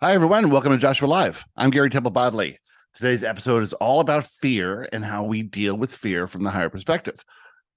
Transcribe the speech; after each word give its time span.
Hi, 0.00 0.12
everyone. 0.12 0.50
Welcome 0.50 0.70
to 0.70 0.78
Joshua 0.78 1.08
Live. 1.08 1.44
I'm 1.56 1.70
Gary 1.70 1.90
Temple 1.90 2.12
Bodley. 2.12 2.56
Today's 2.94 3.24
episode 3.24 3.64
is 3.64 3.72
all 3.72 3.98
about 3.98 4.28
fear 4.40 4.88
and 4.92 5.04
how 5.04 5.24
we 5.24 5.42
deal 5.42 5.76
with 5.76 5.92
fear 5.92 6.28
from 6.28 6.44
the 6.44 6.50
higher 6.50 6.68
perspective. 6.68 7.24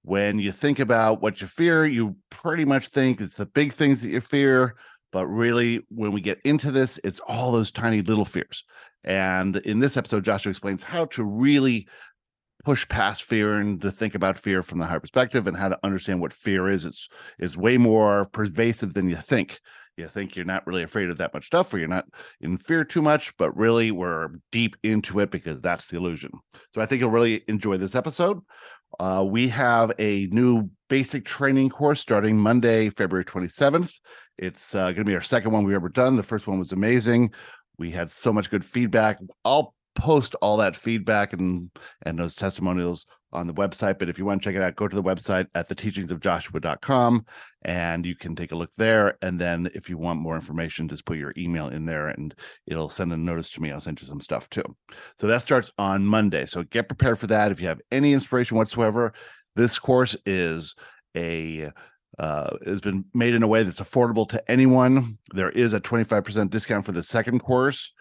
When 0.02 0.38
you 0.38 0.52
think 0.52 0.78
about 0.78 1.20
what 1.20 1.40
you 1.40 1.48
fear, 1.48 1.84
you 1.84 2.14
pretty 2.30 2.64
much 2.64 2.86
think 2.86 3.20
it's 3.20 3.34
the 3.34 3.46
big 3.46 3.72
things 3.72 4.02
that 4.02 4.10
you 4.10 4.20
fear. 4.20 4.76
But 5.10 5.26
really, 5.26 5.84
when 5.88 6.12
we 6.12 6.20
get 6.20 6.38
into 6.44 6.70
this, 6.70 7.00
it's 7.02 7.18
all 7.26 7.50
those 7.50 7.72
tiny 7.72 8.02
little 8.02 8.24
fears. 8.24 8.62
And 9.02 9.56
in 9.56 9.80
this 9.80 9.96
episode, 9.96 10.22
Joshua 10.24 10.50
explains 10.50 10.84
how 10.84 11.06
to 11.06 11.24
really 11.24 11.88
push 12.64 12.86
past 12.86 13.24
fear 13.24 13.58
and 13.58 13.80
to 13.80 13.90
think 13.90 14.14
about 14.14 14.38
fear 14.38 14.62
from 14.62 14.78
the 14.78 14.86
higher 14.86 15.00
perspective 15.00 15.48
and 15.48 15.56
how 15.56 15.70
to 15.70 15.78
understand 15.82 16.20
what 16.20 16.32
fear 16.32 16.68
is. 16.68 16.84
It's 16.84 17.08
it's 17.40 17.56
way 17.56 17.78
more 17.78 18.26
pervasive 18.26 18.94
than 18.94 19.08
you 19.08 19.16
think 19.16 19.58
you 19.96 20.08
think 20.08 20.34
you're 20.34 20.44
not 20.44 20.66
really 20.66 20.82
afraid 20.82 21.10
of 21.10 21.18
that 21.18 21.34
much 21.34 21.46
stuff 21.46 21.72
or 21.72 21.78
you're 21.78 21.88
not 21.88 22.06
in 22.40 22.58
fear 22.58 22.84
too 22.84 23.02
much, 23.02 23.36
but 23.36 23.56
really 23.56 23.90
we're 23.90 24.28
deep 24.50 24.76
into 24.82 25.20
it 25.20 25.30
because 25.30 25.60
that's 25.60 25.88
the 25.88 25.96
illusion. 25.96 26.30
So 26.74 26.80
I 26.80 26.86
think 26.86 27.00
you'll 27.00 27.10
really 27.10 27.42
enjoy 27.48 27.76
this 27.76 27.94
episode. 27.94 28.40
Uh, 28.98 29.24
we 29.26 29.48
have 29.48 29.92
a 29.98 30.26
new 30.26 30.70
basic 30.88 31.24
training 31.24 31.70
course 31.70 32.00
starting 32.00 32.36
Monday, 32.36 32.90
February 32.90 33.24
27th. 33.24 33.92
It's 34.38 34.74
uh, 34.74 34.84
going 34.86 34.96
to 34.96 35.04
be 35.04 35.14
our 35.14 35.20
second 35.20 35.52
one 35.52 35.64
we've 35.64 35.76
ever 35.76 35.88
done. 35.88 36.16
The 36.16 36.22
first 36.22 36.46
one 36.46 36.58
was 36.58 36.72
amazing. 36.72 37.32
We 37.78 37.90
had 37.90 38.10
so 38.10 38.32
much 38.32 38.50
good 38.50 38.64
feedback. 38.64 39.18
I'll 39.44 39.74
post 39.94 40.34
all 40.36 40.56
that 40.58 40.76
feedback 40.76 41.32
and 41.32 41.70
and 42.04 42.18
those 42.18 42.34
testimonials 42.34 43.06
on 43.32 43.46
the 43.46 43.54
website. 43.54 43.98
But 43.98 44.08
if 44.08 44.18
you 44.18 44.24
want 44.24 44.42
to 44.42 44.48
check 44.48 44.56
it 44.56 44.62
out, 44.62 44.76
go 44.76 44.88
to 44.88 44.96
the 44.96 45.02
website 45.02 45.46
at 45.54 45.68
theteachingsofjoshua.com 45.68 47.26
and 47.64 48.06
you 48.06 48.16
can 48.16 48.36
take 48.36 48.52
a 48.52 48.56
look 48.56 48.70
there. 48.76 49.18
And 49.22 49.40
then 49.40 49.68
if 49.74 49.88
you 49.88 49.98
want 49.98 50.20
more 50.20 50.34
information, 50.34 50.88
just 50.88 51.04
put 51.04 51.18
your 51.18 51.32
email 51.36 51.68
in 51.68 51.86
there 51.86 52.08
and 52.08 52.34
it'll 52.66 52.88
send 52.88 53.12
a 53.12 53.16
notice 53.16 53.50
to 53.52 53.62
me. 53.62 53.70
I'll 53.70 53.80
send 53.80 54.00
you 54.00 54.06
some 54.06 54.20
stuff 54.20 54.48
too. 54.50 54.64
So 55.18 55.26
that 55.26 55.42
starts 55.42 55.70
on 55.78 56.04
Monday. 56.04 56.46
So 56.46 56.62
get 56.64 56.88
prepared 56.88 57.18
for 57.18 57.26
that. 57.28 57.52
If 57.52 57.60
you 57.60 57.68
have 57.68 57.80
any 57.90 58.12
inspiration 58.12 58.56
whatsoever, 58.56 59.12
this 59.56 59.78
course 59.78 60.16
is 60.26 60.74
a 61.16 61.70
uh, 62.18 62.56
has 62.66 62.80
been 62.80 63.04
made 63.14 63.34
in 63.34 63.42
a 63.42 63.48
way 63.48 63.62
that's 63.62 63.80
affordable 63.80 64.28
to 64.28 64.50
anyone. 64.50 65.18
There 65.32 65.50
is 65.50 65.72
a 65.72 65.80
25% 65.80 66.50
discount 66.50 66.84
for 66.84 66.92
the 66.92 67.02
second 67.02 67.40
course. 67.40 67.92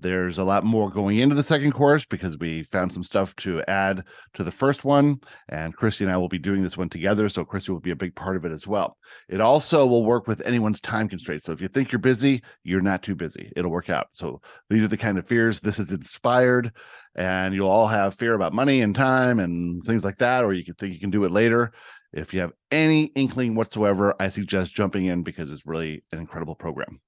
There's 0.00 0.38
a 0.38 0.44
lot 0.44 0.64
more 0.64 0.90
going 0.90 1.18
into 1.18 1.34
the 1.34 1.42
second 1.42 1.72
course 1.72 2.04
because 2.04 2.38
we 2.38 2.62
found 2.62 2.92
some 2.92 3.02
stuff 3.02 3.34
to 3.36 3.62
add 3.66 4.04
to 4.34 4.44
the 4.44 4.50
first 4.50 4.84
one. 4.84 5.18
And 5.48 5.74
Christy 5.74 6.04
and 6.04 6.12
I 6.12 6.16
will 6.16 6.28
be 6.28 6.38
doing 6.38 6.62
this 6.62 6.76
one 6.76 6.88
together. 6.88 7.28
So 7.28 7.44
Christy 7.44 7.72
will 7.72 7.80
be 7.80 7.90
a 7.90 7.96
big 7.96 8.14
part 8.14 8.36
of 8.36 8.44
it 8.44 8.52
as 8.52 8.66
well. 8.66 8.96
It 9.28 9.40
also 9.40 9.86
will 9.86 10.04
work 10.04 10.28
with 10.28 10.40
anyone's 10.46 10.80
time 10.80 11.08
constraints. 11.08 11.46
So 11.46 11.52
if 11.52 11.60
you 11.60 11.66
think 11.66 11.90
you're 11.90 11.98
busy, 11.98 12.42
you're 12.62 12.80
not 12.80 13.02
too 13.02 13.16
busy. 13.16 13.52
It'll 13.56 13.72
work 13.72 13.90
out. 13.90 14.06
So 14.12 14.40
these 14.70 14.84
are 14.84 14.88
the 14.88 14.96
kind 14.96 15.18
of 15.18 15.26
fears. 15.26 15.58
This 15.58 15.80
is 15.80 15.90
inspired, 15.90 16.72
and 17.16 17.54
you'll 17.54 17.68
all 17.68 17.88
have 17.88 18.14
fear 18.14 18.34
about 18.34 18.54
money 18.54 18.82
and 18.82 18.94
time 18.94 19.40
and 19.40 19.82
things 19.84 20.04
like 20.04 20.18
that, 20.18 20.44
or 20.44 20.52
you 20.52 20.64
can 20.64 20.74
think 20.74 20.94
you 20.94 21.00
can 21.00 21.10
do 21.10 21.24
it 21.24 21.32
later. 21.32 21.72
If 22.12 22.32
you 22.32 22.40
have 22.40 22.52
any 22.70 23.06
inkling 23.16 23.54
whatsoever, 23.54 24.14
I 24.20 24.28
suggest 24.28 24.74
jumping 24.74 25.06
in 25.06 25.24
because 25.24 25.50
it's 25.50 25.66
really 25.66 26.04
an 26.12 26.18
incredible 26.18 26.54
program. 26.54 27.00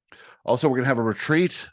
Also, 0.44 0.68
we're 0.68 0.76
going 0.76 0.84
to 0.84 0.88
have 0.88 0.98
a 0.98 1.02
retreat 1.02 1.66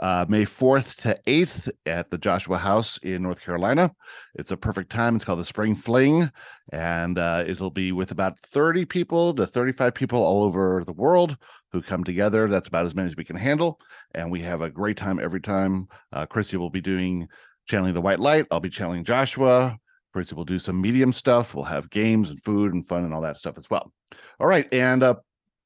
uh, 0.00 0.24
May 0.28 0.44
4th 0.44 0.96
to 1.02 1.18
8th 1.26 1.70
at 1.86 2.10
the 2.10 2.18
Joshua 2.18 2.58
House 2.58 2.96
in 2.98 3.22
North 3.22 3.40
Carolina. 3.40 3.92
It's 4.34 4.50
a 4.50 4.56
perfect 4.56 4.90
time. 4.90 5.16
It's 5.16 5.24
called 5.24 5.40
the 5.40 5.44
Spring 5.44 5.74
Fling, 5.74 6.30
and 6.72 7.18
uh, 7.18 7.44
it'll 7.46 7.70
be 7.70 7.92
with 7.92 8.10
about 8.10 8.38
30 8.40 8.84
people 8.86 9.34
to 9.34 9.46
35 9.46 9.94
people 9.94 10.22
all 10.22 10.44
over 10.44 10.82
the 10.84 10.92
world 10.92 11.36
who 11.72 11.82
come 11.82 12.04
together. 12.04 12.48
That's 12.48 12.68
about 12.68 12.86
as 12.86 12.94
many 12.94 13.08
as 13.08 13.16
we 13.16 13.24
can 13.24 13.36
handle. 13.36 13.78
And 14.14 14.30
we 14.30 14.40
have 14.40 14.60
a 14.60 14.70
great 14.70 14.96
time 14.96 15.18
every 15.18 15.40
time. 15.40 15.88
Uh, 16.12 16.26
Christy 16.26 16.56
will 16.56 16.70
be 16.70 16.80
doing 16.80 17.28
channeling 17.68 17.94
the 17.94 18.00
white 18.00 18.20
light. 18.20 18.46
I'll 18.50 18.60
be 18.60 18.70
channeling 18.70 19.04
Joshua. 19.04 19.78
Christy 20.12 20.34
will 20.34 20.44
do 20.44 20.58
some 20.58 20.80
medium 20.80 21.12
stuff. 21.12 21.54
We'll 21.54 21.64
have 21.64 21.88
games 21.90 22.30
and 22.30 22.42
food 22.42 22.74
and 22.74 22.86
fun 22.86 23.04
and 23.04 23.14
all 23.14 23.22
that 23.22 23.38
stuff 23.38 23.56
as 23.56 23.70
well. 23.70 23.92
All 24.40 24.46
right. 24.46 24.70
And 24.72 25.02
uh, 25.02 25.14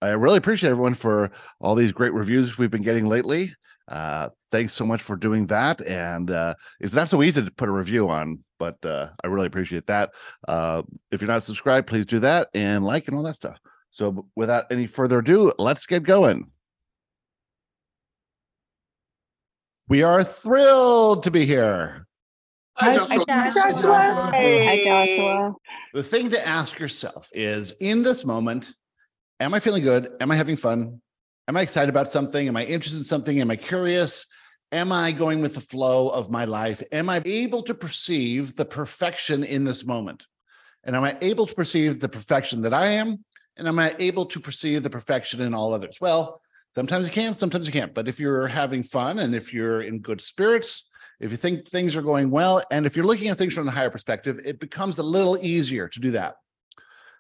I 0.01 0.11
really 0.11 0.39
appreciate 0.39 0.71
everyone 0.71 0.95
for 0.95 1.31
all 1.61 1.75
these 1.75 1.93
great 1.93 2.12
reviews 2.12 2.59
we've 2.59 2.71
been 2.71 2.83
getting 2.83 3.06
lately. 3.06 3.53
Uh, 3.89 4.31
thanks 4.51 4.73
so 4.73 4.85
much 4.85 5.03
for 5.03 5.17
doing 5.17 5.47
that. 5.47 5.81
And 5.87 6.31
uh, 6.31 6.55
it's 6.81 6.95
not 6.95 7.09
so 7.09 7.23
easy 7.23 7.45
to 7.45 7.51
put 7.53 7.69
a 7.69 7.73
review 7.73 8.09
on, 8.09 8.43
but 8.59 8.85
uh, 8.85 9.09
I 9.23 9.29
really 9.29 9.47
appreciate 9.47 9.87
that. 9.87 10.11
Uh, 10.47 10.83
if 11.11 11.21
you're 11.21 11.29
not 11.29 11.45
subscribed, 11.45 11.87
please 11.87 12.07
do 12.07 12.19
that 12.21 12.49
and 12.55 12.85
like 12.85 13.07
and 13.09 13.17
all 13.17 13.23
that 13.25 13.37
stuff. 13.37 13.59
So, 13.91 14.27
without 14.37 14.67
any 14.71 14.87
further 14.87 15.21
ado, 15.21 15.53
let's 15.59 15.87
get 15.87 16.03
going. 16.03 16.51
We 19.89 20.03
are 20.03 20.25
thrilled 20.25 21.23
to 21.23 21.31
be 21.31 21.47
here. 21.47 22.07
Hi, 22.75 22.95
Joshua. 22.95 23.25
Hi, 23.29 23.51
Joshua. 23.51 24.31
Hi, 24.35 24.81
Joshua. 24.85 25.55
The 25.95 26.03
thing 26.03 26.29
to 26.31 26.47
ask 26.47 26.79
yourself 26.79 27.31
is 27.33 27.71
in 27.81 28.03
this 28.03 28.25
moment, 28.25 28.71
am 29.41 29.55
I 29.55 29.61
feeling 29.61 29.83
good? 29.83 30.11
Am 30.21 30.31
I 30.31 30.37
having 30.37 30.57
fun? 30.57 31.01
Am 31.49 31.57
I 31.57 31.62
excited 31.62 31.89
about 31.89 32.11
something? 32.11 32.49
Am 32.49 32.57
I 32.57 32.65
interested 32.65 32.99
in 32.99 33.05
something? 33.05 33.41
Am 33.41 33.53
I 33.53 33.57
curious? 33.57 34.27
Am 34.73 34.91
I 34.91 35.12
going 35.12 35.41
with 35.41 35.55
the 35.55 35.61
flow 35.61 36.09
of 36.09 36.29
my 36.29 36.45
life? 36.45 36.83
Am 36.91 37.09
I 37.09 37.23
able 37.25 37.62
to 37.62 37.75
perceive 37.75 38.57
the 38.57 38.65
perfection 38.65 39.45
in 39.45 39.62
this 39.62 39.87
moment? 39.87 40.27
And 40.83 40.97
am 40.97 41.05
I 41.05 41.17
able 41.21 41.47
to 41.47 41.55
perceive 41.55 42.01
the 42.01 42.09
perfection 42.09 42.62
that 42.62 42.75
I 42.75 42.87
am? 42.87 43.25
And 43.57 43.69
am 43.69 43.79
I 43.79 43.95
able 44.01 44.27
to 44.27 44.41
perceive 44.41 44.83
the 44.83 44.91
perfection 44.91 45.41
in 45.41 45.55
all 45.55 45.73
others? 45.73 46.01
Well, 46.01 46.41
sometimes 46.75 47.07
you 47.07 47.12
can, 47.12 47.33
sometimes 47.33 47.67
you 47.67 47.73
can't. 47.73 47.95
But 47.95 48.09
if 48.09 48.19
you're 48.19 48.49
having 48.49 48.83
fun 48.83 49.21
and 49.21 49.33
if 49.33 49.55
you're 49.55 49.83
in 49.83 50.01
good 50.01 50.21
spirits, 50.21 50.89
if 51.21 51.31
you 51.31 51.37
think 51.37 51.69
things 51.69 51.95
are 51.95 52.03
going 52.03 52.28
well, 52.28 52.61
and 52.73 52.87
if 52.87 52.97
you're 52.97 53.07
looking 53.07 53.28
at 53.28 53.39
things 53.39 53.55
from 53.55 53.69
a 53.69 53.71
higher 53.71 53.89
perspective, 53.89 54.41
it 54.45 54.59
becomes 54.59 54.99
a 54.99 55.05
little 55.05 55.39
easier 55.41 55.87
to 55.89 56.01
do 56.01 56.11
that. 56.11 56.34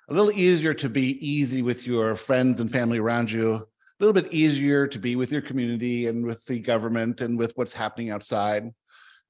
A 0.08 0.14
little 0.14 0.32
easier 0.32 0.74
to 0.74 0.88
be 0.88 1.16
easy 1.24 1.62
with 1.62 1.86
your 1.86 2.16
friends 2.16 2.58
and 2.58 2.70
family 2.70 2.98
around 2.98 3.30
you, 3.30 3.66
a 3.98 4.04
little 4.04 4.20
bit 4.20 4.32
easier 4.32 4.86
to 4.86 4.98
be 4.98 5.16
with 5.16 5.32
your 5.32 5.40
community 5.40 6.06
and 6.06 6.24
with 6.24 6.44
the 6.46 6.58
government 6.58 7.20
and 7.22 7.38
with 7.38 7.52
what's 7.56 7.72
happening 7.72 8.10
outside. 8.10 8.70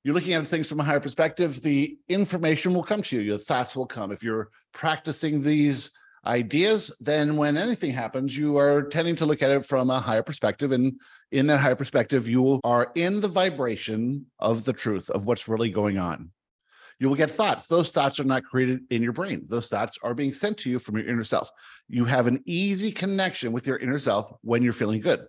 You're 0.02 0.14
looking 0.14 0.34
at 0.34 0.46
things 0.46 0.68
from 0.68 0.80
a 0.80 0.84
higher 0.84 1.00
perspective, 1.00 1.62
the 1.62 1.96
information 2.08 2.74
will 2.74 2.82
come 2.82 3.02
to 3.02 3.16
you, 3.16 3.22
your 3.22 3.38
thoughts 3.38 3.76
will 3.76 3.86
come. 3.86 4.12
If 4.12 4.22
you're 4.22 4.50
practicing 4.72 5.40
these 5.40 5.90
ideas, 6.24 6.94
then 7.00 7.36
when 7.36 7.56
anything 7.56 7.92
happens, 7.92 8.36
you 8.36 8.56
are 8.56 8.82
tending 8.82 9.14
to 9.16 9.26
look 9.26 9.42
at 9.42 9.50
it 9.50 9.64
from 9.64 9.90
a 9.90 10.00
higher 10.00 10.22
perspective. 10.22 10.72
And 10.72 11.00
in 11.30 11.46
that 11.46 11.60
higher 11.60 11.76
perspective, 11.76 12.28
you 12.28 12.60
are 12.64 12.90
in 12.96 13.20
the 13.20 13.28
vibration 13.28 14.26
of 14.38 14.64
the 14.64 14.72
truth 14.72 15.10
of 15.10 15.24
what's 15.24 15.48
really 15.48 15.70
going 15.70 15.98
on 15.98 16.30
you 16.98 17.08
will 17.08 17.16
get 17.16 17.30
thoughts. 17.30 17.66
Those 17.66 17.90
thoughts 17.90 18.18
are 18.20 18.24
not 18.24 18.44
created 18.44 18.80
in 18.90 19.02
your 19.02 19.12
brain. 19.12 19.44
Those 19.48 19.68
thoughts 19.68 19.98
are 20.02 20.14
being 20.14 20.32
sent 20.32 20.58
to 20.58 20.70
you 20.70 20.78
from 20.78 20.96
your 20.96 21.08
inner 21.08 21.24
self. 21.24 21.50
You 21.88 22.04
have 22.06 22.26
an 22.26 22.42
easy 22.46 22.90
connection 22.90 23.52
with 23.52 23.66
your 23.66 23.76
inner 23.78 23.98
self 23.98 24.30
when 24.42 24.62
you're 24.62 24.72
feeling 24.72 25.00
good. 25.00 25.26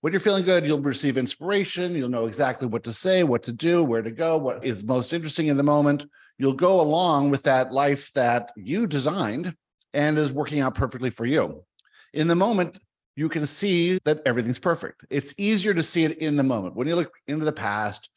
When 0.00 0.12
you're 0.12 0.20
feeling 0.20 0.44
good, 0.44 0.66
you'll 0.66 0.80
receive 0.80 1.16
inspiration. 1.16 1.94
You'll 1.94 2.08
know 2.08 2.26
exactly 2.26 2.66
what 2.66 2.82
to 2.84 2.92
say, 2.92 3.22
what 3.22 3.44
to 3.44 3.52
do, 3.52 3.84
where 3.84 4.02
to 4.02 4.10
go, 4.10 4.36
what 4.36 4.64
is 4.64 4.82
most 4.82 5.12
interesting 5.12 5.46
in 5.46 5.56
the 5.56 5.62
moment. 5.62 6.06
You'll 6.38 6.54
go 6.54 6.80
along 6.80 7.30
with 7.30 7.44
that 7.44 7.72
life 7.72 8.10
that 8.14 8.50
you 8.56 8.86
designed 8.86 9.54
and 9.94 10.18
is 10.18 10.32
working 10.32 10.60
out 10.60 10.74
perfectly 10.74 11.10
for 11.10 11.24
you. 11.24 11.62
In 12.14 12.26
the 12.26 12.34
moment, 12.34 12.78
you 13.14 13.28
can 13.28 13.46
see 13.46 13.98
that 14.04 14.22
everything's 14.26 14.58
perfect. 14.58 15.04
It's 15.10 15.34
easier 15.36 15.74
to 15.74 15.82
see 15.82 16.04
it 16.04 16.18
in 16.18 16.36
the 16.36 16.42
moment. 16.42 16.74
When 16.74 16.88
you 16.88 16.96
look 16.96 17.12
into 17.28 17.44
the 17.44 17.52
past, 17.52 18.08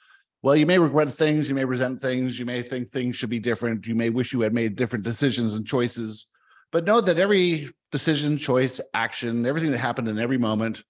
well, 0.46 0.56
you 0.56 0.68
may 0.68 0.78
regret 0.78 1.12
things, 1.12 1.50
you 1.50 1.56
may 1.56 1.66
resent 1.66 2.00
things, 2.00 2.38
you 2.38 2.46
may 2.46 2.62
think 2.62 2.92
things 2.92 3.16
should 3.16 3.32
be 3.32 3.40
different, 3.40 3.88
you 3.88 3.96
may 3.96 4.12
wish 4.12 4.32
you 4.32 4.42
had 4.42 4.54
made 4.54 4.76
different 4.76 5.04
decisions 5.04 5.56
and 5.56 5.66
choices. 5.66 6.28
But 6.72 6.86
know 6.86 7.02
that 7.02 7.18
every 7.18 7.72
decision, 7.92 8.38
choice, 8.38 8.80
action, 8.94 9.48
everything 9.48 9.72
that 9.72 9.80
happened 9.80 10.08
in 10.08 10.20
every 10.20 10.38
moment 10.38 10.84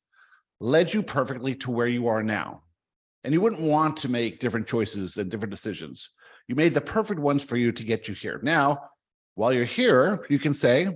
led 0.59 0.93
you 0.93 1.01
perfectly 1.01 1.55
to 1.55 1.71
where 1.71 1.87
you 1.87 2.09
are 2.09 2.21
now. 2.21 2.63
And 3.23 3.33
you 3.33 3.39
wouldn't 3.39 3.61
want 3.61 3.95
to 3.99 4.09
make 4.09 4.41
different 4.41 4.67
choices 4.67 5.15
and 5.15 5.31
different 5.31 5.51
decisions. 5.51 6.09
You 6.49 6.55
made 6.55 6.73
the 6.73 6.81
perfect 6.81 7.21
ones 7.21 7.41
for 7.41 7.55
you 7.55 7.71
to 7.71 7.83
get 7.85 8.09
you 8.09 8.13
here. 8.13 8.41
Now, 8.43 8.89
while 9.35 9.53
you're 9.53 9.63
here, 9.63 10.25
you 10.29 10.37
can 10.37 10.53
say, 10.53 10.89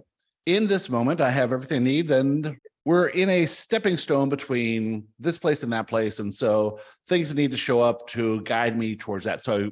in 0.47 0.67
this 0.67 0.89
moment, 0.89 1.21
I 1.21 1.31
have 1.31 1.53
everything 1.53 1.83
I 1.83 1.85
need, 1.85 2.11
and 2.11 2.57
we're 2.85 3.07
in 3.07 3.29
a 3.29 3.45
stepping 3.45 3.97
stone 3.97 4.29
between 4.29 5.05
this 5.19 5.37
place 5.37 5.63
and 5.63 5.73
that 5.73 5.87
place. 5.87 6.19
And 6.19 6.33
so 6.33 6.79
things 7.07 7.33
need 7.33 7.51
to 7.51 7.57
show 7.57 7.81
up 7.81 8.07
to 8.09 8.41
guide 8.41 8.77
me 8.77 8.95
towards 8.95 9.25
that. 9.25 9.43
So 9.43 9.65
I 9.65 9.69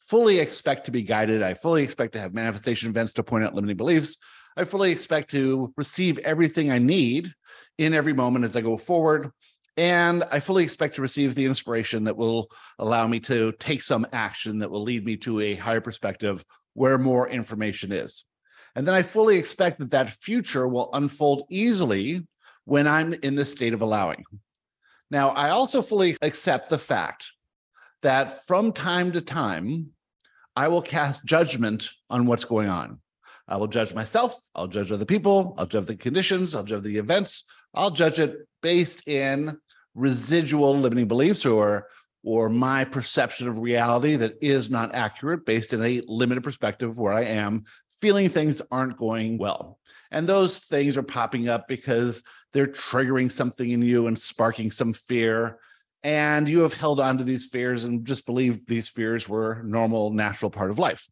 fully 0.00 0.38
expect 0.38 0.86
to 0.86 0.90
be 0.90 1.02
guided. 1.02 1.42
I 1.42 1.54
fully 1.54 1.82
expect 1.82 2.14
to 2.14 2.20
have 2.20 2.34
manifestation 2.34 2.88
events 2.88 3.12
to 3.14 3.22
point 3.22 3.44
out 3.44 3.54
limiting 3.54 3.76
beliefs. 3.76 4.16
I 4.56 4.64
fully 4.64 4.90
expect 4.90 5.30
to 5.32 5.72
receive 5.76 6.18
everything 6.20 6.70
I 6.70 6.78
need 6.78 7.30
in 7.78 7.92
every 7.92 8.14
moment 8.14 8.44
as 8.44 8.56
I 8.56 8.62
go 8.62 8.78
forward. 8.78 9.30
And 9.76 10.24
I 10.32 10.40
fully 10.40 10.64
expect 10.64 10.96
to 10.96 11.02
receive 11.02 11.34
the 11.34 11.44
inspiration 11.44 12.04
that 12.04 12.16
will 12.16 12.48
allow 12.78 13.06
me 13.06 13.20
to 13.20 13.52
take 13.58 13.82
some 13.82 14.06
action 14.12 14.60
that 14.60 14.70
will 14.70 14.82
lead 14.82 15.04
me 15.04 15.18
to 15.18 15.40
a 15.40 15.54
higher 15.54 15.82
perspective 15.82 16.42
where 16.72 16.96
more 16.96 17.28
information 17.28 17.92
is. 17.92 18.24
And 18.74 18.86
then 18.86 18.94
I 18.94 19.02
fully 19.02 19.36
expect 19.36 19.78
that 19.78 19.90
that 19.90 20.08
future 20.08 20.66
will 20.66 20.88
unfold 20.94 21.44
easily 21.50 22.26
when 22.66 22.86
I'm 22.86 23.14
in 23.14 23.34
the 23.34 23.46
state 23.46 23.72
of 23.72 23.80
allowing. 23.80 24.24
Now, 25.10 25.30
I 25.30 25.50
also 25.50 25.80
fully 25.80 26.16
accept 26.20 26.68
the 26.68 26.78
fact 26.78 27.24
that 28.02 28.46
from 28.46 28.72
time 28.72 29.12
to 29.12 29.20
time, 29.20 29.90
I 30.54 30.68
will 30.68 30.82
cast 30.82 31.24
judgment 31.24 31.88
on 32.10 32.26
what's 32.26 32.44
going 32.44 32.68
on. 32.68 33.00
I 33.48 33.56
will 33.56 33.68
judge 33.68 33.94
myself. 33.94 34.34
I'll 34.54 34.66
judge 34.66 34.90
other 34.90 35.04
people. 35.04 35.54
I'll 35.56 35.66
judge 35.66 35.86
the 35.86 35.96
conditions. 35.96 36.54
I'll 36.54 36.64
judge 36.64 36.82
the 36.82 36.98
events. 36.98 37.44
I'll 37.74 37.90
judge 37.90 38.18
it 38.18 38.36
based 38.62 39.06
in 39.06 39.56
residual 39.94 40.76
limiting 40.76 41.08
beliefs 41.08 41.46
or 41.46 41.88
or 42.24 42.48
my 42.48 42.84
perception 42.84 43.46
of 43.46 43.60
reality 43.60 44.16
that 44.16 44.34
is 44.42 44.68
not 44.68 44.92
accurate 44.92 45.46
based 45.46 45.72
in 45.72 45.80
a 45.84 46.02
limited 46.08 46.42
perspective 46.42 46.98
where 46.98 47.12
I 47.12 47.22
am 47.22 47.62
feeling 48.00 48.28
things 48.28 48.62
aren't 48.70 48.96
going 48.96 49.38
well. 49.38 49.78
And 50.10 50.26
those 50.26 50.58
things 50.58 50.96
are 50.96 51.02
popping 51.02 51.48
up 51.48 51.68
because 51.68 52.22
they're 52.52 52.66
triggering 52.66 53.30
something 53.30 53.70
in 53.70 53.82
you 53.82 54.06
and 54.06 54.18
sparking 54.18 54.70
some 54.70 54.92
fear. 54.92 55.58
And 56.02 56.48
you 56.48 56.60
have 56.60 56.74
held 56.74 57.00
on 57.00 57.18
to 57.18 57.24
these 57.24 57.46
fears 57.46 57.84
and 57.84 58.04
just 58.04 58.26
believe 58.26 58.66
these 58.66 58.88
fears 58.88 59.28
were 59.28 59.62
normal, 59.64 60.10
natural 60.10 60.50
part 60.50 60.70
of 60.70 60.78
life. 60.78 61.08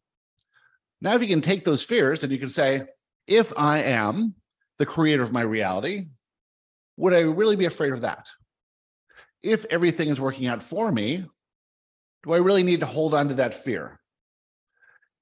Now, 1.01 1.13
if 1.13 1.21
you 1.21 1.27
can 1.27 1.41
take 1.41 1.63
those 1.63 1.83
fears 1.83 2.23
and 2.23 2.31
you 2.31 2.39
can 2.39 2.49
say, 2.49 2.83
if 3.27 3.51
I 3.57 3.79
am 3.79 4.35
the 4.77 4.85
creator 4.85 5.23
of 5.23 5.33
my 5.33 5.41
reality, 5.41 6.05
would 6.97 7.13
I 7.13 7.21
really 7.21 7.55
be 7.55 7.65
afraid 7.65 7.93
of 7.93 8.01
that? 8.01 8.27
If 9.43 9.65
everything 9.65 10.09
is 10.09 10.21
working 10.21 10.47
out 10.47 10.63
for 10.63 10.91
me, 10.91 11.25
do 12.23 12.33
I 12.33 12.37
really 12.37 12.63
need 12.63 12.79
to 12.79 12.85
hold 12.85 13.13
on 13.13 13.27
to 13.29 13.35
that 13.35 13.53
fear? 13.53 13.99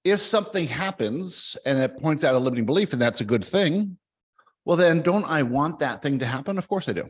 If 0.04 0.22
something 0.22 0.68
happens 0.68 1.56
and 1.66 1.80
it 1.80 2.02
points 2.02 2.24
out 2.24 2.36
a 2.36 2.40
limiting 2.40 2.66
belief 2.66 2.94
and 2.94 3.02
that's 3.02 3.22
a 3.22 3.26
good 3.26 3.46
thing, 3.46 3.98
well, 4.66 4.78
then 4.78 5.02
don't 5.02 5.26
I 5.26 5.44
want 5.44 5.80
that 5.80 6.02
thing 6.02 6.20
to 6.20 6.26
happen? 6.26 6.58
Of 6.58 6.68
course 6.68 6.90
I 6.90 6.94
do. 6.94 7.10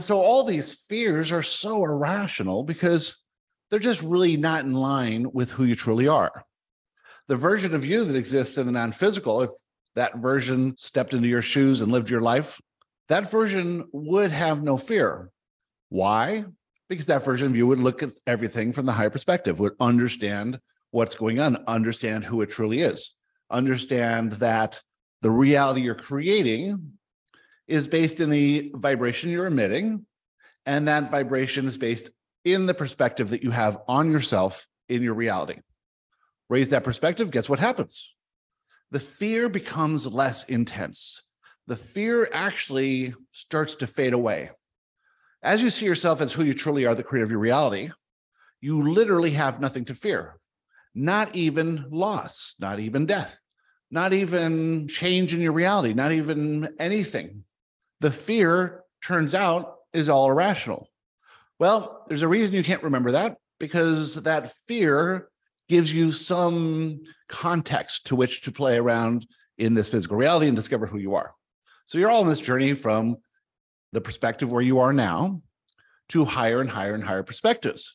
So 0.00 0.18
all 0.18 0.44
these 0.44 0.74
fears 0.74 1.32
are 1.32 1.42
so 1.42 1.82
irrational 1.84 2.64
because 2.64 3.22
they're 3.70 3.78
just 3.78 4.02
really 4.02 4.36
not 4.36 4.64
in 4.64 4.72
line 4.72 5.26
with 5.32 5.50
who 5.50 5.64
you 5.64 5.74
truly 5.74 6.06
are. 6.06 6.44
The 7.28 7.36
version 7.36 7.74
of 7.74 7.84
you 7.84 8.04
that 8.04 8.16
exists 8.16 8.58
in 8.58 8.66
the 8.66 8.72
non 8.72 8.92
physical, 8.92 9.42
if 9.42 9.50
that 9.94 10.18
version 10.18 10.74
stepped 10.78 11.14
into 11.14 11.28
your 11.28 11.42
shoes 11.42 11.80
and 11.80 11.90
lived 11.90 12.10
your 12.10 12.20
life, 12.20 12.60
that 13.08 13.30
version 13.30 13.84
would 13.92 14.30
have 14.30 14.62
no 14.62 14.76
fear. 14.76 15.30
Why? 15.88 16.44
Because 16.88 17.06
that 17.06 17.24
version 17.24 17.48
of 17.48 17.56
you 17.56 17.66
would 17.66 17.78
look 17.78 18.02
at 18.02 18.10
everything 18.26 18.72
from 18.72 18.86
the 18.86 18.92
higher 18.92 19.10
perspective, 19.10 19.58
would 19.58 19.74
understand 19.80 20.60
what's 20.96 21.14
going 21.14 21.38
on, 21.38 21.62
understand 21.66 22.24
who 22.24 22.40
it 22.40 22.48
truly 22.48 22.80
is, 22.80 23.14
understand 23.50 24.32
that 24.32 24.80
the 25.20 25.30
reality 25.30 25.82
you're 25.82 25.94
creating 25.94 26.92
is 27.68 27.86
based 27.86 28.20
in 28.20 28.30
the 28.30 28.72
vibration 28.74 29.30
you're 29.30 29.46
emitting. 29.46 30.06
And 30.64 30.88
that 30.88 31.10
vibration 31.10 31.66
is 31.66 31.76
based 31.76 32.10
in 32.44 32.66
the 32.66 32.74
perspective 32.74 33.30
that 33.30 33.42
you 33.42 33.50
have 33.50 33.78
on 33.86 34.10
yourself 34.10 34.66
in 34.88 35.02
your 35.02 35.14
reality. 35.14 35.60
Raise 36.48 36.70
that 36.70 36.82
perspective, 36.82 37.30
guess 37.30 37.48
what 37.48 37.58
happens? 37.58 38.14
The 38.90 39.00
fear 39.00 39.48
becomes 39.48 40.10
less 40.10 40.44
intense. 40.44 41.22
The 41.66 41.76
fear 41.76 42.28
actually 42.32 43.14
starts 43.32 43.74
to 43.76 43.86
fade 43.86 44.14
away. 44.14 44.50
As 45.42 45.60
you 45.60 45.70
see 45.70 45.84
yourself 45.84 46.20
as 46.20 46.32
who 46.32 46.44
you 46.44 46.54
truly 46.54 46.86
are, 46.86 46.94
the 46.94 47.02
creator 47.02 47.24
of 47.24 47.30
your 47.30 47.40
reality, 47.40 47.90
you 48.60 48.82
literally 48.90 49.32
have 49.32 49.60
nothing 49.60 49.84
to 49.86 49.94
fear, 49.94 50.38
not 50.96 51.36
even 51.36 51.84
loss, 51.90 52.56
not 52.58 52.80
even 52.80 53.06
death 53.06 53.38
not 53.90 54.12
even 54.12 54.88
change 54.88 55.32
in 55.34 55.40
your 55.40 55.52
reality, 55.52 55.94
not 55.94 56.12
even 56.12 56.74
anything. 56.78 57.44
The 58.00 58.10
fear 58.10 58.84
turns 59.02 59.34
out 59.34 59.76
is 59.92 60.08
all 60.08 60.30
irrational. 60.30 60.90
Well, 61.58 62.04
there's 62.08 62.22
a 62.22 62.28
reason 62.28 62.54
you 62.54 62.64
can't 62.64 62.82
remember 62.82 63.12
that 63.12 63.38
because 63.58 64.22
that 64.22 64.52
fear 64.66 65.28
gives 65.68 65.92
you 65.92 66.12
some 66.12 67.02
context 67.28 68.06
to 68.06 68.16
which 68.16 68.42
to 68.42 68.52
play 68.52 68.76
around 68.76 69.26
in 69.58 69.74
this 69.74 69.90
physical 69.90 70.16
reality 70.16 70.48
and 70.48 70.56
discover 70.56 70.86
who 70.86 70.98
you 70.98 71.14
are. 71.14 71.32
So 71.86 71.98
you're 71.98 72.10
all 72.10 72.22
on 72.22 72.28
this 72.28 72.40
journey 72.40 72.74
from 72.74 73.16
the 73.92 74.00
perspective 74.00 74.52
where 74.52 74.62
you 74.62 74.80
are 74.80 74.92
now 74.92 75.40
to 76.10 76.24
higher 76.24 76.60
and 76.60 76.68
higher 76.68 76.94
and 76.94 77.02
higher 77.02 77.22
perspectives. 77.22 77.94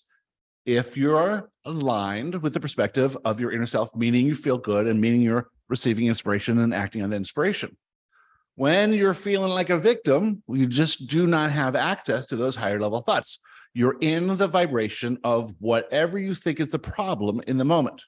If 0.65 0.95
you're 0.95 1.49
aligned 1.65 2.41
with 2.43 2.53
the 2.53 2.59
perspective 2.59 3.17
of 3.25 3.39
your 3.39 3.51
inner 3.51 3.65
self, 3.65 3.95
meaning 3.95 4.27
you 4.27 4.35
feel 4.35 4.59
good 4.59 4.85
and 4.85 5.01
meaning 5.01 5.21
you're 5.21 5.49
receiving 5.69 6.05
inspiration 6.05 6.59
and 6.59 6.73
acting 6.73 7.01
on 7.01 7.09
the 7.09 7.15
inspiration. 7.15 7.75
When 8.55 8.93
you're 8.93 9.15
feeling 9.15 9.51
like 9.51 9.71
a 9.71 9.79
victim, 9.79 10.43
you 10.47 10.67
just 10.67 11.07
do 11.07 11.25
not 11.25 11.49
have 11.49 11.75
access 11.75 12.27
to 12.27 12.35
those 12.35 12.55
higher 12.55 12.79
level 12.79 13.01
thoughts. 13.01 13.39
You're 13.73 13.97
in 14.01 14.37
the 14.37 14.47
vibration 14.47 15.17
of 15.23 15.53
whatever 15.59 16.19
you 16.19 16.35
think 16.35 16.59
is 16.59 16.69
the 16.69 16.77
problem 16.77 17.41
in 17.47 17.57
the 17.57 17.65
moment. 17.65 18.03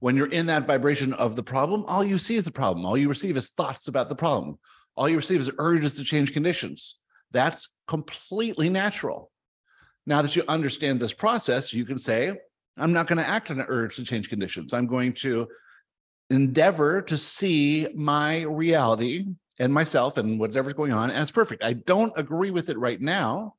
When 0.00 0.16
you're 0.16 0.30
in 0.30 0.46
that 0.46 0.66
vibration 0.66 1.12
of 1.12 1.36
the 1.36 1.42
problem, 1.42 1.84
all 1.86 2.02
you 2.02 2.18
see 2.18 2.36
is 2.36 2.44
the 2.44 2.50
problem. 2.50 2.86
All 2.86 2.96
you 2.96 3.08
receive 3.08 3.36
is 3.36 3.50
thoughts 3.50 3.86
about 3.86 4.08
the 4.08 4.16
problem. 4.16 4.58
All 4.96 5.08
you 5.08 5.16
receive 5.16 5.40
is 5.40 5.50
urges 5.58 5.94
to 5.94 6.04
change 6.04 6.32
conditions. 6.32 6.98
That's 7.30 7.68
completely 7.86 8.68
natural. 8.68 9.30
Now 10.08 10.22
that 10.22 10.34
you 10.34 10.42
understand 10.48 10.98
this 10.98 11.12
process, 11.12 11.74
you 11.74 11.84
can 11.84 11.98
say, 11.98 12.32
I'm 12.78 12.94
not 12.94 13.08
going 13.08 13.18
to 13.18 13.28
act 13.28 13.50
on 13.50 13.60
an 13.60 13.66
urge 13.68 13.96
to 13.96 14.04
change 14.04 14.30
conditions. 14.30 14.72
I'm 14.72 14.86
going 14.86 15.12
to 15.14 15.46
endeavor 16.30 17.02
to 17.02 17.18
see 17.18 17.88
my 17.94 18.40
reality 18.44 19.26
and 19.58 19.70
myself 19.70 20.16
and 20.16 20.40
whatever's 20.40 20.72
going 20.72 20.92
on 20.92 21.10
as 21.10 21.30
perfect. 21.30 21.62
I 21.62 21.74
don't 21.74 22.16
agree 22.16 22.50
with 22.50 22.70
it 22.70 22.78
right 22.78 22.98
now, 22.98 23.56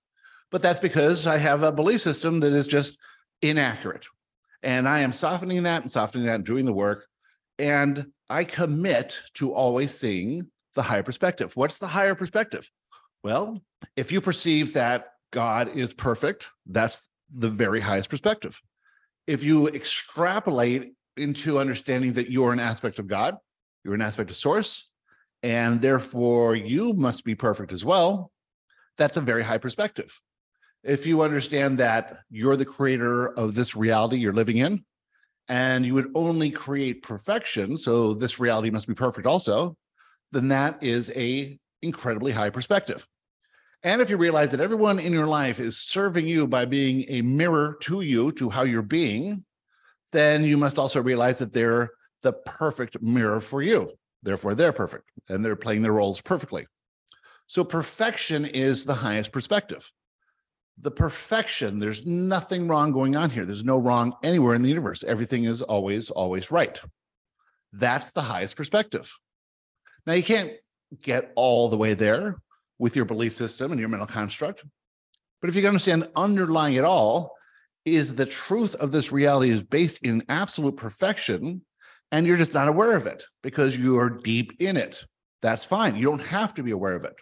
but 0.50 0.64
that's 0.64 0.80
because 0.80 1.28
I 1.28 1.38
have 1.38 1.62
a 1.62 1.72
belief 1.72 2.02
system 2.02 2.40
that 2.40 2.54
is 2.54 2.66
just 2.66 2.98
inaccurate. 3.44 4.08
And 4.64 4.90
I 4.90 5.02
am 5.02 5.14
softening 5.14 5.62
that 5.64 5.84
and 5.84 5.92
softening 5.92 6.26
that 6.26 6.36
and 6.36 6.46
doing 6.46 6.66
the 6.66 6.74
work. 6.74 7.06
And 7.60 8.08
I 8.28 8.44
commit 8.44 9.16
to 9.36 9.54
always 9.54 9.94
seeing 9.94 10.50
the 10.74 10.82
higher 10.82 11.04
perspective. 11.04 11.56
What's 11.56 11.78
the 11.78 11.86
higher 11.86 12.16
perspective? 12.16 12.68
Well, 13.24 13.62
if 13.96 14.12
you 14.12 14.20
perceive 14.20 14.74
that 14.74 15.10
God 15.32 15.76
is 15.76 15.94
perfect, 15.94 16.48
that's 16.66 17.08
the 17.34 17.50
very 17.50 17.80
highest 17.80 18.10
perspective. 18.10 18.60
If 19.28 19.44
you 19.44 19.68
extrapolate 19.68 20.94
into 21.18 21.60
understanding 21.60 22.14
that 22.14 22.32
you're 22.32 22.54
an 22.54 22.60
aspect 22.60 23.00
of 23.00 23.08
God, 23.08 23.38
you're 23.84 23.94
an 23.94 24.02
aspect 24.02 24.30
of 24.32 24.36
source, 24.36 24.90
and 25.44 25.82
therefore 25.82 26.56
you 26.56 26.94
must 26.94 27.24
be 27.24 27.36
perfect 27.36 27.72
as 27.72 27.86
well. 27.86 28.32
That's 28.98 29.18
a 29.18 29.22
very 29.22 29.44
high 29.44 29.58
perspective. 29.58 30.20
If 30.84 31.06
you 31.06 31.22
understand 31.22 31.78
that 31.78 32.18
you're 32.30 32.56
the 32.56 32.66
creator 32.66 33.28
of 33.28 33.54
this 33.54 33.76
reality 33.76 34.18
you're 34.18 34.34
living 34.34 34.58
in, 34.58 34.84
and 35.48 35.86
you 35.86 35.94
would 35.94 36.12
only 36.16 36.52
create 36.52 37.04
perfection, 37.04 37.78
so 37.78 38.14
this 38.14 38.40
reality 38.40 38.70
must 38.70 38.88
be 38.88 38.94
perfect 38.94 39.28
also, 39.28 39.76
then 40.32 40.48
that 40.50 40.82
is 40.84 41.12
a 41.16 41.58
incredibly 41.82 42.32
high 42.32 42.50
perspective. 42.50 43.08
And 43.84 44.02
if 44.02 44.10
you 44.10 44.18
realize 44.18 44.52
that 44.52 44.60
everyone 44.60 45.00
in 45.00 45.14
your 45.14 45.28
life 45.28 45.60
is 45.60 45.78
serving 45.78 46.28
you 46.28 46.48
by 46.48 46.66
being 46.66 47.06
a 47.08 47.22
mirror 47.22 47.78
to 47.82 48.02
you, 48.02 48.32
to 48.34 48.50
how 48.50 48.64
you're 48.64 48.82
being, 48.82 49.46
then 50.12 50.44
you 50.44 50.58
must 50.58 50.78
also 50.78 51.02
realize 51.02 51.40
that 51.40 51.54
they're 51.54 51.90
the 52.22 52.34
perfect 52.34 53.02
mirror 53.02 53.40
for 53.40 53.62
you. 53.62 53.92
Therefore, 54.22 54.54
they're 54.54 54.74
perfect 54.74 55.10
and 55.30 55.46
they're 55.46 55.56
playing 55.56 55.82
their 55.82 55.94
roles 55.94 56.20
perfectly. 56.20 56.68
So, 57.48 57.64
perfection 57.64 58.46
is 58.46 58.84
the 58.84 58.94
highest 58.94 59.32
perspective. 59.32 59.90
The 60.82 60.92
perfection, 60.92 61.80
there's 61.80 62.06
nothing 62.06 62.68
wrong 62.68 62.92
going 62.92 63.16
on 63.16 63.30
here. 63.30 63.46
There's 63.46 63.64
no 63.64 63.80
wrong 63.80 64.14
anywhere 64.24 64.56
in 64.56 64.62
the 64.62 64.70
universe. 64.70 65.04
Everything 65.04 65.46
is 65.46 65.62
always, 65.62 66.10
always 66.10 66.52
right. 66.52 66.80
That's 67.72 68.12
the 68.12 68.22
highest 68.22 68.58
perspective. 68.58 69.12
Now, 70.06 70.14
you 70.14 70.24
can't 70.24 70.52
get 71.02 71.32
all 71.36 71.70
the 71.70 71.78
way 71.78 71.94
there 71.94 72.36
with 72.80 72.96
your 72.96 73.06
belief 73.06 73.34
system 73.34 73.72
and 73.72 73.80
your 73.80 73.90
mental 73.90 74.08
construct. 74.08 74.64
But 75.42 75.50
if 75.50 75.56
you 75.56 75.62
can 75.62 75.70
understand 75.70 76.10
underlying 76.16 76.74
it 76.74 76.84
all, 76.84 77.36
is 77.86 78.16
the 78.16 78.26
truth 78.26 78.76
of 78.76 78.92
this 78.92 79.12
reality 79.12 79.52
is 79.52 79.62
based 79.62 80.00
in 80.04 80.24
absolute 80.30 80.76
perfection 80.76 81.62
and 82.12 82.26
you're 82.26 82.38
just 82.38 82.54
not 82.54 82.68
aware 82.68 82.96
of 82.98 83.06
it 83.06 83.24
because 83.44 83.78
you 83.78 83.98
are 83.98 84.10
deep 84.10 84.54
in 84.60 84.78
it. 84.78 85.04
That's 85.42 85.66
fine. 85.66 85.96
You 85.96 86.04
don't 86.04 86.24
have 86.24 86.54
to 86.56 86.64
be 86.64 86.72
aware 86.72 86.96
of 86.96 87.06
it. 87.06 87.16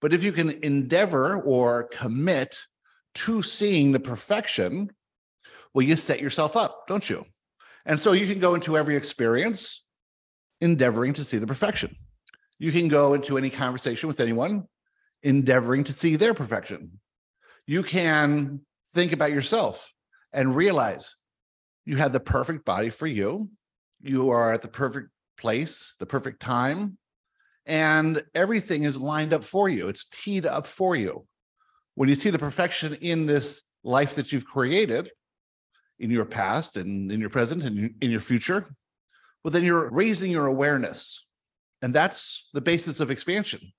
But 0.00 0.12
if 0.12 0.22
you 0.22 0.32
can 0.32 0.50
endeavor 0.62 1.40
or 1.42 1.84
commit 1.84 2.56
to 3.14 3.42
seeing 3.42 3.92
the 3.92 4.00
perfection, 4.00 4.90
well, 5.72 5.86
you 5.86 5.96
set 5.96 6.20
yourself 6.20 6.56
up, 6.56 6.86
don't 6.86 7.08
you? 7.08 7.24
And 7.86 7.98
so 7.98 8.12
you 8.12 8.26
can 8.26 8.38
go 8.38 8.54
into 8.54 8.76
every 8.76 8.96
experience 8.96 9.84
endeavoring 10.60 11.14
to 11.14 11.24
see 11.24 11.38
the 11.38 11.46
perfection. 11.46 11.96
You 12.58 12.72
can 12.72 12.88
go 12.88 13.14
into 13.14 13.38
any 13.38 13.50
conversation 13.50 14.08
with 14.08 14.20
anyone 14.20 14.64
endeavoring 15.22 15.84
to 15.84 15.92
see 15.92 16.16
their 16.16 16.34
perfection. 16.34 17.00
You 17.66 17.82
can 17.82 18.60
think 18.92 19.12
about 19.12 19.32
yourself 19.32 19.92
and 20.32 20.54
realize 20.54 21.16
you 21.84 21.96
have 21.96 22.12
the 22.12 22.20
perfect 22.20 22.64
body 22.64 22.90
for 22.90 23.06
you. 23.06 23.50
You 24.00 24.30
are 24.30 24.52
at 24.52 24.62
the 24.62 24.68
perfect 24.68 25.08
place, 25.38 25.94
the 25.98 26.06
perfect 26.06 26.40
time, 26.40 26.98
and 27.66 28.22
everything 28.34 28.84
is 28.84 29.00
lined 29.00 29.34
up 29.34 29.44
for 29.44 29.68
you. 29.68 29.88
It's 29.88 30.04
teed 30.04 30.46
up 30.46 30.66
for 30.66 30.96
you. 30.96 31.26
When 31.94 32.08
you 32.08 32.14
see 32.14 32.30
the 32.30 32.38
perfection 32.38 32.94
in 32.94 33.26
this 33.26 33.62
life 33.82 34.14
that 34.14 34.32
you've 34.32 34.44
created 34.44 35.10
in 35.98 36.10
your 36.10 36.24
past 36.24 36.76
and 36.76 37.10
in 37.10 37.20
your 37.20 37.30
present 37.30 37.62
and 37.62 37.94
in 38.00 38.10
your 38.10 38.20
future, 38.20 38.70
well, 39.42 39.50
then 39.50 39.64
you're 39.64 39.90
raising 39.90 40.30
your 40.30 40.46
awareness. 40.46 41.24
And 41.82 41.94
that's 41.94 42.48
the 42.54 42.60
basis 42.60 43.00
of 43.00 43.10
expansion 43.10 43.72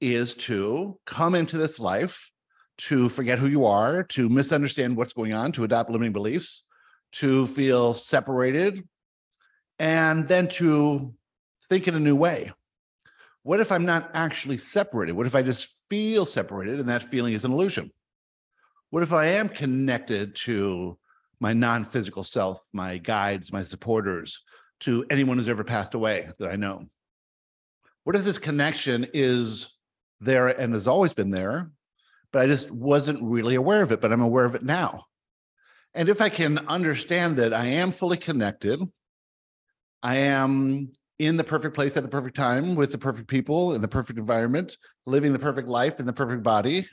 is 0.00 0.34
to 0.34 0.98
come 1.06 1.34
into 1.34 1.58
this 1.58 1.78
life, 1.78 2.30
to 2.78 3.08
forget 3.08 3.38
who 3.38 3.46
you 3.46 3.64
are, 3.66 4.02
to 4.04 4.28
misunderstand 4.28 4.96
what's 4.96 5.12
going 5.12 5.34
on, 5.34 5.52
to 5.52 5.64
adopt 5.64 5.90
limiting 5.90 6.12
beliefs, 6.12 6.64
to 7.12 7.46
feel 7.48 7.92
separated, 7.92 8.86
and 9.78 10.28
then 10.28 10.48
to 10.48 11.14
think 11.68 11.88
in 11.88 11.94
a 11.94 12.00
new 12.00 12.16
way. 12.16 12.52
What 13.42 13.60
if 13.60 13.72
I'm 13.72 13.84
not 13.84 14.10
actually 14.14 14.58
separated? 14.58 15.12
What 15.12 15.26
if 15.26 15.34
I 15.34 15.42
just 15.42 15.68
feel 15.88 16.24
separated 16.24 16.78
and 16.78 16.88
that 16.88 17.02
feeling 17.02 17.32
is 17.32 17.44
an 17.44 17.52
illusion? 17.52 17.90
What 18.90 19.02
if 19.02 19.12
I 19.12 19.26
am 19.26 19.48
connected 19.48 20.34
to 20.36 20.98
my 21.38 21.52
non 21.52 21.84
physical 21.84 22.24
self, 22.24 22.60
my 22.72 22.98
guides, 22.98 23.52
my 23.52 23.64
supporters, 23.64 24.42
to 24.80 25.06
anyone 25.10 25.38
who's 25.38 25.48
ever 25.48 25.64
passed 25.64 25.94
away 25.94 26.28
that 26.38 26.50
I 26.50 26.56
know? 26.56 26.84
What 28.04 28.16
if 28.16 28.24
this 28.24 28.38
connection 28.38 29.06
is 29.14 29.78
there 30.20 30.48
and 30.48 30.74
has 30.74 30.86
always 30.86 31.14
been 31.14 31.30
there, 31.30 31.70
but 32.32 32.42
I 32.42 32.46
just 32.46 32.70
wasn't 32.70 33.22
really 33.22 33.54
aware 33.54 33.82
of 33.82 33.92
it, 33.92 34.00
but 34.00 34.12
I'm 34.12 34.20
aware 34.20 34.44
of 34.44 34.54
it 34.54 34.62
now? 34.62 35.04
And 35.94 36.08
if 36.08 36.20
I 36.20 36.28
can 36.28 36.58
understand 36.68 37.36
that 37.38 37.52
I 37.52 37.66
am 37.66 37.90
fully 37.90 38.16
connected, 38.16 38.80
I 40.02 40.16
am 40.16 40.92
in 41.18 41.36
the 41.36 41.44
perfect 41.44 41.74
place 41.74 41.96
at 41.96 42.02
the 42.02 42.08
perfect 42.08 42.36
time 42.36 42.74
with 42.74 42.92
the 42.92 42.98
perfect 42.98 43.28
people 43.28 43.74
in 43.74 43.82
the 43.82 43.88
perfect 43.88 44.18
environment, 44.18 44.76
living 45.04 45.32
the 45.32 45.38
perfect 45.38 45.68
life 45.68 46.00
in 46.00 46.06
the 46.06 46.12
perfect 46.12 46.42
body, 46.42 46.86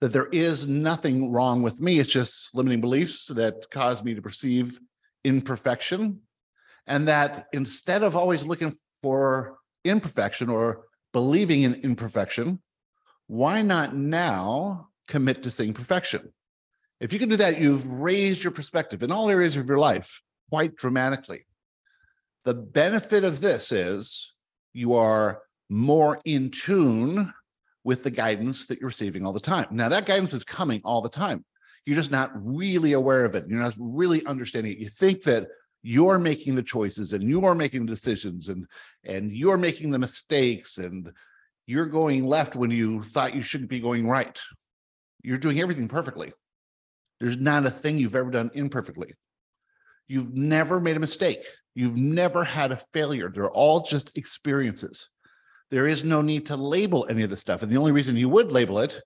that 0.00 0.12
there 0.12 0.28
is 0.30 0.66
nothing 0.66 1.32
wrong 1.32 1.62
with 1.62 1.80
me. 1.80 1.98
It's 1.98 2.10
just 2.10 2.54
limiting 2.54 2.80
beliefs 2.80 3.26
that 3.26 3.68
cause 3.70 4.04
me 4.04 4.14
to 4.14 4.22
perceive 4.22 4.78
imperfection. 5.24 6.20
And 6.86 7.08
that 7.08 7.46
instead 7.52 8.02
of 8.02 8.14
always 8.14 8.46
looking 8.46 8.74
for 9.02 9.58
imperfection 9.84 10.48
or 10.48 10.84
believing 11.18 11.62
in 11.62 11.74
imperfection, 11.82 12.60
why 13.26 13.60
not 13.60 13.92
now 13.92 14.88
commit 15.08 15.42
to 15.42 15.50
seeing 15.50 15.74
perfection? 15.74 16.32
If 17.00 17.12
you 17.12 17.18
can 17.18 17.28
do 17.28 17.34
that, 17.34 17.60
you've 17.60 17.84
raised 17.90 18.44
your 18.44 18.52
perspective 18.52 19.02
in 19.02 19.10
all 19.10 19.28
areas 19.28 19.56
of 19.56 19.66
your 19.66 19.78
life 19.78 20.22
quite 20.48 20.76
dramatically. 20.76 21.44
The 22.44 22.54
benefit 22.54 23.24
of 23.24 23.40
this 23.40 23.72
is 23.72 24.32
you 24.72 24.94
are 24.94 25.42
more 25.68 26.20
in 26.24 26.52
tune 26.52 27.34
with 27.82 28.04
the 28.04 28.12
guidance 28.12 28.68
that 28.68 28.78
you're 28.78 28.86
receiving 28.86 29.26
all 29.26 29.32
the 29.32 29.40
time. 29.40 29.66
Now, 29.72 29.88
that 29.88 30.06
guidance 30.06 30.32
is 30.32 30.44
coming 30.44 30.80
all 30.84 31.02
the 31.02 31.08
time. 31.08 31.44
You're 31.84 31.96
just 31.96 32.12
not 32.12 32.30
really 32.34 32.92
aware 32.92 33.24
of 33.24 33.34
it. 33.34 33.46
You're 33.48 33.58
not 33.58 33.74
really 33.76 34.24
understanding 34.24 34.70
it. 34.70 34.78
You 34.78 34.88
think 34.88 35.24
that 35.24 35.48
you're 35.88 36.18
making 36.18 36.54
the 36.54 36.62
choices 36.62 37.14
and 37.14 37.22
you're 37.22 37.54
making 37.54 37.86
the 37.86 37.92
decisions 37.94 38.50
and 38.50 38.66
and 39.04 39.32
you're 39.32 39.56
making 39.56 39.90
the 39.90 39.98
mistakes 39.98 40.76
and 40.76 41.10
you're 41.66 41.86
going 41.86 42.26
left 42.26 42.54
when 42.54 42.70
you 42.70 43.02
thought 43.02 43.34
you 43.34 43.42
shouldn't 43.42 43.70
be 43.70 43.80
going 43.80 44.06
right. 44.06 44.38
You're 45.22 45.38
doing 45.38 45.60
everything 45.60 45.88
perfectly. 45.88 46.34
There's 47.20 47.38
not 47.38 47.64
a 47.64 47.70
thing 47.70 47.98
you've 47.98 48.14
ever 48.14 48.30
done 48.30 48.50
imperfectly. 48.52 49.14
You've 50.08 50.34
never 50.34 50.78
made 50.78 50.98
a 50.98 51.00
mistake. 51.00 51.42
You've 51.74 51.96
never 51.96 52.44
had 52.44 52.70
a 52.70 52.82
failure. 52.92 53.30
They're 53.30 53.50
all 53.50 53.80
just 53.80 54.18
experiences. 54.18 55.08
There 55.70 55.86
is 55.86 56.04
no 56.04 56.20
need 56.20 56.44
to 56.46 56.56
label 56.56 57.06
any 57.08 57.22
of 57.22 57.30
the 57.30 57.36
stuff. 57.36 57.62
And 57.62 57.72
the 57.72 57.78
only 57.78 57.92
reason 57.92 58.14
you 58.14 58.28
would 58.28 58.52
label 58.52 58.78
it 58.80 59.00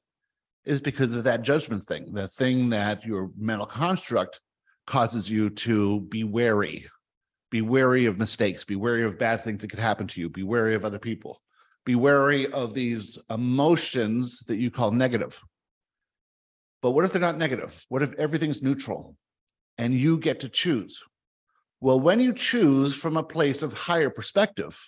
is 0.64 0.80
because 0.80 1.14
of 1.14 1.22
that 1.24 1.42
judgment 1.42 1.86
thing, 1.86 2.10
the 2.10 2.26
thing 2.26 2.70
that 2.70 3.04
your 3.04 3.30
mental 3.38 3.66
construct 3.66 4.40
causes 4.86 5.28
you 5.30 5.50
to 5.50 6.00
be 6.02 6.24
wary, 6.24 6.86
be 7.50 7.62
wary 7.62 8.06
of 8.06 8.18
mistakes, 8.18 8.64
be 8.64 8.76
wary 8.76 9.02
of 9.02 9.18
bad 9.18 9.42
things 9.42 9.60
that 9.60 9.70
could 9.70 9.78
happen 9.78 10.06
to 10.08 10.20
you, 10.20 10.28
be 10.28 10.42
wary 10.42 10.74
of 10.74 10.84
other 10.84 10.98
people, 10.98 11.40
be 11.84 11.94
wary 11.94 12.46
of 12.48 12.74
these 12.74 13.18
emotions 13.30 14.40
that 14.40 14.56
you 14.56 14.70
call 14.70 14.90
negative. 14.90 15.40
But 16.80 16.92
what 16.92 17.04
if 17.04 17.12
they're 17.12 17.20
not 17.20 17.38
negative? 17.38 17.84
What 17.88 18.02
if 18.02 18.12
everything's 18.14 18.62
neutral 18.62 19.16
and 19.78 19.94
you 19.94 20.18
get 20.18 20.40
to 20.40 20.48
choose? 20.48 21.02
Well, 21.80 21.98
when 21.98 22.20
you 22.20 22.32
choose 22.32 22.94
from 22.94 23.16
a 23.16 23.22
place 23.22 23.62
of 23.62 23.72
higher 23.72 24.10
perspective, 24.10 24.80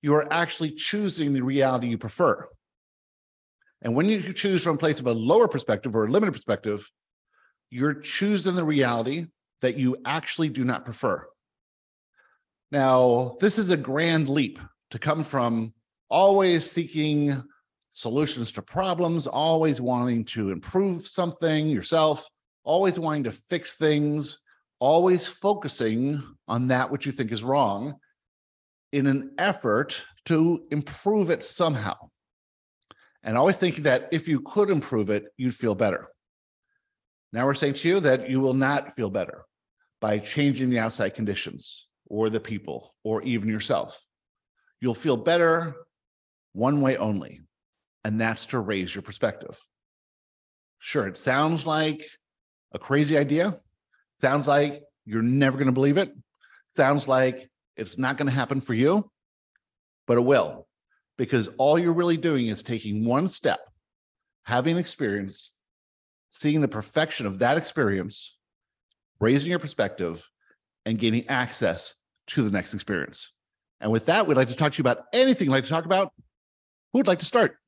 you 0.00 0.14
are 0.14 0.30
actually 0.32 0.72
choosing 0.72 1.32
the 1.32 1.42
reality 1.42 1.88
you 1.88 1.98
prefer. 1.98 2.48
And 3.82 3.94
when 3.94 4.06
you 4.06 4.32
choose 4.32 4.62
from 4.62 4.76
a 4.76 4.78
place 4.78 5.00
of 5.00 5.06
a 5.06 5.12
lower 5.12 5.48
perspective 5.48 5.94
or 5.94 6.06
a 6.06 6.10
limited 6.10 6.32
perspective, 6.32 6.88
you're 7.72 7.94
choosing 7.94 8.54
the 8.54 8.62
reality 8.62 9.26
that 9.62 9.78
you 9.78 9.96
actually 10.04 10.50
do 10.50 10.62
not 10.62 10.84
prefer. 10.84 11.26
Now, 12.70 13.38
this 13.40 13.58
is 13.58 13.70
a 13.70 13.78
grand 13.78 14.28
leap 14.28 14.58
to 14.90 14.98
come 14.98 15.24
from 15.24 15.72
always 16.10 16.70
seeking 16.70 17.32
solutions 17.90 18.52
to 18.52 18.62
problems, 18.62 19.26
always 19.26 19.80
wanting 19.80 20.26
to 20.26 20.50
improve 20.50 21.06
something 21.06 21.66
yourself, 21.66 22.28
always 22.62 22.98
wanting 22.98 23.24
to 23.24 23.32
fix 23.32 23.74
things, 23.76 24.42
always 24.78 25.26
focusing 25.26 26.22
on 26.48 26.68
that 26.68 26.90
which 26.90 27.06
you 27.06 27.12
think 27.12 27.32
is 27.32 27.42
wrong 27.42 27.94
in 28.92 29.06
an 29.06 29.32
effort 29.38 30.04
to 30.26 30.62
improve 30.70 31.30
it 31.30 31.42
somehow. 31.42 31.96
And 33.22 33.38
always 33.38 33.56
thinking 33.56 33.84
that 33.84 34.10
if 34.12 34.28
you 34.28 34.40
could 34.40 34.68
improve 34.68 35.08
it, 35.08 35.24
you'd 35.38 35.54
feel 35.54 35.74
better. 35.74 36.11
Now 37.32 37.46
we're 37.46 37.54
saying 37.54 37.74
to 37.74 37.88
you 37.88 38.00
that 38.00 38.28
you 38.28 38.40
will 38.40 38.54
not 38.54 38.94
feel 38.94 39.10
better 39.10 39.44
by 40.00 40.18
changing 40.18 40.70
the 40.70 40.78
outside 40.78 41.14
conditions 41.14 41.86
or 42.06 42.28
the 42.28 42.40
people 42.40 42.94
or 43.04 43.22
even 43.22 43.48
yourself. 43.48 44.04
You'll 44.80 44.94
feel 44.94 45.16
better 45.16 45.74
one 46.52 46.80
way 46.80 46.96
only 46.96 47.40
and 48.04 48.20
that's 48.20 48.46
to 48.46 48.58
raise 48.58 48.94
your 48.94 49.02
perspective. 49.02 49.58
Sure, 50.78 51.06
it 51.06 51.18
sounds 51.18 51.66
like 51.66 52.04
a 52.72 52.78
crazy 52.78 53.16
idea. 53.16 53.60
Sounds 54.18 54.46
like 54.46 54.82
you're 55.04 55.22
never 55.22 55.56
going 55.56 55.66
to 55.66 55.72
believe 55.72 55.98
it. 55.98 56.12
Sounds 56.74 57.06
like 57.06 57.48
it's 57.76 57.98
not 57.98 58.16
going 58.16 58.28
to 58.28 58.34
happen 58.34 58.60
for 58.60 58.74
you, 58.74 59.10
but 60.06 60.18
it 60.18 60.22
will, 60.22 60.66
because 61.16 61.48
all 61.58 61.78
you're 61.78 61.92
really 61.92 62.16
doing 62.16 62.48
is 62.48 62.62
taking 62.62 63.04
one 63.04 63.28
step, 63.28 63.60
having 64.42 64.76
experience, 64.76 65.52
seeing 66.32 66.62
the 66.62 66.68
perfection 66.68 67.26
of 67.26 67.38
that 67.40 67.58
experience, 67.58 68.38
raising 69.20 69.50
your 69.50 69.58
perspective, 69.58 70.28
and 70.86 70.98
gaining 70.98 71.28
access 71.28 71.94
to 72.26 72.42
the 72.42 72.50
next 72.50 72.72
experience. 72.72 73.32
And 73.82 73.92
with 73.92 74.06
that, 74.06 74.26
we'd 74.26 74.38
like 74.38 74.48
to 74.48 74.56
talk 74.56 74.72
to 74.72 74.78
you 74.78 74.82
about 74.82 75.04
anything 75.12 75.46
you'd 75.46 75.52
like 75.52 75.64
to 75.64 75.70
talk 75.70 75.84
about. 75.84 76.10
Who 76.92 77.00
would 77.00 77.06
like 77.06 77.18
to 77.18 77.26
start? 77.26 77.58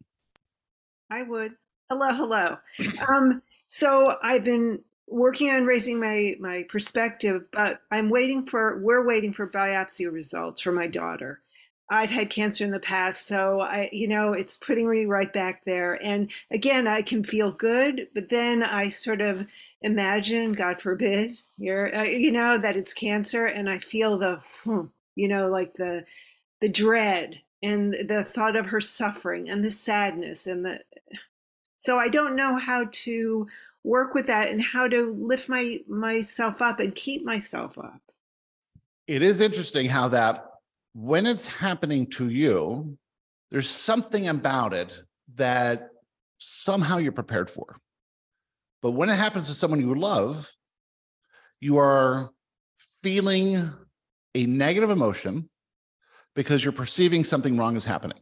I 1.11 1.23
would. 1.23 1.53
Hello, 1.91 2.09
hello. 2.15 2.57
Um, 3.07 3.43
so 3.67 4.17
I've 4.23 4.45
been 4.45 4.81
working 5.09 5.51
on 5.51 5.67
raising 5.67 6.01
my 6.01 6.35
my 6.41 6.65
perspective, 6.71 7.43
but 7.53 7.81
I'm 7.91 8.09
waiting 8.09 8.47
for 8.47 8.81
we're 8.81 9.07
waiting 9.07 9.35
for 9.35 9.47
biopsy 9.47 10.11
results 10.11 10.63
for 10.63 10.73
my 10.73 10.87
daughter. 10.87 11.43
I've 11.91 12.11
had 12.11 12.31
cancer 12.31 12.65
in 12.65 12.71
the 12.71 12.79
past, 12.79 13.27
so 13.27 13.61
I, 13.61 13.91
you 13.93 14.09
know, 14.09 14.33
it's 14.33 14.57
putting 14.57 14.89
me 14.91 15.05
right 15.05 15.33
back 15.33 15.65
there. 15.65 15.95
And 16.03 16.31
again, 16.51 16.87
I 16.87 17.03
can 17.03 17.25
feel 17.25 17.53
good, 17.53 18.09
but 18.15 18.31
then 18.31 18.63
I 18.63 18.89
sort 18.89 19.21
of 19.21 19.47
imagine, 19.83 20.55
God 20.55 20.81
forbid, 20.81 21.37
you're, 21.59 21.95
uh, 21.95 22.05
you 22.05 22.33
know, 22.33 22.57
that 22.59 22.77
it's 22.77 22.95
cancer, 22.95 23.45
and 23.45 23.69
I 23.69 23.79
feel 23.81 24.19
the, 24.19 24.41
you 25.15 25.29
know, 25.29 25.49
like 25.49 25.75
the, 25.75 26.07
the 26.61 26.69
dread 26.71 27.43
and 27.65 27.95
the 28.09 28.23
thought 28.23 28.57
of 28.57 28.67
her 28.67 28.81
suffering 28.81 29.49
and 29.49 29.65
the 29.65 29.71
sadness 29.71 30.47
and 30.47 30.65
the 30.65 30.81
so 31.77 31.99
i 31.99 32.09
don't 32.09 32.37
know 32.37 32.57
how 32.57 32.85
to 32.93 33.49
work 33.83 34.15
with 34.15 34.27
that 34.27 34.49
and 34.49 34.63
how 34.63 34.87
to 34.87 35.13
lift 35.19 35.49
my 35.49 35.79
myself 35.89 36.61
up 36.61 36.79
and 36.79 36.95
keep 36.95 37.25
myself 37.25 37.77
up 37.79 38.01
it 39.07 39.23
is 39.23 39.41
interesting 39.41 39.89
how 39.89 40.09
that 40.09 40.54
when 40.95 41.27
it's 41.27 41.47
happening 41.47 42.07
to 42.07 42.29
you 42.29 42.97
there's 43.51 43.69
something 43.69 44.29
about 44.29 44.73
it 44.73 44.99
that 45.35 45.89
somehow 46.39 46.99
you're 46.99 47.13
prepared 47.13 47.51
for 47.51 47.77
but 48.83 48.93
when 48.93 49.09
it 49.09 49.17
happens 49.17 49.47
to 49.47 49.55
someone 49.55 49.81
you 49.81 49.95
love 49.95 50.51
you 51.61 51.79
are 51.79 52.31
feeling 53.03 53.71
a 54.35 54.47
negative 54.47 54.91
emotion 54.91 55.49
because 56.35 56.65
you're 56.65 56.73
perceiving 56.73 57.25
something 57.25 57.57
wrong 57.57 57.77
is 57.77 57.85
happening. 57.85 58.19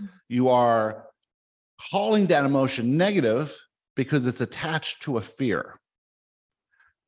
Mm-hmm. 0.00 0.06
You 0.28 0.48
are 0.48 1.06
calling 1.90 2.26
that 2.26 2.44
emotion 2.44 2.96
negative 2.96 3.56
because 3.94 4.26
it's 4.26 4.40
attached 4.40 5.02
to 5.02 5.18
a 5.18 5.20
fear. 5.20 5.78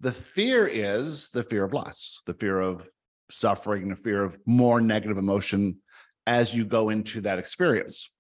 The 0.01 0.13
fear 0.13 0.67
is 0.67 1.29
the 1.31 1.43
fear 1.43 1.65
of 1.65 1.73
loss, 1.73 2.23
the 2.27 2.35
fear 2.35 2.61
of 2.61 2.89
suffering, 3.31 3.89
the 3.89 3.97
fear 3.97 4.23
of 4.23 4.39
more 4.47 4.81
negative 4.81 5.19
emotion 5.19 5.79
as 6.27 6.55
you 6.55 6.65
go 6.65 6.91
into 6.91 7.21
that 7.23 7.39
experience. 7.39 8.11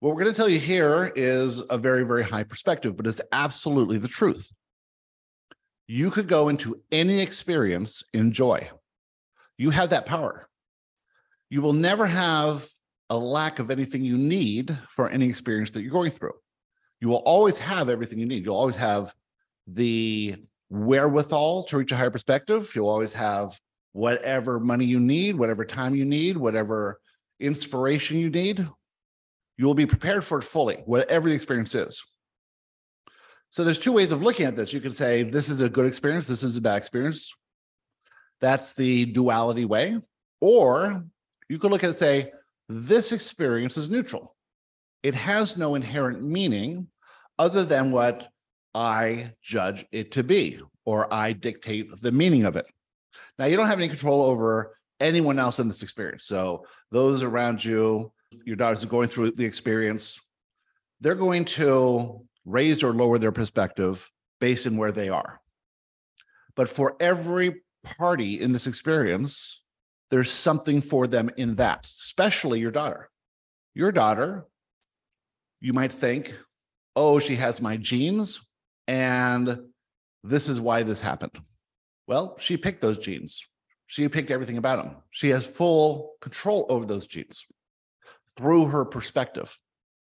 What 0.00 0.14
we're 0.14 0.22
going 0.22 0.34
to 0.34 0.36
tell 0.36 0.48
you 0.48 0.58
here 0.58 1.12
is 1.14 1.62
a 1.68 1.76
very, 1.76 2.04
very 2.04 2.22
high 2.22 2.42
perspective, 2.44 2.96
but 2.96 3.06
it's 3.06 3.20
absolutely 3.32 3.98
the 3.98 4.08
truth. 4.08 4.50
You 5.86 6.10
could 6.10 6.28
go 6.28 6.48
into 6.48 6.80
any 6.90 7.20
experience 7.20 8.02
in 8.14 8.32
joy. 8.32 8.68
You 9.58 9.70
have 9.70 9.90
that 9.90 10.06
power. 10.06 10.48
You 11.50 11.60
will 11.62 11.72
never 11.72 12.06
have 12.06 12.66
a 13.10 13.16
lack 13.16 13.58
of 13.58 13.70
anything 13.70 14.04
you 14.04 14.16
need 14.16 14.76
for 14.88 15.10
any 15.10 15.28
experience 15.28 15.72
that 15.72 15.82
you're 15.82 15.90
going 15.90 16.12
through. 16.12 16.34
You 17.00 17.08
will 17.08 17.16
always 17.16 17.58
have 17.58 17.88
everything 17.88 18.18
you 18.18 18.26
need. 18.26 18.44
You'll 18.44 18.56
always 18.56 18.76
have 18.76 19.12
the 19.66 20.36
wherewithal 20.70 21.64
to 21.64 21.76
reach 21.76 21.92
a 21.92 21.96
higher 21.96 22.10
perspective. 22.10 22.70
You'll 22.74 22.88
always 22.88 23.12
have 23.14 23.58
whatever 23.92 24.60
money 24.60 24.84
you 24.84 25.00
need, 25.00 25.36
whatever 25.36 25.64
time 25.64 25.94
you 25.94 26.04
need, 26.04 26.36
whatever 26.36 27.00
inspiration 27.40 28.18
you 28.18 28.30
need. 28.30 28.66
You 29.56 29.66
will 29.66 29.74
be 29.74 29.86
prepared 29.86 30.24
for 30.24 30.38
it 30.38 30.44
fully, 30.44 30.76
whatever 30.86 31.28
the 31.28 31.34
experience 31.34 31.74
is. 31.74 32.02
So 33.50 33.64
there's 33.64 33.78
two 33.78 33.92
ways 33.92 34.12
of 34.12 34.22
looking 34.22 34.46
at 34.46 34.56
this. 34.56 34.72
You 34.72 34.80
can 34.80 34.92
say 34.92 35.22
this 35.22 35.48
is 35.48 35.60
a 35.60 35.68
good 35.68 35.86
experience, 35.86 36.26
this 36.26 36.42
is 36.42 36.56
a 36.56 36.60
bad 36.60 36.76
experience. 36.76 37.34
That's 38.40 38.72
the 38.74 39.06
duality 39.06 39.64
way. 39.64 39.98
Or 40.40 41.04
you 41.48 41.58
could 41.58 41.70
look 41.70 41.82
at 41.82 41.88
it 41.88 41.90
and 41.90 41.98
say, 41.98 42.32
this 42.68 43.12
experience 43.12 43.76
is 43.76 43.90
neutral. 43.90 44.36
It 45.02 45.14
has 45.14 45.56
no 45.56 45.74
inherent 45.74 46.22
meaning 46.22 46.86
other 47.38 47.64
than 47.64 47.90
what 47.90 48.28
I 48.74 49.32
judge 49.42 49.84
it 49.90 50.12
to 50.12 50.22
be, 50.22 50.60
or 50.84 51.12
I 51.12 51.32
dictate 51.32 51.90
the 52.00 52.12
meaning 52.12 52.44
of 52.44 52.56
it. 52.56 52.66
Now, 53.38 53.46
you 53.46 53.56
don't 53.56 53.66
have 53.66 53.78
any 53.78 53.88
control 53.88 54.22
over 54.22 54.76
anyone 55.00 55.38
else 55.38 55.58
in 55.58 55.68
this 55.68 55.82
experience. 55.82 56.24
So, 56.24 56.66
those 56.90 57.22
around 57.22 57.64
you, 57.64 58.12
your 58.44 58.56
daughters 58.56 58.84
are 58.84 58.88
going 58.88 59.08
through 59.08 59.32
the 59.32 59.44
experience, 59.44 60.20
they're 61.00 61.14
going 61.14 61.44
to 61.46 62.22
raise 62.44 62.82
or 62.82 62.92
lower 62.92 63.18
their 63.18 63.32
perspective 63.32 64.08
based 64.40 64.66
on 64.66 64.76
where 64.76 64.92
they 64.92 65.08
are. 65.08 65.40
But 66.56 66.68
for 66.68 66.96
every 67.00 67.62
party 67.84 68.40
in 68.40 68.52
this 68.52 68.66
experience, 68.66 69.62
there's 70.10 70.30
something 70.30 70.80
for 70.80 71.06
them 71.06 71.30
in 71.36 71.56
that, 71.56 71.86
especially 71.86 72.60
your 72.60 72.72
daughter. 72.72 73.08
Your 73.74 73.92
daughter, 73.92 74.46
you 75.60 75.72
might 75.72 75.92
think, 75.92 76.34
oh, 76.96 77.18
she 77.18 77.36
has 77.36 77.62
my 77.62 77.76
genes, 77.76 78.40
and 78.88 79.58
this 80.24 80.48
is 80.48 80.60
why 80.60 80.82
this 80.82 81.00
happened. 81.00 81.40
Well, 82.10 82.36
she 82.40 82.56
picked 82.56 82.80
those 82.80 82.98
genes. 82.98 83.46
She 83.86 84.08
picked 84.08 84.32
everything 84.32 84.58
about 84.58 84.82
them. 84.82 84.96
She 85.12 85.28
has 85.28 85.46
full 85.46 86.14
control 86.20 86.66
over 86.68 86.84
those 86.84 87.06
genes 87.06 87.46
through 88.36 88.66
her 88.66 88.84
perspective. 88.84 89.56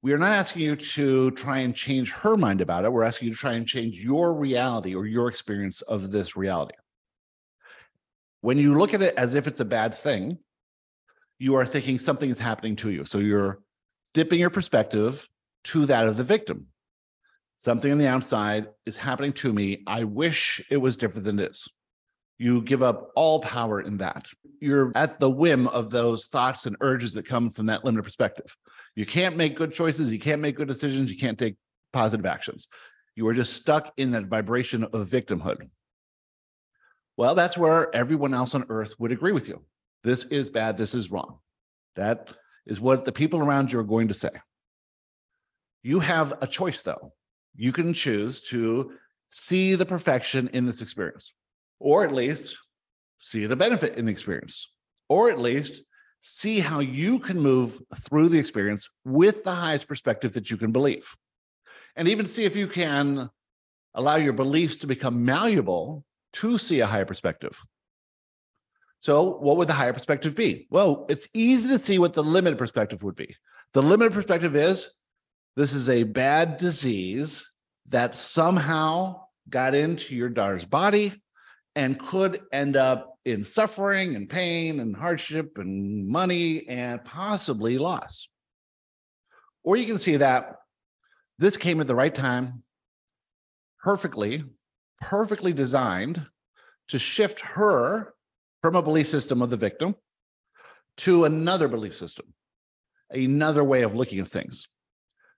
We 0.00 0.12
are 0.12 0.18
not 0.18 0.30
asking 0.30 0.62
you 0.62 0.76
to 0.76 1.32
try 1.32 1.58
and 1.58 1.74
change 1.74 2.12
her 2.12 2.36
mind 2.36 2.60
about 2.60 2.84
it. 2.84 2.92
We're 2.92 3.02
asking 3.02 3.26
you 3.26 3.34
to 3.34 3.40
try 3.40 3.54
and 3.54 3.66
change 3.66 3.98
your 3.98 4.36
reality 4.36 4.94
or 4.94 5.06
your 5.06 5.26
experience 5.26 5.80
of 5.82 6.12
this 6.12 6.36
reality. 6.36 6.76
When 8.42 8.58
you 8.58 8.78
look 8.78 8.94
at 8.94 9.02
it 9.02 9.14
as 9.16 9.34
if 9.34 9.48
it's 9.48 9.58
a 9.58 9.64
bad 9.64 9.92
thing, 9.92 10.38
you 11.40 11.56
are 11.56 11.66
thinking 11.66 11.98
something 11.98 12.30
is 12.30 12.38
happening 12.38 12.76
to 12.76 12.92
you. 12.92 13.04
So 13.06 13.18
you're 13.18 13.58
dipping 14.14 14.38
your 14.38 14.50
perspective 14.50 15.28
to 15.64 15.84
that 15.86 16.06
of 16.06 16.16
the 16.16 16.22
victim. 16.22 16.68
Something 17.58 17.90
on 17.90 17.98
the 17.98 18.06
outside 18.06 18.68
is 18.86 18.96
happening 18.96 19.32
to 19.32 19.52
me. 19.52 19.82
I 19.88 20.04
wish 20.04 20.64
it 20.70 20.76
was 20.76 20.96
different 20.96 21.24
than 21.24 21.40
it 21.40 21.50
is. 21.50 21.68
You 22.38 22.62
give 22.62 22.82
up 22.82 23.10
all 23.16 23.40
power 23.40 23.80
in 23.80 23.98
that. 23.98 24.28
You're 24.60 24.92
at 24.94 25.18
the 25.18 25.30
whim 25.30 25.66
of 25.68 25.90
those 25.90 26.26
thoughts 26.26 26.66
and 26.66 26.76
urges 26.80 27.12
that 27.14 27.26
come 27.26 27.50
from 27.50 27.66
that 27.66 27.84
limited 27.84 28.04
perspective. 28.04 28.56
You 28.94 29.06
can't 29.06 29.36
make 29.36 29.56
good 29.56 29.72
choices. 29.72 30.10
You 30.10 30.18
can't 30.18 30.40
make 30.40 30.56
good 30.56 30.68
decisions. 30.68 31.10
You 31.10 31.18
can't 31.18 31.38
take 31.38 31.56
positive 31.92 32.26
actions. 32.26 32.68
You 33.16 33.26
are 33.26 33.34
just 33.34 33.54
stuck 33.54 33.92
in 33.96 34.12
that 34.12 34.24
vibration 34.24 34.84
of 34.84 35.08
victimhood. 35.08 35.68
Well, 37.16 37.34
that's 37.34 37.58
where 37.58 37.94
everyone 37.94 38.34
else 38.34 38.54
on 38.54 38.66
earth 38.68 38.94
would 39.00 39.10
agree 39.10 39.32
with 39.32 39.48
you. 39.48 39.64
This 40.04 40.24
is 40.26 40.50
bad. 40.50 40.76
This 40.76 40.94
is 40.94 41.10
wrong. 41.10 41.40
That 41.96 42.28
is 42.64 42.80
what 42.80 43.04
the 43.04 43.10
people 43.10 43.40
around 43.40 43.72
you 43.72 43.80
are 43.80 43.84
going 43.84 44.08
to 44.08 44.14
say. 44.14 44.30
You 45.82 45.98
have 45.98 46.34
a 46.40 46.46
choice, 46.46 46.82
though. 46.82 47.12
You 47.56 47.72
can 47.72 47.92
choose 47.92 48.40
to 48.42 48.92
see 49.28 49.74
the 49.74 49.86
perfection 49.86 50.48
in 50.52 50.64
this 50.64 50.80
experience, 50.80 51.32
or 51.80 52.04
at 52.04 52.12
least 52.12 52.56
see 53.18 53.46
the 53.46 53.56
benefit 53.56 53.96
in 53.96 54.06
the 54.06 54.12
experience, 54.12 54.70
or 55.08 55.30
at 55.30 55.38
least 55.38 55.82
see 56.20 56.60
how 56.60 56.80
you 56.80 57.18
can 57.18 57.40
move 57.40 57.80
through 58.00 58.28
the 58.28 58.38
experience 58.38 58.88
with 59.04 59.44
the 59.44 59.54
highest 59.54 59.88
perspective 59.88 60.32
that 60.32 60.50
you 60.50 60.56
can 60.56 60.72
believe. 60.72 61.08
And 61.96 62.08
even 62.08 62.26
see 62.26 62.44
if 62.44 62.56
you 62.56 62.68
can 62.68 63.30
allow 63.94 64.16
your 64.16 64.32
beliefs 64.32 64.76
to 64.78 64.86
become 64.86 65.24
malleable 65.24 66.04
to 66.34 66.58
see 66.58 66.80
a 66.80 66.86
higher 66.86 67.04
perspective. 67.04 67.60
So, 69.00 69.38
what 69.38 69.56
would 69.56 69.68
the 69.68 69.74
higher 69.74 69.92
perspective 69.92 70.34
be? 70.34 70.66
Well, 70.70 71.06
it's 71.08 71.28
easy 71.32 71.68
to 71.68 71.78
see 71.78 71.98
what 71.98 72.14
the 72.14 72.22
limited 72.22 72.58
perspective 72.58 73.02
would 73.04 73.14
be. 73.14 73.34
The 73.72 73.82
limited 73.82 74.12
perspective 74.12 74.56
is 74.56 74.92
this 75.56 75.72
is 75.72 75.88
a 75.88 76.02
bad 76.02 76.56
disease 76.56 77.46
that 77.86 78.16
somehow 78.16 79.22
got 79.48 79.74
into 79.74 80.14
your 80.14 80.28
daughter's 80.28 80.66
body 80.66 81.20
and 81.78 81.96
could 81.96 82.40
end 82.52 82.76
up 82.76 83.16
in 83.24 83.44
suffering 83.44 84.16
and 84.16 84.28
pain 84.28 84.80
and 84.80 84.96
hardship 84.96 85.58
and 85.58 86.08
money 86.08 86.68
and 86.68 87.04
possibly 87.04 87.78
loss. 87.78 88.28
Or 89.62 89.76
you 89.76 89.86
can 89.86 90.00
see 90.00 90.16
that 90.16 90.56
this 91.38 91.56
came 91.56 91.80
at 91.80 91.86
the 91.86 91.94
right 91.94 92.12
time, 92.12 92.64
perfectly 93.84 94.42
perfectly 95.00 95.52
designed 95.52 96.26
to 96.88 96.98
shift 96.98 97.40
her 97.42 98.12
from 98.60 98.74
a 98.74 98.82
belief 98.82 99.06
system 99.06 99.40
of 99.40 99.50
the 99.50 99.56
victim 99.56 99.94
to 100.96 101.26
another 101.26 101.68
belief 101.68 101.96
system, 101.96 102.26
another 103.10 103.62
way 103.62 103.82
of 103.82 103.94
looking 103.94 104.18
at 104.18 104.26
things, 104.26 104.66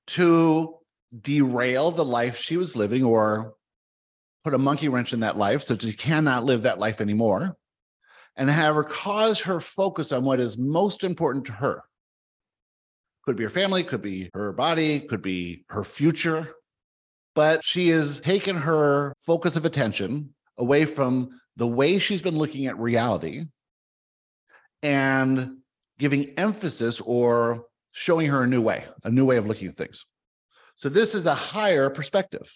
to 0.06 0.74
derail 1.20 1.90
the 1.90 2.04
life 2.04 2.38
she 2.38 2.56
was 2.56 2.74
living 2.74 3.04
or 3.04 3.52
put 4.44 4.54
a 4.54 4.58
monkey 4.58 4.88
wrench 4.88 5.12
in 5.12 5.20
that 5.20 5.36
life 5.36 5.62
so 5.62 5.76
she 5.76 5.92
cannot 5.92 6.44
live 6.44 6.62
that 6.62 6.78
life 6.78 7.00
anymore, 7.00 7.56
and 8.36 8.48
have 8.48 8.74
her 8.74 8.84
cause 8.84 9.40
her 9.40 9.60
focus 9.60 10.12
on 10.12 10.24
what 10.24 10.40
is 10.40 10.56
most 10.56 11.04
important 11.04 11.44
to 11.46 11.52
her. 11.52 11.82
Could 13.24 13.36
be 13.36 13.44
her 13.44 13.50
family, 13.50 13.82
could 13.82 14.02
be 14.02 14.30
her 14.34 14.52
body, 14.52 15.00
could 15.00 15.22
be 15.22 15.64
her 15.68 15.84
future, 15.84 16.54
but 17.34 17.62
she 17.64 17.88
has 17.88 18.20
taken 18.20 18.56
her 18.56 19.14
focus 19.18 19.56
of 19.56 19.64
attention 19.64 20.34
away 20.56 20.84
from 20.84 21.40
the 21.56 21.66
way 21.66 21.98
she's 21.98 22.22
been 22.22 22.38
looking 22.38 22.66
at 22.66 22.78
reality 22.78 23.44
and 24.82 25.58
giving 25.98 26.32
emphasis 26.38 27.00
or 27.02 27.66
showing 27.92 28.28
her 28.28 28.44
a 28.44 28.46
new 28.46 28.62
way, 28.62 28.86
a 29.04 29.10
new 29.10 29.26
way 29.26 29.36
of 29.36 29.46
looking 29.46 29.68
at 29.68 29.76
things. 29.76 30.06
So, 30.76 30.88
this 30.88 31.14
is 31.14 31.26
a 31.26 31.34
higher 31.34 31.90
perspective. 31.90 32.50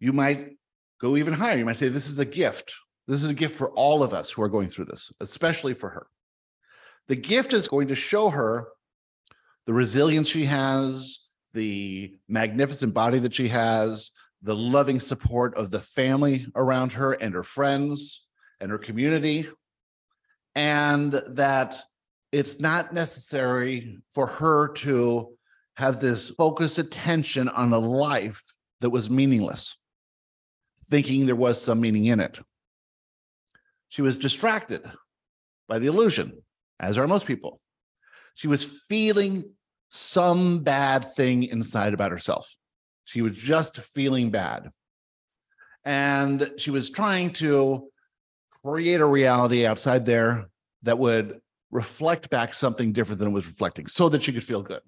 You 0.00 0.12
might 0.14 0.56
go 1.02 1.16
even 1.16 1.34
higher. 1.34 1.58
You 1.58 1.64
might 1.64 1.76
say, 1.76 1.88
This 1.88 2.08
is 2.08 2.18
a 2.18 2.24
gift. 2.24 2.72
This 3.08 3.22
is 3.22 3.30
a 3.30 3.34
gift 3.34 3.56
for 3.56 3.70
all 3.72 4.02
of 4.02 4.14
us 4.14 4.30
who 4.30 4.42
are 4.42 4.48
going 4.48 4.68
through 4.68 4.84
this, 4.86 5.12
especially 5.20 5.74
for 5.74 5.90
her. 5.90 6.06
The 7.08 7.16
gift 7.16 7.52
is 7.52 7.66
going 7.66 7.88
to 7.88 7.96
show 7.96 8.30
her 8.30 8.68
the 9.66 9.74
resilience 9.74 10.28
she 10.28 10.44
has, 10.44 11.18
the 11.52 12.14
magnificent 12.28 12.94
body 12.94 13.18
that 13.18 13.34
she 13.34 13.48
has, 13.48 14.12
the 14.42 14.54
loving 14.54 15.00
support 15.00 15.54
of 15.56 15.70
the 15.70 15.80
family 15.80 16.46
around 16.54 16.92
her 16.92 17.12
and 17.12 17.34
her 17.34 17.42
friends 17.42 18.26
and 18.60 18.70
her 18.70 18.78
community, 18.78 19.48
and 20.54 21.12
that 21.12 21.82
it's 22.30 22.60
not 22.60 22.94
necessary 22.94 23.98
for 24.12 24.26
her 24.26 24.72
to 24.72 25.36
have 25.76 26.00
this 26.00 26.30
focused 26.30 26.78
attention 26.78 27.48
on 27.48 27.72
a 27.72 27.78
life 27.78 28.42
that 28.80 28.90
was 28.90 29.10
meaningless, 29.10 29.76
thinking 30.84 31.26
there 31.26 31.36
was 31.36 31.60
some 31.60 31.80
meaning 31.80 32.06
in 32.06 32.20
it. 32.20 32.38
She 33.88 34.02
was 34.02 34.18
distracted 34.18 34.82
by 35.68 35.78
the 35.78 35.86
illusion, 35.86 36.42
as 36.80 36.98
are 36.98 37.06
most 37.06 37.26
people. 37.26 37.60
She 38.34 38.48
was 38.48 38.64
feeling 38.64 39.52
some 39.90 40.60
bad 40.60 41.04
thing 41.14 41.44
inside 41.44 41.92
about 41.92 42.10
herself. 42.10 42.54
She 43.04 43.20
was 43.20 43.32
just 43.34 43.78
feeling 43.78 44.30
bad. 44.30 44.70
And 45.84 46.52
she 46.56 46.70
was 46.70 46.90
trying 46.90 47.32
to 47.34 47.90
create 48.64 49.00
a 49.00 49.06
reality 49.06 49.66
outside 49.66 50.06
there 50.06 50.46
that 50.82 50.98
would 50.98 51.40
reflect 51.70 52.30
back 52.30 52.54
something 52.54 52.92
different 52.92 53.18
than 53.18 53.28
it 53.28 53.32
was 53.32 53.46
reflecting 53.46 53.86
so 53.86 54.08
that 54.08 54.22
she 54.22 54.32
could 54.32 54.44
feel 54.44 54.62
good. 54.62 54.80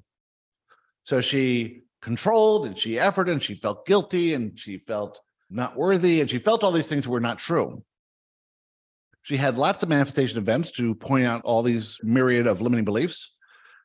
So 1.03 1.21
she 1.21 1.83
controlled 2.01 2.67
and 2.67 2.77
she 2.77 2.93
efforted 2.93 3.33
and 3.33 3.43
she 3.43 3.55
felt 3.55 3.87
guilty 3.87 4.35
and 4.35 4.59
she 4.59 4.79
felt 4.79 5.21
not 5.55 5.77
worthy 5.77 6.21
and 6.21 6.29
she 6.29 6.39
felt 6.39 6.65
all 6.65 6.73
these 6.73 6.89
things 6.89 7.09
were 7.09 7.21
not 7.21 7.39
true. 7.39 7.83
She 9.23 9.37
had 9.37 9.57
lots 9.57 9.83
of 9.83 9.89
manifestation 9.89 10.39
events 10.39 10.71
to 10.73 10.95
point 10.95 11.27
out 11.27 11.43
all 11.45 11.63
these 11.63 11.99
myriad 12.03 12.47
of 12.47 12.61
limiting 12.61 12.85
beliefs 12.85 13.35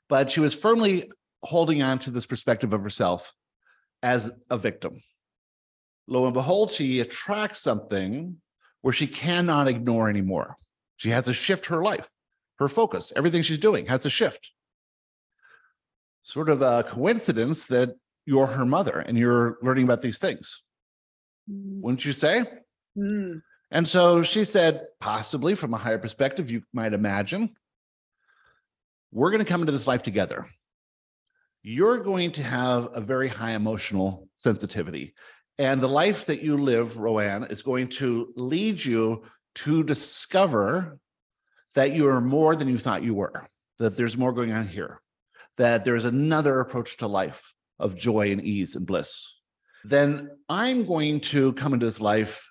but 0.10 0.32
she 0.32 0.42
was 0.42 0.54
firmly 0.54 1.10
holding 1.44 1.82
on 1.82 2.00
to 2.00 2.12
this 2.12 2.26
perspective 2.26 2.74
of 2.74 2.84
herself 2.84 3.34
as 4.04 4.32
a 4.50 4.58
victim. 4.58 5.02
Lo 6.08 6.26
and 6.26 6.34
behold, 6.34 6.72
she 6.72 7.00
attracts 7.00 7.62
something 7.62 8.38
where 8.82 8.94
she 8.94 9.08
cannot 9.08 9.68
ignore 9.68 10.10
anymore. 10.10 10.56
She 10.98 11.10
has 11.10 11.26
to 11.26 11.34
shift 11.34 11.68
her 11.68 11.82
life, 11.82 12.10
her 12.58 12.68
focus, 12.68 13.14
everything 13.16 13.44
she's 13.44 13.60
doing 13.60 13.86
has 13.86 14.02
to 14.02 14.10
shift. 14.10 14.52
Sort 16.24 16.50
of 16.50 16.62
a 16.62 16.84
coincidence 16.84 17.68
that 17.68 17.96
you're 18.26 18.48
her 18.48 18.66
mother 18.66 19.00
and 19.00 19.18
you're 19.18 19.58
learning 19.62 19.86
about 19.86 20.02
these 20.02 20.18
things, 20.18 20.64
wouldn't 21.50 22.06
you 22.06 22.14
say? 22.14 22.46
mm, 22.98 23.42
And 23.72 23.88
so 23.88 24.24
she 24.24 24.46
said, 24.46 24.88
possibly 25.00 25.56
from 25.56 25.74
a 25.74 25.78
higher 25.78 25.98
perspective, 25.98 26.52
you 26.52 26.64
might 26.74 26.94
imagine, 26.94 27.56
we're 29.12 29.32
going 29.32 29.44
to 29.44 29.52
come 29.52 29.62
into 29.62 29.74
this 29.74 29.88
life 29.88 30.04
together. 30.04 30.48
You're 31.64 32.00
going 32.00 32.32
to 32.34 32.44
have 32.44 32.90
a 32.94 33.02
very 33.02 33.28
high 33.28 33.52
emotional 33.52 34.28
sensitivity. 34.38 35.14
And 35.58 35.82
the 35.82 35.90
life 35.90 36.26
that 36.28 36.42
you 36.42 36.58
live, 36.58 36.98
Roanne, 36.98 37.44
is 37.52 37.64
going 37.64 37.90
to 37.90 38.32
lead 38.36 38.84
you 38.84 39.24
to 39.56 39.84
discover 39.84 41.00
that 41.76 41.94
you 41.94 42.08
are 42.08 42.22
more 42.22 42.56
than 42.56 42.70
you 42.70 42.78
thought 42.78 43.04
you 43.04 43.14
were, 43.14 43.48
that 43.78 43.98
there's 43.98 44.18
more 44.18 44.32
going 44.32 44.54
on 44.54 44.68
here, 44.68 45.02
that 45.58 45.84
there's 45.84 46.06
another 46.06 46.60
approach 46.60 46.98
to 46.98 47.08
life 47.08 47.54
of 47.78 47.96
joy 47.96 48.32
and 48.32 48.42
ease 48.42 48.76
and 48.76 48.86
bliss. 48.86 49.36
Then 49.84 50.30
I'm 50.48 50.86
going 50.86 51.20
to 51.22 51.54
come 51.54 51.74
into 51.74 51.86
this 51.86 52.02
life 52.02 52.50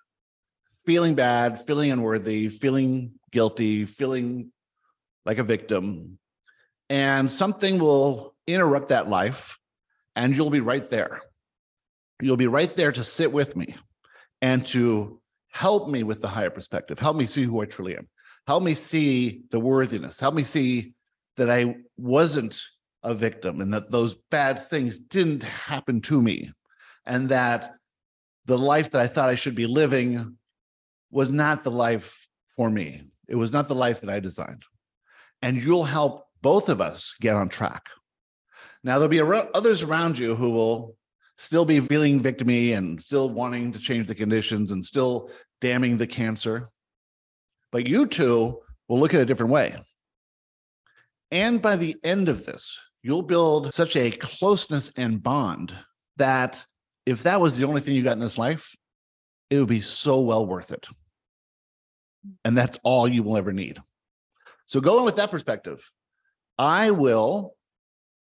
feeling 0.86 1.14
bad, 1.14 1.66
feeling 1.66 1.90
unworthy, 1.90 2.48
feeling 2.48 3.12
guilty, 3.30 3.84
feeling 3.84 4.50
like 5.26 5.38
a 5.38 5.44
victim. 5.44 6.18
And 6.88 7.30
something 7.30 7.78
will 7.78 8.34
interrupt 8.46 8.88
that 8.88 9.08
life, 9.08 9.58
and 10.16 10.34
you'll 10.34 10.48
be 10.48 10.60
right 10.60 10.88
there. 10.88 11.20
You'll 12.20 12.38
be 12.38 12.46
right 12.46 12.70
there 12.74 12.92
to 12.92 13.04
sit 13.04 13.30
with 13.30 13.54
me 13.54 13.76
and 14.40 14.64
to 14.66 15.20
help 15.50 15.88
me 15.88 16.02
with 16.02 16.22
the 16.22 16.28
higher 16.28 16.50
perspective, 16.50 16.98
help 16.98 17.16
me 17.16 17.24
see 17.24 17.42
who 17.42 17.60
I 17.60 17.66
truly 17.66 17.96
am, 17.96 18.08
help 18.46 18.62
me 18.62 18.74
see 18.74 19.42
the 19.50 19.60
worthiness, 19.60 20.20
help 20.20 20.34
me 20.34 20.44
see 20.44 20.94
that 21.36 21.50
I 21.50 21.76
wasn't 21.96 22.60
a 23.02 23.14
victim 23.14 23.60
and 23.60 23.72
that 23.74 23.90
those 23.90 24.16
bad 24.30 24.58
things 24.68 24.98
didn't 24.98 25.42
happen 25.42 26.00
to 26.02 26.20
me, 26.20 26.50
and 27.08 27.30
that 27.30 27.74
the 28.44 28.58
life 28.58 28.90
that 28.90 29.00
I 29.00 29.06
thought 29.08 29.30
I 29.30 29.34
should 29.34 29.54
be 29.54 29.66
living 29.66 30.36
was 31.10 31.32
not 31.32 31.64
the 31.64 31.70
life 31.70 32.28
for 32.54 32.70
me. 32.70 33.02
It 33.26 33.34
was 33.34 33.52
not 33.52 33.66
the 33.66 33.74
life 33.74 34.02
that 34.02 34.10
I 34.10 34.20
designed. 34.20 34.62
And 35.42 35.60
you'll 35.60 35.84
help 35.84 36.26
both 36.42 36.68
of 36.68 36.80
us 36.80 37.14
get 37.20 37.34
on 37.34 37.48
track. 37.48 37.86
Now, 38.84 38.98
there'll 38.98 39.08
be 39.08 39.48
others 39.54 39.82
around 39.82 40.18
you 40.18 40.36
who 40.36 40.50
will 40.50 40.96
still 41.36 41.64
be 41.64 41.80
feeling 41.80 42.20
victimy 42.20 42.76
and 42.76 43.00
still 43.00 43.30
wanting 43.30 43.72
to 43.72 43.78
change 43.78 44.06
the 44.06 44.14
conditions 44.14 44.70
and 44.70 44.84
still 44.84 45.30
damning 45.60 45.96
the 45.96 46.06
cancer. 46.06 46.68
But 47.72 47.86
you 47.86 48.06
two 48.06 48.60
will 48.88 49.00
look 49.00 49.14
at 49.14 49.20
it 49.20 49.24
a 49.24 49.26
different 49.26 49.52
way. 49.52 49.76
And 51.30 51.60
by 51.60 51.76
the 51.76 51.96
end 52.04 52.28
of 52.28 52.44
this, 52.44 52.78
you'll 53.02 53.22
build 53.22 53.72
such 53.72 53.96
a 53.96 54.10
closeness 54.10 54.90
and 54.96 55.22
bond 55.22 55.74
that 56.16 56.64
if 57.08 57.22
that 57.22 57.40
was 57.40 57.56
the 57.56 57.64
only 57.64 57.80
thing 57.80 57.94
you 57.94 58.02
got 58.02 58.12
in 58.12 58.18
this 58.18 58.36
life, 58.36 58.76
it 59.48 59.58
would 59.58 59.68
be 59.68 59.80
so 59.80 60.20
well 60.20 60.44
worth 60.44 60.70
it. 60.70 60.86
And 62.44 62.56
that's 62.56 62.78
all 62.82 63.08
you 63.08 63.22
will 63.22 63.38
ever 63.38 63.50
need. 63.50 63.78
So, 64.66 64.82
going 64.82 65.06
with 65.06 65.16
that 65.16 65.30
perspective, 65.30 65.90
I 66.58 66.90
will 66.90 67.56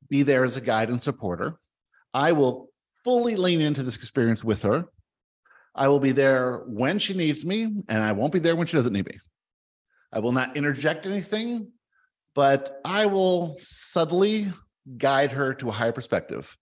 be 0.10 0.24
there 0.24 0.44
as 0.44 0.58
a 0.58 0.62
guide 0.62 0.90
and 0.90 1.02
supporter. 1.02 1.60
I 2.12 2.32
will 2.32 2.70
fully 3.04 3.36
lean 3.36 3.62
into 3.62 3.84
this 3.84 3.96
experience 3.96 4.44
with 4.44 4.64
her. 4.64 4.86
I 5.76 5.88
will 5.88 6.00
be 6.00 6.12
there 6.12 6.64
when 6.66 6.98
she 6.98 7.14
needs 7.14 7.46
me, 7.46 7.64
and 7.64 8.04
I 8.04 8.14
won't 8.14 8.34
be 8.34 8.40
there 8.40 8.56
when 8.56 8.66
she 8.66 8.78
doesn't 8.78 8.94
need 8.94 9.06
me. 9.06 9.20
I 10.12 10.20
will 10.20 10.32
not 10.32 10.58
interject 10.58 11.06
anything, 11.06 11.72
but 12.34 12.82
I 12.84 13.06
will 13.06 13.58
subtly 13.60 14.48
guide 14.98 15.34
her 15.34 15.54
to 15.56 15.70
a 15.70 15.72
higher 15.72 15.92
perspective. 15.92 16.58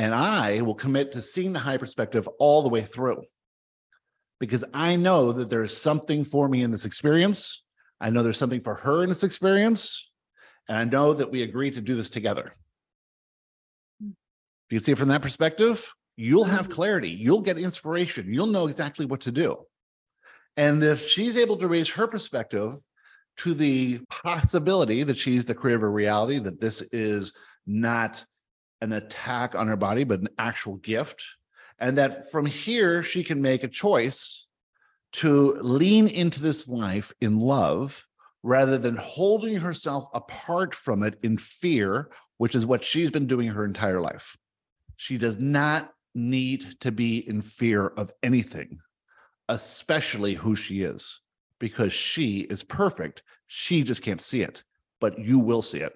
And 0.00 0.14
I 0.14 0.62
will 0.62 0.74
commit 0.74 1.12
to 1.12 1.20
seeing 1.20 1.52
the 1.52 1.58
high 1.58 1.76
perspective 1.76 2.26
all 2.38 2.62
the 2.62 2.70
way 2.70 2.80
through 2.80 3.22
because 4.38 4.64
I 4.72 4.96
know 4.96 5.30
that 5.32 5.50
there 5.50 5.62
is 5.62 5.76
something 5.76 6.24
for 6.24 6.48
me 6.48 6.62
in 6.62 6.70
this 6.70 6.86
experience. 6.86 7.62
I 8.00 8.08
know 8.08 8.22
there's 8.22 8.38
something 8.38 8.62
for 8.62 8.76
her 8.76 9.02
in 9.02 9.10
this 9.10 9.24
experience. 9.24 10.10
And 10.70 10.78
I 10.78 10.84
know 10.84 11.12
that 11.12 11.30
we 11.30 11.42
agreed 11.42 11.74
to 11.74 11.82
do 11.82 11.96
this 11.96 12.08
together. 12.08 12.54
Do 14.00 14.14
you 14.70 14.80
see 14.80 14.92
it 14.92 14.96
from 14.96 15.08
that 15.08 15.20
perspective? 15.20 15.86
You'll 16.16 16.44
have 16.44 16.68
mm-hmm. 16.68 16.72
clarity, 16.72 17.10
you'll 17.10 17.42
get 17.42 17.58
inspiration, 17.58 18.32
you'll 18.32 18.46
know 18.46 18.68
exactly 18.68 19.04
what 19.04 19.20
to 19.22 19.30
do. 19.30 19.66
And 20.56 20.82
if 20.82 21.06
she's 21.06 21.36
able 21.36 21.58
to 21.58 21.68
raise 21.68 21.90
her 21.90 22.06
perspective 22.06 22.76
to 23.40 23.52
the 23.52 24.00
possibility 24.08 25.02
that 25.02 25.18
she's 25.18 25.44
the 25.44 25.54
creator 25.54 25.88
of 25.88 25.92
reality, 25.92 26.38
that 26.38 26.58
this 26.58 26.80
is 26.90 27.34
not 27.66 28.24
an 28.80 28.92
attack 28.92 29.54
on 29.54 29.66
her 29.66 29.76
body, 29.76 30.04
but 30.04 30.20
an 30.20 30.28
actual 30.38 30.76
gift, 30.76 31.22
and 31.78 31.96
that 31.98 32.30
from 32.30 32.46
here 32.46 33.02
she 33.02 33.24
can 33.24 33.40
make 33.40 33.62
a 33.62 33.68
choice 33.68 34.46
to 35.12 35.54
lean 35.60 36.06
into 36.08 36.40
this 36.40 36.68
life 36.68 37.12
in 37.20 37.36
love 37.36 38.06
rather 38.42 38.78
than 38.78 38.96
holding 38.96 39.56
herself 39.56 40.06
apart 40.14 40.74
from 40.74 41.02
it 41.02 41.18
in 41.22 41.36
fear, 41.36 42.10
which 42.38 42.54
is 42.54 42.64
what 42.64 42.82
she's 42.82 43.10
been 43.10 43.26
doing 43.26 43.48
her 43.48 43.64
entire 43.64 44.00
life. 44.00 44.36
She 44.96 45.18
does 45.18 45.38
not 45.38 45.92
need 46.14 46.80
to 46.80 46.92
be 46.92 47.28
in 47.28 47.42
fear 47.42 47.88
of 47.88 48.12
anything, 48.22 48.78
especially 49.48 50.34
who 50.34 50.56
she 50.56 50.82
is, 50.82 51.20
because 51.58 51.92
she 51.92 52.40
is 52.40 52.62
perfect. 52.62 53.22
She 53.46 53.82
just 53.82 54.02
can't 54.02 54.20
see 54.20 54.42
it, 54.42 54.62
but 55.00 55.18
you 55.18 55.38
will 55.38 55.62
see 55.62 55.80
it. 55.80 55.94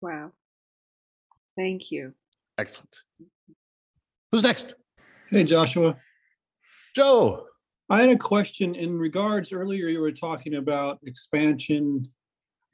Wow. 0.00 0.32
Thank 1.62 1.92
you. 1.92 2.12
Excellent. 2.58 2.96
Who's 4.32 4.42
next? 4.42 4.74
Hey, 5.30 5.44
Joshua. 5.44 5.96
Joe. 6.96 7.44
I 7.88 8.00
had 8.00 8.10
a 8.10 8.18
question 8.18 8.74
in 8.74 8.98
regards 8.98 9.52
earlier 9.52 9.86
you 9.86 10.00
were 10.00 10.10
talking 10.10 10.56
about 10.56 10.98
expansion. 11.06 12.08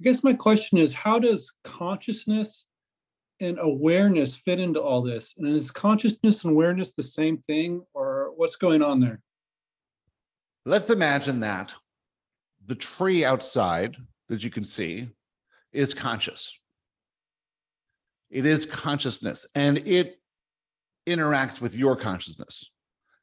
I 0.01 0.05
guess 0.05 0.25
my 0.25 0.33
question 0.33 0.79
is 0.79 0.95
how 0.95 1.19
does 1.19 1.53
consciousness 1.65 2.65
and 3.41 3.59
awareness 3.61 4.37
fit 4.37 4.59
into 4.59 4.81
all 4.81 5.03
this? 5.03 5.35
And 5.37 5.55
is 5.55 5.71
consciousness 5.71 6.45
and 6.45 6.55
awareness 6.55 6.93
the 6.93 7.03
same 7.03 7.37
thing 7.37 7.83
or 7.93 8.33
what's 8.37 8.57
going 8.57 8.81
on 8.81 9.01
there? 9.01 9.21
Let's 10.65 10.89
imagine 10.89 11.41
that 11.41 11.75
the 12.65 12.75
tree 12.75 13.27
outside 13.27 13.99
that 14.31 14.43
you 14.43 14.49
can 14.49 14.65
see 14.65 15.11
is 15.75 15.93
conscious. 15.93 16.59
It 18.31 18.47
is 18.47 18.67
consciousness 18.67 19.47
and 19.55 19.79
it 19.79 20.21
interacts 21.07 21.61
with 21.61 21.75
your 21.75 21.97
consciousness. 21.97 22.71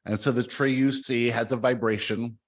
And 0.04 0.18
so 0.18 0.32
the 0.32 0.42
tree 0.42 0.72
you 0.72 0.92
see 0.92 1.30
has 1.30 1.52
a 1.52 1.56
vibration, 1.56 2.38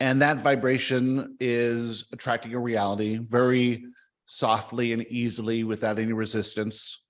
and 0.00 0.22
that 0.22 0.38
vibration 0.38 1.36
is 1.40 2.06
attracting 2.12 2.54
a 2.54 2.58
reality 2.58 3.18
very 3.18 3.84
softly 4.26 4.92
and 4.92 5.06
easily 5.08 5.64
without 5.64 5.98
any 5.98 6.12
resistance 6.12 7.02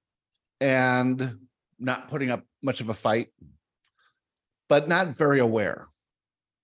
and 0.61 1.37
not 1.79 2.09
putting 2.09 2.31
up 2.31 2.45
much 2.63 2.81
of 2.81 2.89
a 2.89 2.95
fight, 2.95 3.29
but 4.69 4.89
not 4.89 5.09
very 5.09 5.39
aware. 5.39 5.89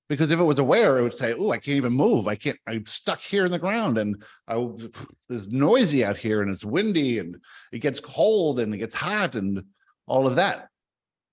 Because 0.09 0.31
if 0.31 0.38
it 0.38 0.45
was 0.45 0.59
aware, 0.59 0.99
it 0.99 1.03
would 1.03 1.14
say, 1.14 1.33
Oh, 1.33 1.51
I 1.51 1.59
can't 1.59 1.77
even 1.77 1.93
move. 1.93 2.29
I 2.29 2.35
can't, 2.35 2.59
I'm 2.67 2.85
stuck 2.87 3.21
here 3.21 3.45
in 3.45 3.51
the 3.51 3.59
ground 3.59 3.99
and 3.99 4.23
I, 4.47 4.69
it's 5.31 5.49
noisy 5.49 6.05
out 6.05 6.17
here 6.17 6.43
and 6.43 6.51
it's 6.51 6.64
windy 6.64 7.19
and 7.19 7.37
it 7.73 7.79
gets 7.79 8.01
cold 8.01 8.61
and 8.61 8.75
it 8.75 8.79
gets 8.79 8.95
hot 8.95 9.35
and 9.35 9.62
all 10.07 10.27
of 10.27 10.37
that. 10.37 10.69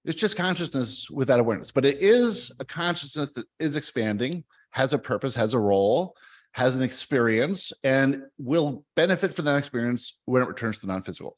It's 0.03 0.19
just 0.19 0.37
consciousness 0.37 1.09
without 1.11 1.39
awareness, 1.39 1.71
but 1.71 1.85
it 1.85 1.99
is 1.99 2.51
a 2.59 2.65
consciousness 2.65 3.33
that 3.33 3.45
is 3.59 3.75
expanding, 3.75 4.43
has 4.71 4.93
a 4.93 4.97
purpose, 4.97 5.35
has 5.35 5.53
a 5.53 5.59
role, 5.59 6.15
has 6.53 6.75
an 6.75 6.81
experience, 6.81 7.71
and 7.83 8.23
will 8.39 8.83
benefit 8.95 9.33
from 9.33 9.45
that 9.45 9.57
experience 9.57 10.17
when 10.25 10.41
it 10.41 10.47
returns 10.47 10.79
to 10.79 10.87
the 10.87 10.91
non 10.91 11.03
physical. 11.03 11.37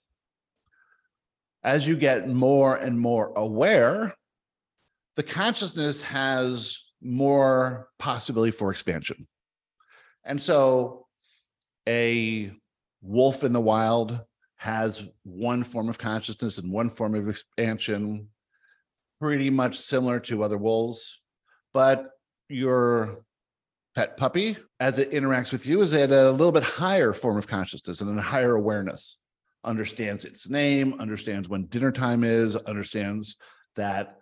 As 1.64 1.88
you 1.88 1.96
get 1.96 2.30
more 2.30 2.76
and 2.76 3.00
more 3.00 3.34
aware, 3.36 4.14
the 5.16 5.24
consciousness 5.24 6.02
has 6.02 6.83
more 7.04 7.90
possibility 8.00 8.52
for 8.52 8.72
expansion. 8.72 9.28
And 10.24 10.42
so 10.42 11.08
a 11.88 12.52
wolf 13.02 13.44
in 13.44 13.54
the 13.54 13.62
wild 13.62 14.20
has 14.58 15.04
one 15.24 15.64
form 15.64 15.90
of 15.90 15.98
consciousness 15.98 16.58
and 16.58 16.72
one 16.72 16.88
form 16.90 17.16
of 17.16 17.28
expansion 17.28 18.30
pretty 19.20 19.50
much 19.50 19.78
similar 19.78 20.20
to 20.20 20.44
other 20.44 20.58
wolves, 20.58 21.22
but 21.74 22.12
your 22.50 23.24
pet 23.96 24.18
puppy, 24.18 24.58
as 24.80 25.00
it 25.00 25.12
interacts 25.12 25.52
with 25.52 25.66
you, 25.66 25.82
is 25.82 25.94
at 25.94 26.12
a 26.12 26.32
little 26.32 26.52
bit 26.52 26.64
higher 26.64 27.14
form 27.14 27.38
of 27.38 27.48
consciousness 27.48 28.02
and 28.02 28.18
a 28.18 28.22
higher 28.22 28.56
awareness. 28.56 29.18
understands 29.64 30.26
its 30.26 30.50
name, 30.50 30.96
understands 31.00 31.48
when 31.48 31.66
dinner 31.68 31.92
time 31.92 32.24
is, 32.24 32.56
understands 32.56 33.38
that 33.76 34.20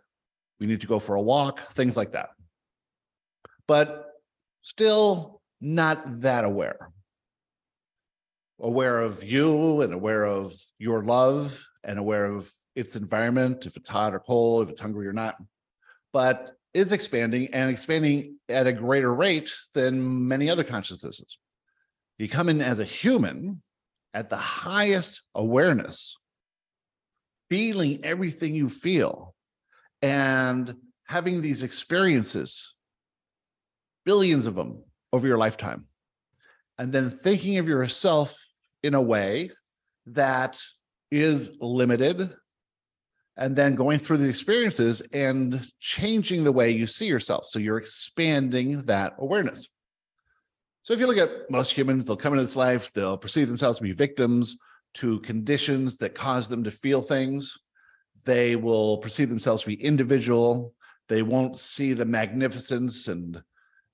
we 0.59 0.67
need 0.67 0.81
to 0.81 0.87
go 0.87 0.99
for 0.99 1.15
a 1.15 1.21
walk, 1.21 1.59
things 1.73 1.97
like 1.97 2.11
that. 2.11 2.29
But 3.71 4.11
still 4.63 5.39
not 5.61 6.03
that 6.19 6.43
aware. 6.43 6.91
Aware 8.59 8.99
of 8.99 9.23
you 9.23 9.79
and 9.79 9.93
aware 9.93 10.25
of 10.25 10.53
your 10.77 11.03
love 11.03 11.65
and 11.81 11.97
aware 11.97 12.25
of 12.25 12.51
its 12.75 12.97
environment, 12.97 13.65
if 13.65 13.77
it's 13.77 13.87
hot 13.87 14.13
or 14.13 14.19
cold, 14.19 14.63
if 14.63 14.69
it's 14.71 14.81
hungry 14.81 15.07
or 15.07 15.13
not, 15.13 15.37
but 16.11 16.51
is 16.73 16.91
expanding 16.91 17.47
and 17.53 17.71
expanding 17.71 18.39
at 18.49 18.67
a 18.67 18.73
greater 18.73 19.15
rate 19.15 19.49
than 19.73 20.27
many 20.27 20.49
other 20.49 20.65
consciousnesses. 20.65 21.37
You 22.19 22.27
come 22.27 22.49
in 22.49 22.59
as 22.59 22.79
a 22.79 22.83
human 22.83 23.63
at 24.13 24.29
the 24.29 24.35
highest 24.35 25.21
awareness, 25.33 26.17
feeling 27.49 28.03
everything 28.03 28.53
you 28.53 28.67
feel 28.67 29.33
and 30.01 30.75
having 31.05 31.39
these 31.39 31.63
experiences, 31.63 32.75
billions 34.05 34.45
of 34.45 34.55
them 34.55 34.83
over 35.13 35.27
your 35.27 35.37
lifetime, 35.37 35.85
and 36.77 36.91
then 36.91 37.09
thinking 37.09 37.57
of 37.57 37.67
yourself 37.67 38.37
in 38.83 38.93
a 38.93 39.01
way 39.01 39.51
that 40.07 40.59
is 41.11 41.51
limited 41.59 42.29
and 43.37 43.55
then 43.55 43.75
going 43.75 43.97
through 43.97 44.17
the 44.17 44.29
experiences 44.29 45.01
and 45.13 45.65
changing 45.79 46.43
the 46.43 46.51
way 46.51 46.69
you 46.69 46.85
see 46.85 47.05
yourself. 47.05 47.45
So 47.45 47.59
you're 47.59 47.77
expanding 47.77 48.81
that 48.83 49.13
awareness. 49.19 49.67
So 50.83 50.93
if 50.93 50.99
you 50.99 51.07
look 51.07 51.17
at 51.17 51.49
most 51.49 51.71
humans, 51.71 52.05
they'll 52.05 52.17
come 52.17 52.33
into 52.33 52.43
this 52.43 52.55
life, 52.55 52.91
they'll 52.93 53.17
perceive 53.17 53.47
themselves 53.47 53.77
to 53.77 53.83
be 53.83 53.93
victims 53.93 54.57
to 54.93 55.19
conditions 55.19 55.97
that 55.97 56.15
cause 56.15 56.47
them 56.49 56.63
to 56.63 56.71
feel 56.71 57.01
things. 57.01 57.57
They 58.25 58.55
will 58.55 58.97
perceive 58.97 59.29
themselves 59.29 59.61
to 59.61 59.69
be 59.69 59.81
individual. 59.81 60.73
They 61.07 61.21
won't 61.21 61.57
see 61.57 61.93
the 61.93 62.05
magnificence 62.05 63.07
and 63.07 63.41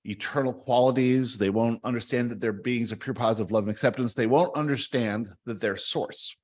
eternal 0.08 0.54
qualities. 0.54 1.38
They 1.38 1.50
won't 1.50 1.84
understand 1.84 2.32
that 2.32 2.40
they're 2.40 2.54
beings 2.54 2.92
of 2.92 3.00
pure 3.00 3.14
positive 3.14 3.52
love 3.52 3.66
and 3.66 3.72
acceptance. 3.72 4.14
They 4.14 4.28
won't 4.28 4.56
understand 4.56 5.28
that 5.46 5.60
they're 5.60 5.78
source. 5.78 6.36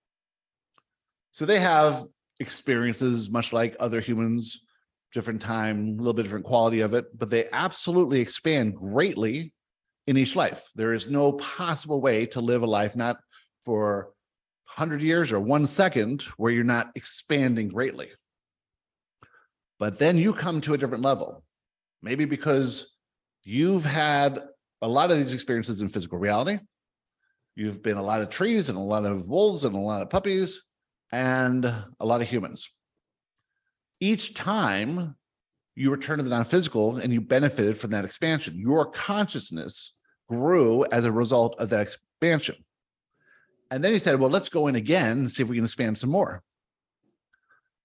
So 1.31 1.45
they 1.45 1.59
have 1.59 2.03
experiences 2.39 3.29
much 3.29 3.53
like 3.53 3.75
other 3.79 3.99
humans, 3.99 4.65
different 5.13 5.41
time, 5.41 5.89
a 5.89 5.97
little 5.97 6.13
bit 6.13 6.23
different 6.23 6.45
quality 6.45 6.81
of 6.81 6.93
it, 6.93 7.05
but 7.17 7.29
they 7.29 7.47
absolutely 7.51 8.19
expand 8.19 8.75
greatly 8.75 9.53
in 10.07 10.17
each 10.17 10.35
life. 10.35 10.69
There 10.75 10.93
is 10.93 11.09
no 11.09 11.33
possible 11.33 12.01
way 12.01 12.25
to 12.27 12.41
live 12.41 12.63
a 12.63 12.67
life 12.67 12.95
not 12.95 13.17
for 13.63 14.13
100 14.75 15.01
years 15.01 15.31
or 15.31 15.39
one 15.39 15.65
second 15.65 16.23
where 16.37 16.51
you're 16.51 16.63
not 16.63 16.91
expanding 16.95 17.69
greatly. 17.69 18.09
But 19.79 19.99
then 19.99 20.17
you 20.17 20.33
come 20.33 20.61
to 20.61 20.73
a 20.73 20.77
different 20.77 21.03
level, 21.03 21.43
maybe 22.01 22.25
because 22.25 22.92
you've 23.43 23.85
had 23.85 24.41
a 24.81 24.87
lot 24.87 25.11
of 25.11 25.17
these 25.17 25.33
experiences 25.33 25.81
in 25.81 25.89
physical 25.89 26.17
reality. 26.17 26.59
You've 27.55 27.83
been 27.83 27.97
a 27.97 28.03
lot 28.03 28.21
of 28.21 28.29
trees 28.29 28.69
and 28.69 28.77
a 28.77 28.81
lot 28.81 29.05
of 29.05 29.27
wolves 29.27 29.65
and 29.65 29.75
a 29.75 29.79
lot 29.79 30.01
of 30.01 30.09
puppies 30.09 30.61
and 31.11 31.65
a 31.65 32.05
lot 32.05 32.21
of 32.21 32.27
humans. 32.27 32.69
Each 33.99 34.33
time 34.33 35.15
you 35.75 35.91
return 35.91 36.17
to 36.17 36.23
the 36.23 36.29
non 36.29 36.45
physical 36.45 36.97
and 36.97 37.13
you 37.13 37.21
benefited 37.21 37.77
from 37.77 37.91
that 37.91 38.05
expansion, 38.05 38.57
your 38.57 38.85
consciousness 38.87 39.93
grew 40.27 40.85
as 40.91 41.05
a 41.05 41.11
result 41.11 41.55
of 41.59 41.69
that 41.69 41.81
expansion. 41.81 42.55
And 43.71 43.83
then 43.83 43.91
he 43.91 43.99
said, 43.99 44.19
Well, 44.19 44.29
let's 44.29 44.49
go 44.49 44.67
in 44.67 44.75
again 44.75 45.19
and 45.19 45.31
see 45.31 45.43
if 45.43 45.49
we 45.49 45.55
can 45.55 45.65
expand 45.65 45.97
some 45.97 46.09
more. 46.09 46.43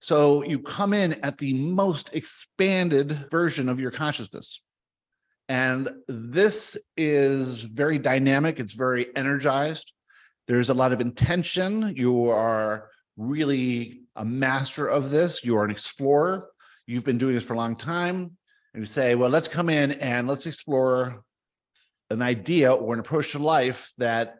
So 0.01 0.43
you 0.43 0.59
come 0.59 0.93
in 0.93 1.13
at 1.23 1.37
the 1.37 1.53
most 1.53 2.09
expanded 2.13 3.27
version 3.29 3.67
of 3.69 3.79
your 3.79 3.91
consciousness. 3.91 4.61
And 5.49 5.89
this 6.07 6.77
is 6.95 7.63
very 7.63 7.97
dynamic, 7.97 8.59
it's 8.59 8.73
very 8.73 9.07
energized. 9.15 9.91
There's 10.47 10.69
a 10.69 10.75
lot 10.75 10.93
of 10.93 11.01
intention. 11.01 11.95
You 11.95 12.29
are 12.29 12.89
really 13.17 14.01
a 14.15 14.23
master 14.23 14.87
of 14.87 15.09
this, 15.09 15.43
you 15.43 15.57
are 15.57 15.65
an 15.65 15.71
explorer, 15.71 16.49
you've 16.85 17.03
been 17.03 17.17
doing 17.17 17.33
this 17.33 17.43
for 17.43 17.53
a 17.53 17.57
long 17.57 17.75
time, 17.75 18.37
and 18.73 18.83
you 18.83 18.85
say, 18.85 19.15
well, 19.15 19.29
let's 19.29 19.47
come 19.47 19.69
in 19.69 19.93
and 19.93 20.27
let's 20.27 20.45
explore 20.45 21.23
an 22.11 22.21
idea 22.21 22.73
or 22.73 22.93
an 22.93 22.99
approach 22.99 23.31
to 23.31 23.39
life 23.39 23.91
that 23.97 24.35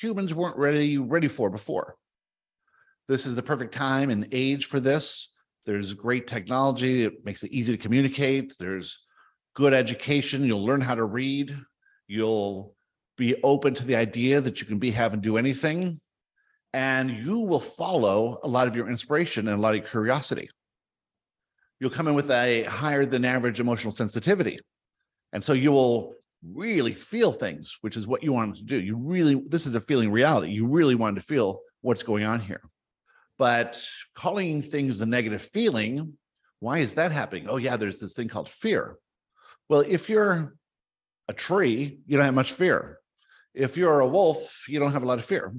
humans 0.00 0.34
weren't 0.34 0.56
ready 0.56 0.96
ready 0.98 1.28
for 1.28 1.50
before. 1.50 1.96
This 3.08 3.26
is 3.26 3.34
the 3.34 3.42
perfect 3.42 3.74
time 3.74 4.10
and 4.10 4.28
age 4.32 4.66
for 4.66 4.80
this. 4.80 5.32
There's 5.66 5.94
great 5.94 6.26
technology, 6.26 7.02
it 7.02 7.24
makes 7.24 7.42
it 7.42 7.52
easy 7.52 7.76
to 7.76 7.82
communicate. 7.82 8.54
There's 8.58 9.06
good 9.54 9.74
education, 9.74 10.44
you'll 10.44 10.64
learn 10.64 10.80
how 10.80 10.94
to 10.94 11.04
read, 11.04 11.56
you'll 12.06 12.74
be 13.16 13.36
open 13.42 13.74
to 13.74 13.84
the 13.84 13.96
idea 13.96 14.40
that 14.40 14.60
you 14.60 14.66
can 14.66 14.78
be, 14.78 14.90
have, 14.90 15.12
and 15.12 15.22
do 15.22 15.36
anything 15.36 16.00
and 16.72 17.10
you 17.10 17.40
will 17.40 17.60
follow 17.60 18.38
a 18.42 18.48
lot 18.48 18.66
of 18.66 18.74
your 18.74 18.88
inspiration 18.88 19.48
and 19.48 19.58
a 19.58 19.60
lot 19.60 19.74
of 19.74 19.88
curiosity. 19.88 20.48
You'll 21.80 21.90
come 21.90 22.08
in 22.08 22.14
with 22.14 22.30
a 22.30 22.62
higher 22.64 23.04
than 23.04 23.24
average 23.24 23.60
emotional 23.60 23.92
sensitivity. 23.92 24.58
And 25.32 25.44
so 25.44 25.52
you 25.52 25.72
will 25.72 26.14
really 26.54 26.94
feel 26.94 27.32
things, 27.32 27.76
which 27.82 27.96
is 27.96 28.06
what 28.06 28.22
you 28.22 28.32
wanted 28.32 28.56
to 28.56 28.64
do. 28.64 28.80
You 28.80 28.96
really, 28.96 29.42
this 29.48 29.66
is 29.66 29.74
a 29.74 29.80
feeling 29.80 30.10
reality. 30.10 30.52
You 30.52 30.66
really 30.66 30.94
wanted 30.94 31.16
to 31.16 31.26
feel 31.26 31.60
what's 31.80 32.02
going 32.02 32.24
on 32.24 32.40
here. 32.40 32.62
But 33.38 33.82
calling 34.14 34.60
things 34.60 35.00
a 35.00 35.06
negative 35.06 35.42
feeling, 35.42 36.16
why 36.60 36.78
is 36.78 36.94
that 36.94 37.12
happening? 37.12 37.46
Oh, 37.48 37.56
yeah, 37.56 37.76
there's 37.76 37.98
this 37.98 38.12
thing 38.12 38.28
called 38.28 38.48
fear. 38.48 38.96
Well, 39.72 39.84
if 39.88 40.10
you're 40.10 40.54
a 41.28 41.32
tree, 41.32 42.00
you 42.06 42.18
don't 42.18 42.26
have 42.26 42.34
much 42.34 42.52
fear. 42.52 42.98
If 43.54 43.78
you're 43.78 44.00
a 44.00 44.06
wolf, 44.06 44.66
you 44.68 44.78
don't 44.78 44.92
have 44.92 45.02
a 45.02 45.06
lot 45.06 45.18
of 45.18 45.24
fear. 45.24 45.50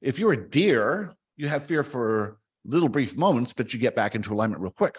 If 0.00 0.18
you're 0.18 0.32
a 0.32 0.48
deer, 0.48 1.12
you 1.36 1.48
have 1.48 1.66
fear 1.66 1.84
for 1.84 2.38
little 2.64 2.88
brief 2.88 3.18
moments, 3.18 3.52
but 3.52 3.74
you 3.74 3.78
get 3.78 3.94
back 3.94 4.14
into 4.14 4.32
alignment 4.32 4.62
real 4.62 4.72
quick. 4.72 4.96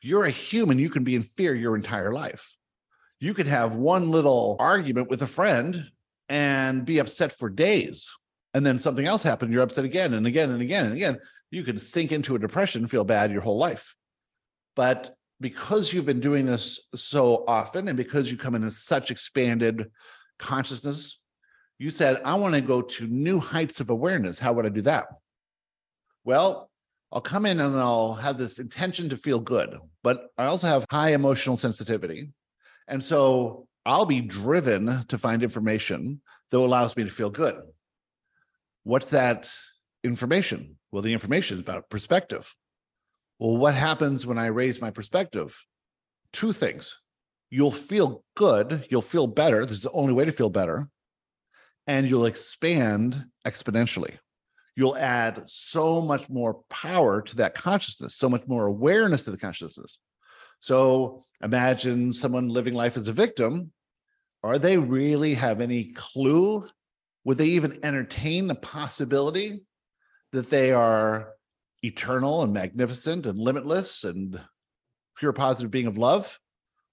If 0.00 0.08
you're 0.08 0.26
a 0.26 0.30
human, 0.30 0.78
you 0.78 0.90
can 0.90 1.02
be 1.02 1.16
in 1.16 1.22
fear 1.22 1.56
your 1.56 1.74
entire 1.74 2.12
life. 2.12 2.56
You 3.18 3.34
could 3.34 3.48
have 3.48 3.74
one 3.74 4.10
little 4.10 4.54
argument 4.60 5.10
with 5.10 5.22
a 5.22 5.26
friend 5.26 5.90
and 6.28 6.84
be 6.84 7.00
upset 7.00 7.32
for 7.32 7.50
days. 7.50 8.08
And 8.54 8.64
then 8.64 8.78
something 8.78 9.06
else 9.06 9.24
happened, 9.24 9.52
you're 9.52 9.60
upset 9.62 9.84
again 9.84 10.14
and 10.14 10.24
again 10.24 10.50
and 10.50 10.62
again 10.62 10.84
and 10.84 10.94
again. 10.94 11.18
You 11.50 11.64
could 11.64 11.80
sink 11.80 12.12
into 12.12 12.36
a 12.36 12.38
depression, 12.38 12.86
feel 12.86 13.02
bad 13.02 13.32
your 13.32 13.42
whole 13.42 13.58
life. 13.58 13.96
But 14.76 15.10
because 15.42 15.92
you've 15.92 16.06
been 16.06 16.20
doing 16.20 16.46
this 16.46 16.80
so 16.94 17.44
often 17.46 17.88
and 17.88 17.96
because 17.96 18.30
you 18.30 18.38
come 18.38 18.54
in 18.54 18.64
with 18.64 18.74
such 18.74 19.10
expanded 19.10 19.90
consciousness 20.38 21.18
you 21.82 21.90
said, 21.90 22.20
I 22.24 22.36
want 22.36 22.54
to 22.54 22.60
go 22.60 22.80
to 22.80 23.06
new 23.08 23.40
heights 23.40 23.80
of 23.80 23.90
awareness. 23.90 24.38
How 24.38 24.52
would 24.52 24.64
I 24.64 24.68
do 24.68 24.82
that? 24.82 25.06
Well, 26.22 26.70
I'll 27.10 27.20
come 27.20 27.44
in 27.44 27.58
and 27.58 27.76
I'll 27.76 28.14
have 28.14 28.38
this 28.38 28.60
intention 28.60 29.08
to 29.08 29.16
feel 29.16 29.40
good, 29.40 29.76
but 30.04 30.28
I 30.38 30.44
also 30.44 30.68
have 30.68 30.86
high 30.92 31.12
emotional 31.12 31.56
sensitivity. 31.56 32.30
And 32.86 33.02
so 33.02 33.66
I'll 33.84 34.06
be 34.06 34.20
driven 34.20 35.04
to 35.08 35.18
find 35.18 35.42
information 35.42 36.20
that 36.52 36.58
allows 36.58 36.96
me 36.96 37.02
to 37.02 37.10
feel 37.10 37.30
good. 37.30 37.56
What's 38.84 39.10
that 39.10 39.50
information? 40.04 40.78
Well, 40.92 41.02
the 41.02 41.12
information 41.12 41.56
is 41.56 41.62
about 41.62 41.90
perspective. 41.90 42.54
Well, 43.42 43.56
what 43.56 43.74
happens 43.74 44.24
when 44.24 44.38
I 44.38 44.46
raise 44.46 44.80
my 44.80 44.92
perspective? 44.92 45.60
Two 46.32 46.52
things. 46.52 47.00
You'll 47.50 47.72
feel 47.72 48.22
good, 48.36 48.86
you'll 48.88 49.02
feel 49.02 49.26
better. 49.26 49.62
This 49.62 49.78
is 49.78 49.82
the 49.82 49.90
only 49.90 50.12
way 50.12 50.24
to 50.24 50.30
feel 50.30 50.48
better 50.48 50.88
and 51.88 52.08
you'll 52.08 52.26
expand 52.26 53.24
exponentially. 53.44 54.16
You'll 54.76 54.96
add 54.96 55.42
so 55.48 56.00
much 56.00 56.30
more 56.30 56.62
power 56.70 57.20
to 57.20 57.36
that 57.38 57.54
consciousness, 57.54 58.14
so 58.14 58.28
much 58.28 58.46
more 58.46 58.66
awareness 58.66 59.24
to 59.24 59.32
the 59.32 59.36
consciousness. 59.36 59.98
So 60.60 61.24
imagine 61.42 62.12
someone 62.12 62.46
living 62.48 62.74
life 62.74 62.96
as 62.96 63.08
a 63.08 63.12
victim. 63.12 63.72
Are 64.44 64.60
they 64.60 64.78
really 64.78 65.34
have 65.34 65.60
any 65.60 65.92
clue? 65.94 66.64
Would 67.24 67.38
they 67.38 67.46
even 67.46 67.80
entertain 67.82 68.46
the 68.46 68.54
possibility 68.54 69.64
that 70.30 70.48
they 70.48 70.70
are 70.70 71.32
eternal 71.82 72.42
and 72.42 72.52
magnificent 72.52 73.26
and 73.26 73.38
limitless 73.38 74.04
and 74.04 74.40
pure 75.16 75.32
positive 75.32 75.70
being 75.70 75.86
of 75.86 75.98
love? 75.98 76.38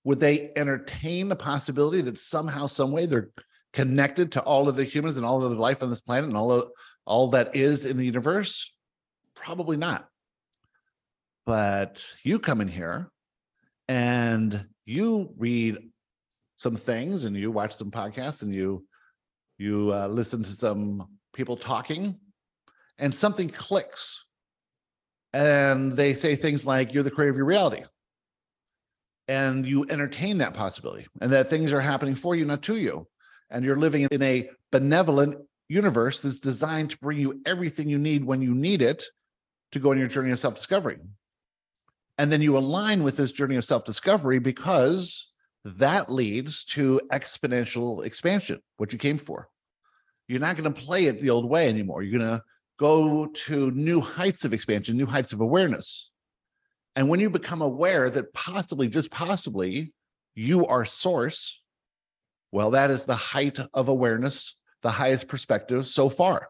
Would 0.04 0.20
they 0.20 0.52
entertain 0.56 1.30
the 1.30 1.36
possibility 1.36 2.02
that 2.02 2.18
somehow, 2.18 2.68
some 2.68 2.92
way, 2.92 3.06
they're 3.06 3.30
connected 3.74 4.32
to 4.32 4.42
all 4.44 4.68
of 4.68 4.76
the 4.76 4.84
humans 4.84 5.18
and 5.18 5.26
all 5.26 5.44
of 5.44 5.52
the 5.52 5.58
life 5.58 5.84
on 5.84 5.90
this 5.90 6.02
planet 6.02 6.28
and 6.28 6.38
all 6.38 6.52
of 6.52 6.70
all 7.06 7.30
that 7.30 7.56
is 7.56 7.86
in 7.86 7.98
the 7.98 8.06
universe? 8.06 8.74
Probably 9.36 9.78
not. 9.78 10.08
But 11.46 12.04
you 12.24 12.40
come 12.40 12.62
in 12.62 12.68
here 12.68 13.10
and 13.88 14.68
you 14.86 15.34
read 15.38 15.78
some 16.58 16.76
things 16.76 17.26
and 17.26 17.36
you 17.36 17.52
watch 17.52 17.74
some 17.74 17.90
podcasts 17.90 18.42
and 18.42 18.54
you 18.54 18.86
you 19.58 19.94
uh, 19.94 20.08
listen 20.08 20.42
to 20.44 20.52
some 20.52 21.08
people 21.34 21.58
talking 21.58 22.18
and 22.98 23.14
something 23.14 23.50
clicks. 23.50 24.26
And 25.34 25.92
they 25.92 26.14
say 26.14 26.36
things 26.36 26.66
like, 26.66 26.94
You're 26.94 27.04
the 27.04 27.12
creator 27.12 27.32
of 27.32 27.38
your 27.38 27.46
reality. 27.46 27.84
And 29.28 29.68
you 29.68 29.86
entertain 29.90 30.40
that 30.40 30.56
possibility, 30.56 31.08
and 31.22 31.32
that 31.32 31.48
things 31.48 31.72
are 31.72 31.82
happening 31.82 32.16
for 32.16 32.36
you, 32.36 32.46
not 32.46 32.64
to 32.64 32.78
you. 32.78 33.08
And 33.52 33.64
you're 33.64 33.76
living 33.76 34.08
in 34.10 34.22
a 34.22 34.50
benevolent 34.72 35.36
universe 35.68 36.20
that's 36.20 36.40
designed 36.40 36.90
to 36.92 36.98
bring 36.98 37.20
you 37.20 37.42
everything 37.46 37.90
you 37.90 38.00
need 38.00 38.24
when 38.24 38.42
you 38.42 38.56
need 38.56 38.82
it 38.82 39.06
to 39.72 39.80
go 39.80 39.92
on 39.92 40.00
your 40.00 40.08
journey 40.08 40.32
of 40.32 40.40
self 40.40 40.56
discovery. 40.56 40.98
And 42.18 42.32
then 42.32 42.42
you 42.42 42.58
align 42.58 43.04
with 43.04 43.18
this 43.18 43.32
journey 43.32 43.56
of 43.56 43.66
self 43.66 43.86
discovery 43.86 44.40
because 44.40 45.30
that 45.64 46.12
leads 46.12 46.64
to 46.64 47.00
exponential 47.12 48.06
expansion, 48.06 48.62
what 48.78 48.92
you 48.92 49.00
came 49.00 49.18
for. 49.18 49.48
You're 50.28 50.40
not 50.40 50.58
going 50.58 50.72
to 50.72 50.82
play 50.82 51.06
it 51.06 51.22
the 51.22 51.30
old 51.30 51.50
way 51.50 51.68
anymore. 51.68 52.04
You're 52.04 52.20
going 52.20 52.38
to 52.38 52.44
go 52.80 53.28
to 53.28 53.72
new 53.72 54.00
heights 54.00 54.46
of 54.46 54.54
expansion, 54.54 54.96
new 54.98 55.06
heights 55.06 55.34
of 55.34 55.42
awareness. 55.42 56.10
And 56.96 57.10
when 57.10 57.20
you 57.20 57.30
become 57.30 57.62
aware 57.62 58.10
that 58.10 58.34
possibly, 58.34 58.88
just 58.88 59.12
possibly, 59.12 59.94
you 60.34 60.66
are 60.66 60.86
source, 60.86 61.62
well, 62.52 62.72
that 62.72 62.90
is 62.90 63.06
the 63.06 63.16
height 63.16 63.60
of 63.74 63.90
awareness, 63.90 64.56
the 64.82 64.90
highest 64.90 65.28
perspective 65.28 65.86
so 65.86 66.10
far. 66.10 66.48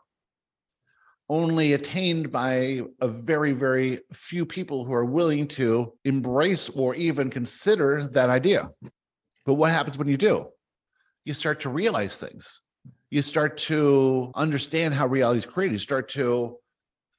Only 1.28 1.74
attained 1.74 2.32
by 2.32 2.82
a 3.02 3.08
very, 3.08 3.52
very 3.52 4.00
few 4.14 4.46
people 4.46 4.86
who 4.86 4.94
are 4.94 5.06
willing 5.06 5.48
to 5.50 5.94
embrace 6.06 6.70
or 6.70 6.96
even 6.96 7.30
consider 7.30 8.08
that 8.14 8.30
idea. 8.30 8.70
But 9.46 9.56
what 9.56 9.72
happens 9.72 9.98
when 9.98 10.08
you 10.08 10.18
do? 10.18 10.48
You 11.26 11.34
start 11.34 11.60
to 11.62 11.70
realize 11.70 12.16
things. 12.16 12.62
You 13.10 13.22
start 13.24 13.58
to 13.58 14.32
understand 14.36 14.94
how 14.94 15.08
reality 15.08 15.40
is 15.40 15.46
created. 15.46 15.74
You 15.74 15.80
start 15.80 16.10
to 16.10 16.58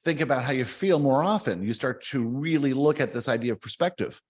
think 0.03 0.21
about 0.21 0.43
how 0.43 0.53
you 0.53 0.63
feel 0.63 0.99
more 0.99 1.21
often. 1.21 1.63
You 1.63 1.73
start 1.73 2.03
to 2.05 2.23
really 2.23 2.73
look 2.73 2.99
at 3.01 3.11
this 3.11 3.27
idea 3.27 3.51
of 3.51 3.61
perspective 3.61 4.21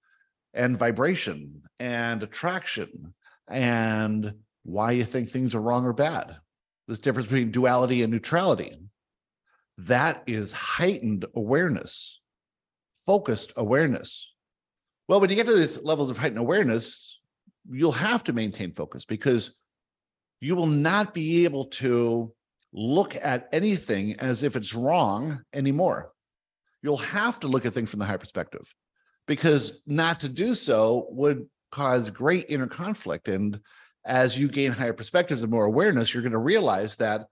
and 0.54 0.78
vibration 0.78 1.62
and 1.80 2.24
attraction 2.24 3.14
and 3.48 4.34
why 4.64 4.92
you 4.92 5.04
think 5.04 5.30
things 5.30 5.54
are 5.54 5.62
wrong 5.62 5.86
or 5.86 5.94
bad. 5.94 6.36
This 6.88 7.00
difference 7.00 7.28
between 7.28 7.52
duality 7.52 8.02
and 8.02 8.12
neutrality. 8.12 8.76
That 9.78 10.24
is 10.28 10.52
heightened 10.52 11.26
awareness, 11.36 12.20
focused 13.06 13.54
awareness. 13.56 14.32
Well, 15.08 15.20
when 15.20 15.30
you 15.30 15.36
get 15.36 15.46
to 15.46 15.56
these 15.56 15.82
levels 15.84 16.12
of 16.12 16.18
heightened 16.18 16.40
awareness, 16.40 17.20
you'll 17.70 17.92
have 17.92 18.24
to 18.26 18.34
maintain 18.34 18.74
focus 18.74 19.06
because 19.06 19.61
you 20.42 20.56
will 20.56 20.68
not 20.68 21.14
be 21.14 21.46
able 21.46 21.66
to 21.66 22.34
look 22.74 23.16
at 23.16 23.48
anything 23.52 24.20
as 24.20 24.44
if 24.44 24.56
it's 24.56 24.74
wrong 24.74 25.42
anymore. 25.54 26.12
You'll 26.82 26.98
have 26.98 27.40
to 27.42 27.48
look 27.48 27.66
at 27.66 27.74
things 27.74 27.90
from 27.90 28.00
the 28.00 28.06
high 28.06 28.18
perspective 28.18 28.74
because 29.28 29.84
not 29.86 30.20
to 30.22 30.30
do 30.30 30.56
so 30.56 31.08
would 31.12 31.48
cause 31.72 32.10
great 32.10 32.48
inner 32.50 32.68
conflict. 32.68 33.28
And 33.28 33.60
as 34.04 34.38
you 34.38 34.48
gain 34.48 34.72
higher 34.72 34.94
perspectives 34.94 35.44
and 35.44 35.52
more 35.52 35.66
awareness, 35.66 36.14
you're 36.14 36.24
going 36.24 36.32
to 36.32 36.40
realize 36.40 36.96
that 36.98 37.28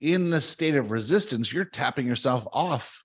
in 0.00 0.30
the 0.30 0.40
state 0.40 0.74
of 0.74 0.90
resistance, 0.90 1.52
you're 1.52 1.64
tapping 1.64 2.06
yourself 2.06 2.46
off 2.52 3.04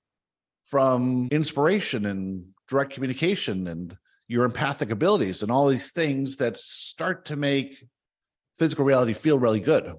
from 0.66 1.28
inspiration 1.32 2.06
and 2.06 2.46
direct 2.68 2.94
communication 2.94 3.68
and 3.68 3.98
your 4.28 4.46
empathic 4.46 4.92
abilities 4.92 5.42
and 5.44 5.52
all 5.52 5.68
these 5.68 5.90
things 5.92 6.38
that 6.38 6.58
start 6.58 7.26
to 7.26 7.36
make 7.36 7.84
physical 8.60 8.86
reality 8.86 9.14
feel 9.14 9.40
really 9.40 9.62
good. 9.62 9.94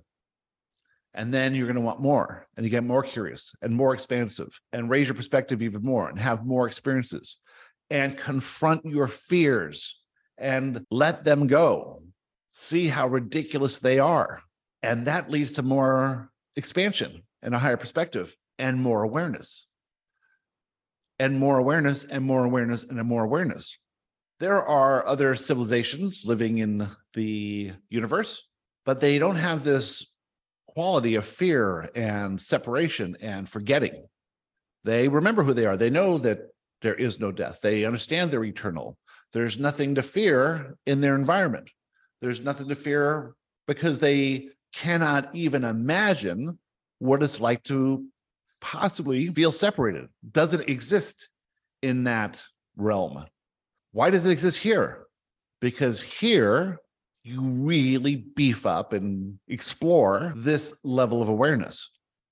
And 1.15 1.35
then 1.35 1.55
you're 1.55 1.67
going 1.67 1.75
to 1.75 1.83
want 1.83 2.01
more 2.01 2.47
and 2.57 2.65
you 2.65 2.71
get 2.71 2.85
more 2.85 3.03
curious 3.03 3.53
and 3.63 3.75
more 3.75 3.95
expansive 3.95 4.61
and 4.73 4.89
raise 4.89 5.09
your 5.09 5.17
perspective 5.17 5.61
even 5.63 5.83
more 5.83 6.09
and 6.09 6.19
have 6.19 6.47
more 6.47 6.69
experiences 6.69 7.39
and 7.91 8.17
confront 8.17 8.85
your 8.85 9.09
fears 9.09 10.01
and 10.39 10.85
let 10.91 11.25
them 11.25 11.49
go. 11.49 12.05
See 12.53 12.87
how 12.87 13.09
ridiculous 13.09 13.79
they 13.79 13.99
are. 13.99 14.43
And 14.83 15.07
that 15.07 15.31
leads 15.31 15.55
to 15.55 15.63
more 15.63 16.31
expansion 16.55 17.23
and 17.43 17.55
a 17.55 17.59
higher 17.59 17.77
perspective 17.77 18.37
and 18.59 18.81
more 18.81 19.03
awareness. 19.03 19.67
And 21.19 21.39
more 21.39 21.59
awareness 21.59 22.05
and 22.05 22.25
more 22.25 22.45
awareness 22.45 22.85
and 22.85 23.03
more 23.03 23.25
awareness. 23.25 23.79
There 24.39 24.63
are 24.63 25.07
other 25.07 25.35
civilizations 25.35 26.25
living 26.25 26.59
in 26.59 26.87
the 27.15 27.73
universe, 27.91 28.49
but 28.85 29.01
they 29.01 29.19
don't 29.19 29.37
have 29.37 29.65
this 29.65 30.07
quality 30.67 31.17
of 31.17 31.25
fear 31.25 31.91
and 31.95 32.41
separation 32.41 33.17
and 33.21 33.49
forgetting. 33.49 34.07
They 34.85 35.09
remember 35.09 35.43
who 35.43 35.55
they 35.55 35.67
are. 35.67 35.77
They 35.77 35.91
know 35.91 36.19
that 36.19 36.41
there 36.83 36.95
is 36.95 37.21
no 37.21 37.33
death. 37.33 37.61
They 37.63 37.85
understand 37.85 38.31
they're 38.31 38.45
eternal. 38.45 38.97
There's 39.33 39.59
nothing 39.59 39.97
to 39.97 40.03
fear 40.03 40.77
in 40.87 41.01
their 41.01 41.15
environment. 41.15 41.71
There's 42.21 42.41
nothing 42.41 42.69
to 42.69 42.75
fear 42.75 43.35
because 43.67 43.99
they 43.99 44.49
cannot 44.75 45.35
even 45.35 45.65
imagine 45.65 46.59
what 46.99 47.23
it's 47.23 47.41
like 47.41 47.63
to 47.65 48.07
possibly 48.61 49.29
feel 49.29 49.53
separated. 49.53 50.09
Doesn't 50.31 50.69
exist 50.69 51.29
in 51.83 52.05
that 52.05 52.43
realm. 52.77 53.25
Why 53.93 54.11
does 54.11 54.27
it 54.27 54.33
exist 54.33 54.59
here? 54.59 55.07
Because 55.61 56.03
here 56.03 56.79
you 57.23 57.43
really 57.43 58.17
beef 58.17 58.65
up 58.67 58.93
and 58.93 59.39
explore 59.49 60.33
this 60.37 60.79
level 60.85 61.21
of 61.21 61.29
awareness 61.29 61.91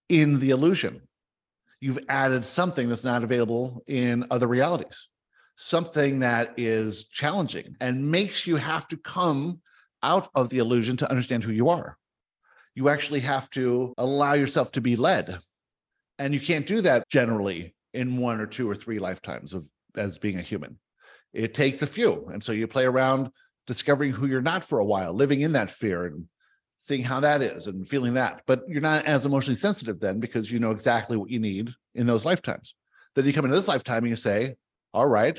in 0.08 0.38
the 0.38 0.50
illusion. 0.50 1.02
You've 1.80 1.98
added 2.08 2.44
something 2.44 2.88
that's 2.88 3.04
not 3.04 3.22
available 3.22 3.82
in 3.86 4.26
other 4.30 4.46
realities, 4.46 5.08
something 5.56 6.20
that 6.20 6.54
is 6.56 7.04
challenging 7.08 7.76
and 7.80 8.10
makes 8.10 8.46
you 8.46 8.56
have 8.56 8.88
to 8.88 8.96
come 8.96 9.60
out 10.02 10.28
of 10.34 10.48
the 10.48 10.58
illusion 10.58 10.96
to 10.96 11.10
understand 11.10 11.44
who 11.44 11.52
you 11.52 11.68
are. 11.68 11.96
You 12.74 12.88
actually 12.88 13.20
have 13.20 13.50
to 13.50 13.94
allow 13.98 14.32
yourself 14.34 14.72
to 14.72 14.80
be 14.80 14.96
led. 14.96 15.38
And 16.18 16.32
you 16.32 16.40
can't 16.40 16.66
do 16.66 16.80
that 16.80 17.08
generally 17.08 17.74
in 17.92 18.16
one 18.16 18.40
or 18.40 18.46
two 18.46 18.68
or 18.68 18.74
three 18.74 18.98
lifetimes 18.98 19.52
of 19.52 19.68
as 19.96 20.18
being 20.18 20.38
a 20.38 20.42
human. 20.42 20.78
It 21.32 21.54
takes 21.54 21.82
a 21.82 21.86
few. 21.86 22.26
And 22.32 22.42
so 22.42 22.52
you 22.52 22.66
play 22.66 22.84
around 22.84 23.30
discovering 23.68 24.10
who 24.10 24.26
you're 24.26 24.42
not 24.42 24.64
for 24.64 24.80
a 24.80 24.84
while, 24.84 25.12
living 25.12 25.42
in 25.42 25.52
that 25.52 25.70
fear 25.70 26.06
and 26.06 26.24
seeing 26.78 27.02
how 27.02 27.20
that 27.20 27.42
is 27.42 27.66
and 27.66 27.86
feeling 27.86 28.14
that. 28.14 28.40
But 28.46 28.62
you're 28.66 28.80
not 28.80 29.04
as 29.04 29.26
emotionally 29.26 29.56
sensitive 29.56 30.00
then 30.00 30.18
because 30.18 30.50
you 30.50 30.58
know 30.58 30.70
exactly 30.70 31.16
what 31.16 31.30
you 31.30 31.38
need 31.38 31.70
in 31.94 32.06
those 32.06 32.24
lifetimes. 32.24 32.74
Then 33.14 33.26
you 33.26 33.32
come 33.32 33.44
into 33.44 33.56
this 33.56 33.68
lifetime 33.68 34.04
and 34.04 34.08
you 34.08 34.16
say, 34.16 34.56
All 34.94 35.06
right, 35.06 35.38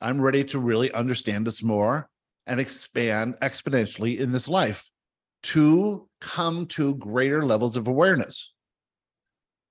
I'm 0.00 0.20
ready 0.20 0.44
to 0.44 0.60
really 0.60 0.92
understand 0.92 1.46
this 1.46 1.62
more 1.62 2.08
and 2.46 2.60
expand 2.60 3.34
exponentially 3.42 4.18
in 4.18 4.30
this 4.30 4.48
life 4.48 4.88
to 5.42 6.08
come 6.20 6.66
to 6.66 6.94
greater 6.94 7.42
levels 7.42 7.76
of 7.76 7.88
awareness. 7.88 8.52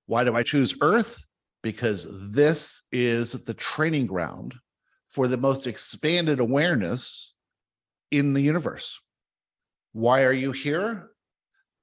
Why 0.06 0.24
do 0.24 0.36
I 0.36 0.42
choose 0.42 0.76
Earth? 0.82 1.24
Because 1.62 2.32
this 2.32 2.82
is 2.92 3.32
the 3.32 3.54
training 3.54 4.06
ground 4.06 4.54
for 5.06 5.26
the 5.26 5.36
most 5.38 5.66
expanded 5.66 6.38
awareness 6.38 7.34
in 8.10 8.32
the 8.32 8.40
universe. 8.40 9.00
Why 9.92 10.24
are 10.24 10.32
you 10.32 10.52
here? 10.52 11.10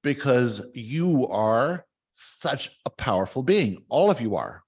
Because 0.03 0.65
you 0.73 1.27
are 1.27 1.85
such 2.13 2.71
a 2.85 2.89
powerful 2.89 3.43
being. 3.43 3.83
All 3.89 4.09
of 4.09 4.21
you 4.21 4.35
are. 4.35 4.63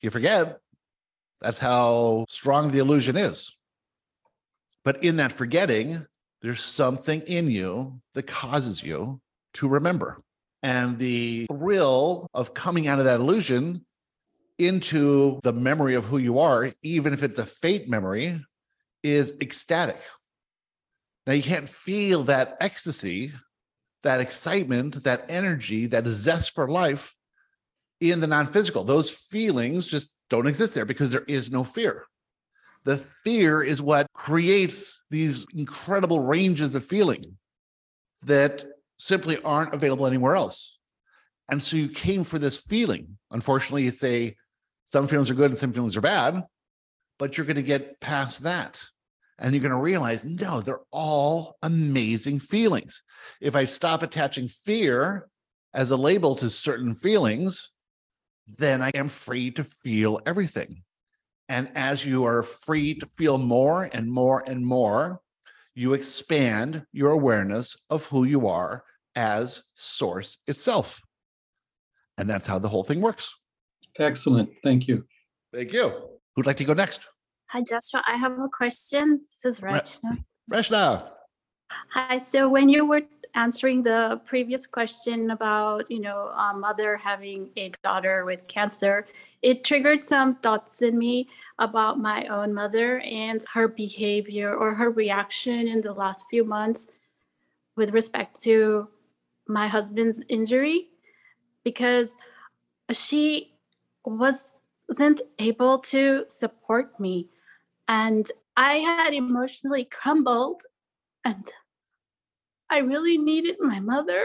You 0.00 0.10
forget 0.10 0.58
that's 1.40 1.58
how 1.58 2.24
strong 2.28 2.70
the 2.70 2.78
illusion 2.78 3.16
is. 3.16 3.52
But 4.84 5.02
in 5.02 5.16
that 5.16 5.32
forgetting, 5.32 6.06
there's 6.42 6.62
something 6.62 7.20
in 7.22 7.50
you 7.50 8.00
that 8.14 8.26
causes 8.26 8.82
you 8.82 9.20
to 9.54 9.68
remember. 9.68 10.22
And 10.62 10.98
the 10.98 11.46
thrill 11.46 12.28
of 12.34 12.54
coming 12.54 12.86
out 12.88 12.98
of 12.98 13.04
that 13.04 13.20
illusion 13.20 13.84
into 14.58 15.40
the 15.42 15.52
memory 15.52 15.94
of 15.94 16.04
who 16.04 16.18
you 16.18 16.38
are, 16.38 16.72
even 16.82 17.12
if 17.12 17.22
it's 17.22 17.38
a 17.38 17.46
fate 17.46 17.88
memory, 17.88 18.40
is 19.02 19.34
ecstatic. 19.40 20.00
Now, 21.26 21.32
you 21.32 21.42
can't 21.42 21.68
feel 21.68 22.22
that 22.24 22.56
ecstasy, 22.60 23.32
that 24.02 24.20
excitement, 24.20 25.02
that 25.04 25.26
energy, 25.28 25.86
that 25.86 26.06
zest 26.06 26.54
for 26.54 26.68
life 26.68 27.14
in 28.00 28.20
the 28.20 28.26
non 28.26 28.46
physical. 28.46 28.84
Those 28.84 29.10
feelings 29.10 29.86
just 29.86 30.10
don't 30.30 30.46
exist 30.46 30.74
there 30.74 30.84
because 30.84 31.10
there 31.10 31.24
is 31.26 31.50
no 31.50 31.64
fear. 31.64 32.04
The 32.84 32.96
fear 32.96 33.62
is 33.62 33.82
what 33.82 34.06
creates 34.12 35.04
these 35.10 35.44
incredible 35.54 36.20
ranges 36.20 36.74
of 36.74 36.84
feeling 36.84 37.36
that 38.24 38.64
simply 38.98 39.38
aren't 39.42 39.74
available 39.74 40.06
anywhere 40.06 40.36
else. 40.36 40.78
And 41.48 41.62
so 41.62 41.76
you 41.76 41.88
came 41.88 42.24
for 42.24 42.38
this 42.38 42.60
feeling. 42.60 43.18
Unfortunately, 43.30 43.82
you 43.82 43.90
say 43.90 44.36
some 44.84 45.08
feelings 45.08 45.30
are 45.30 45.34
good 45.34 45.50
and 45.50 45.58
some 45.58 45.72
feelings 45.72 45.96
are 45.96 46.00
bad, 46.00 46.42
but 47.18 47.36
you're 47.36 47.46
going 47.46 47.56
to 47.56 47.62
get 47.62 48.00
past 48.00 48.44
that. 48.44 48.82
And 49.38 49.52
you're 49.52 49.60
going 49.60 49.72
to 49.72 49.78
realize, 49.78 50.24
no, 50.24 50.60
they're 50.60 50.80
all 50.90 51.56
amazing 51.62 52.40
feelings. 52.40 53.02
If 53.40 53.54
I 53.54 53.66
stop 53.66 54.02
attaching 54.02 54.48
fear 54.48 55.28
as 55.74 55.90
a 55.90 55.96
label 55.96 56.34
to 56.36 56.48
certain 56.48 56.94
feelings, 56.94 57.70
then 58.58 58.80
I 58.80 58.90
am 58.94 59.08
free 59.08 59.50
to 59.52 59.64
feel 59.64 60.20
everything. 60.24 60.82
And 61.48 61.70
as 61.74 62.04
you 62.04 62.24
are 62.24 62.42
free 62.42 62.94
to 62.94 63.06
feel 63.18 63.38
more 63.38 63.90
and 63.92 64.10
more 64.10 64.42
and 64.46 64.64
more, 64.64 65.20
you 65.74 65.92
expand 65.92 66.84
your 66.92 67.10
awareness 67.10 67.76
of 67.90 68.06
who 68.06 68.24
you 68.24 68.48
are 68.48 68.84
as 69.14 69.64
source 69.74 70.38
itself. 70.46 71.00
And 72.18 72.28
that's 72.28 72.46
how 72.46 72.58
the 72.58 72.68
whole 72.68 72.84
thing 72.84 73.00
works. 73.00 73.34
Excellent. 73.98 74.48
Thank 74.62 74.88
you. 74.88 75.04
Thank 75.52 75.72
you. 75.72 75.92
Who'd 76.34 76.46
like 76.46 76.56
to 76.56 76.64
go 76.64 76.72
next? 76.72 77.00
Hi, 77.50 77.62
Joshua. 77.62 78.02
I 78.06 78.16
have 78.16 78.38
a 78.40 78.48
question. 78.48 79.18
This 79.18 79.44
is 79.44 79.62
Right. 79.62 79.74
Rachna. 79.74 80.24
Hi. 81.92 82.18
So 82.18 82.48
when 82.48 82.68
you 82.68 82.84
were 82.84 83.02
answering 83.34 83.84
the 83.84 84.20
previous 84.24 84.66
question 84.66 85.30
about, 85.30 85.88
you 85.88 86.00
know, 86.00 86.28
a 86.28 86.54
mother 86.54 86.96
having 86.96 87.50
a 87.56 87.70
daughter 87.84 88.24
with 88.24 88.48
cancer, 88.48 89.06
it 89.42 89.62
triggered 89.62 90.02
some 90.02 90.34
thoughts 90.36 90.82
in 90.82 90.98
me 90.98 91.28
about 91.60 92.00
my 92.00 92.26
own 92.26 92.52
mother 92.52 92.98
and 93.00 93.44
her 93.54 93.68
behavior 93.68 94.52
or 94.52 94.74
her 94.74 94.90
reaction 94.90 95.68
in 95.68 95.80
the 95.82 95.92
last 95.92 96.24
few 96.28 96.44
months 96.44 96.88
with 97.76 97.90
respect 97.90 98.42
to 98.42 98.88
my 99.46 99.68
husband's 99.68 100.22
injury 100.28 100.88
because 101.62 102.16
she 102.90 103.52
wasn't 104.04 105.20
able 105.38 105.78
to 105.78 106.24
support 106.28 106.98
me 106.98 107.28
and 107.88 108.30
I 108.56 108.74
had 108.74 109.14
emotionally 109.14 109.84
crumbled 109.84 110.62
and 111.24 111.44
I 112.70 112.78
really 112.78 113.18
needed 113.18 113.56
my 113.60 113.80
mother, 113.80 114.24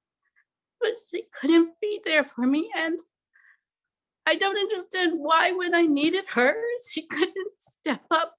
but 0.80 0.92
she 1.10 1.24
couldn't 1.40 1.72
be 1.80 2.00
there 2.04 2.24
for 2.24 2.46
me. 2.46 2.70
And 2.76 2.98
I 4.26 4.36
don't 4.36 4.58
understand 4.58 5.14
why, 5.16 5.52
when 5.52 5.74
I 5.74 5.82
needed 5.82 6.24
her, 6.32 6.54
she 6.86 7.02
couldn't 7.10 7.52
step 7.58 8.02
up. 8.10 8.34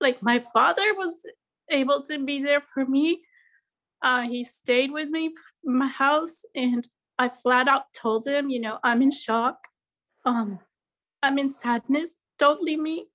Like 0.00 0.22
my 0.22 0.38
father 0.38 0.94
was 0.94 1.20
able 1.70 2.02
to 2.04 2.24
be 2.24 2.42
there 2.42 2.62
for 2.74 2.84
me. 2.84 3.22
Uh, 4.02 4.22
he 4.22 4.44
stayed 4.44 4.90
with 4.90 5.08
me 5.08 5.32
in 5.64 5.78
my 5.78 5.88
house, 5.88 6.44
and 6.54 6.86
I 7.18 7.28
flat 7.28 7.68
out 7.68 7.92
told 7.94 8.26
him, 8.26 8.50
you 8.50 8.60
know, 8.60 8.78
I'm 8.82 9.02
in 9.02 9.12
shock. 9.12 9.58
Um, 10.24 10.58
I'm 11.22 11.38
in 11.38 11.50
sadness. 11.50 12.16
Don't 12.38 12.62
leave 12.62 12.80
me. 12.80 13.06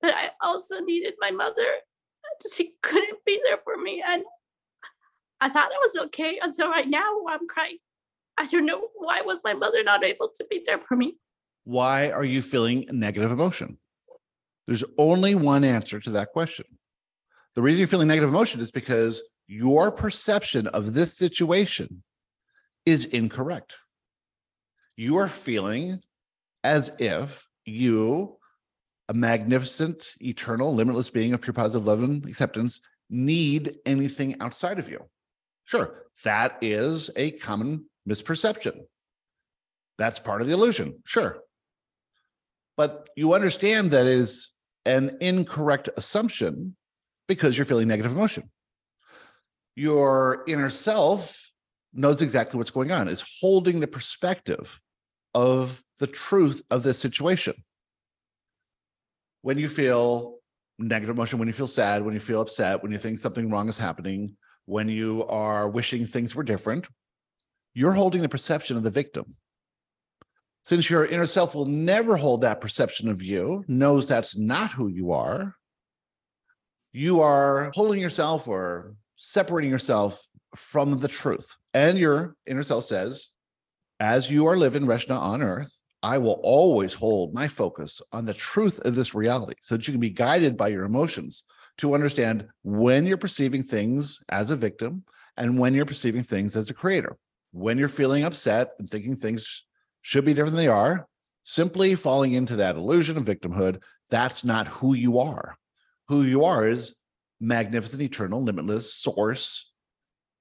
But 0.00 0.14
I 0.14 0.30
also 0.40 0.80
needed 0.80 1.14
my 1.20 1.30
mother 1.30 1.64
she 2.54 2.74
couldn't 2.82 3.18
be 3.26 3.40
there 3.44 3.58
for 3.64 3.76
me 3.76 4.02
and 4.06 4.22
i 5.40 5.48
thought 5.48 5.70
it 5.70 5.78
was 5.82 6.06
okay 6.06 6.38
until 6.42 6.68
right 6.68 6.88
now 6.88 7.20
i'm 7.28 7.46
crying 7.48 7.78
i 8.36 8.46
don't 8.46 8.66
know 8.66 8.88
why 8.94 9.20
was 9.22 9.38
my 9.44 9.54
mother 9.54 9.82
not 9.82 10.04
able 10.04 10.28
to 10.28 10.44
be 10.50 10.62
there 10.66 10.80
for 10.86 10.96
me 10.96 11.16
Why 11.64 12.10
are 12.10 12.24
you 12.24 12.40
feeling 12.40 12.86
negative 12.90 13.30
emotion? 13.30 13.76
There's 14.66 14.84
only 14.96 15.34
one 15.34 15.64
answer 15.64 16.00
to 16.00 16.10
that 16.12 16.32
question. 16.32 16.64
The 17.54 17.60
reason 17.60 17.80
you're 17.80 17.88
feeling 17.88 18.08
negative 18.08 18.30
emotion 18.30 18.62
is 18.62 18.70
because 18.70 19.22
your 19.46 19.90
perception 19.92 20.66
of 20.68 20.94
this 20.94 21.18
situation 21.18 22.02
is 22.86 23.04
incorrect. 23.04 23.76
You 24.96 25.18
are 25.18 25.28
feeling 25.28 26.00
as 26.64 26.96
if 26.98 27.46
you, 27.66 28.37
a 29.08 29.14
magnificent, 29.14 30.14
eternal, 30.20 30.74
limitless 30.74 31.10
being 31.10 31.32
of 31.32 31.40
pure 31.40 31.54
positive 31.54 31.86
love 31.86 32.02
and 32.02 32.24
acceptance, 32.26 32.80
need 33.10 33.76
anything 33.86 34.40
outside 34.40 34.78
of 34.78 34.88
you. 34.88 35.02
Sure, 35.64 36.04
that 36.24 36.58
is 36.60 37.10
a 37.16 37.32
common 37.32 37.86
misperception. 38.08 38.80
That's 39.98 40.18
part 40.18 40.40
of 40.40 40.46
the 40.46 40.52
illusion. 40.52 41.02
Sure. 41.04 41.38
But 42.76 43.08
you 43.16 43.34
understand 43.34 43.90
that 43.90 44.06
is 44.06 44.50
an 44.86 45.16
incorrect 45.20 45.88
assumption 45.96 46.76
because 47.26 47.58
you're 47.58 47.64
feeling 47.64 47.88
negative 47.88 48.12
emotion. 48.12 48.50
Your 49.74 50.44
inner 50.46 50.70
self 50.70 51.50
knows 51.92 52.22
exactly 52.22 52.58
what's 52.58 52.70
going 52.70 52.92
on, 52.92 53.08
is 53.08 53.24
holding 53.40 53.80
the 53.80 53.86
perspective 53.86 54.80
of 55.34 55.82
the 55.98 56.06
truth 56.06 56.62
of 56.70 56.82
this 56.82 56.98
situation. 56.98 57.54
When 59.48 59.56
you 59.56 59.66
feel 59.66 60.40
negative 60.78 61.16
emotion, 61.16 61.38
when 61.38 61.48
you 61.48 61.54
feel 61.54 61.66
sad, 61.66 62.04
when 62.04 62.12
you 62.12 62.20
feel 62.20 62.42
upset, 62.42 62.82
when 62.82 62.92
you 62.92 62.98
think 62.98 63.18
something 63.18 63.48
wrong 63.48 63.66
is 63.70 63.78
happening, 63.78 64.36
when 64.66 64.90
you 64.90 65.24
are 65.26 65.70
wishing 65.70 66.04
things 66.04 66.34
were 66.34 66.42
different, 66.42 66.86
you're 67.72 67.94
holding 67.94 68.20
the 68.20 68.28
perception 68.28 68.76
of 68.76 68.82
the 68.82 68.90
victim 68.90 69.36
since 70.68 70.90
your 70.90 71.06
inner 71.06 71.26
self 71.26 71.54
will 71.54 71.64
never 71.64 72.14
hold 72.14 72.42
that 72.42 72.60
perception 72.60 73.08
of 73.08 73.22
you, 73.22 73.64
knows 73.68 74.06
that's 74.06 74.36
not 74.36 74.70
who 74.70 74.88
you 74.88 75.12
are, 75.12 75.54
you 76.92 77.22
are 77.22 77.70
holding 77.74 78.02
yourself 78.02 78.46
or 78.46 78.96
separating 79.16 79.70
yourself 79.70 80.22
from 80.56 80.98
the 80.98 81.08
truth. 81.08 81.56
And 81.72 81.96
your 81.96 82.36
inner 82.46 82.62
self 82.62 82.84
says, 82.84 83.28
as 83.98 84.30
you 84.30 84.44
are 84.44 84.58
living 84.58 84.84
Reshna 84.84 85.18
on 85.18 85.40
earth, 85.40 85.77
I 86.02 86.18
will 86.18 86.40
always 86.42 86.94
hold 86.94 87.34
my 87.34 87.48
focus 87.48 88.00
on 88.12 88.24
the 88.24 88.34
truth 88.34 88.78
of 88.80 88.94
this 88.94 89.14
reality 89.14 89.54
so 89.60 89.76
that 89.76 89.86
you 89.88 89.92
can 89.92 90.00
be 90.00 90.10
guided 90.10 90.56
by 90.56 90.68
your 90.68 90.84
emotions 90.84 91.42
to 91.78 91.94
understand 91.94 92.46
when 92.62 93.06
you're 93.06 93.16
perceiving 93.16 93.62
things 93.62 94.20
as 94.28 94.50
a 94.50 94.56
victim 94.56 95.04
and 95.36 95.58
when 95.58 95.74
you're 95.74 95.86
perceiving 95.86 96.22
things 96.22 96.54
as 96.56 96.70
a 96.70 96.74
creator. 96.74 97.16
When 97.52 97.78
you're 97.78 97.88
feeling 97.88 98.24
upset 98.24 98.70
and 98.78 98.88
thinking 98.88 99.16
things 99.16 99.64
should 100.02 100.24
be 100.24 100.34
different 100.34 100.54
than 100.56 100.64
they 100.64 100.68
are, 100.68 101.08
simply 101.44 101.94
falling 101.94 102.32
into 102.32 102.56
that 102.56 102.76
illusion 102.76 103.16
of 103.16 103.24
victimhood, 103.24 103.82
that's 104.10 104.44
not 104.44 104.68
who 104.68 104.94
you 104.94 105.18
are. 105.18 105.56
Who 106.08 106.22
you 106.22 106.44
are 106.44 106.68
is 106.68 106.94
magnificent, 107.40 108.02
eternal, 108.02 108.42
limitless 108.42 108.94
source 108.94 109.72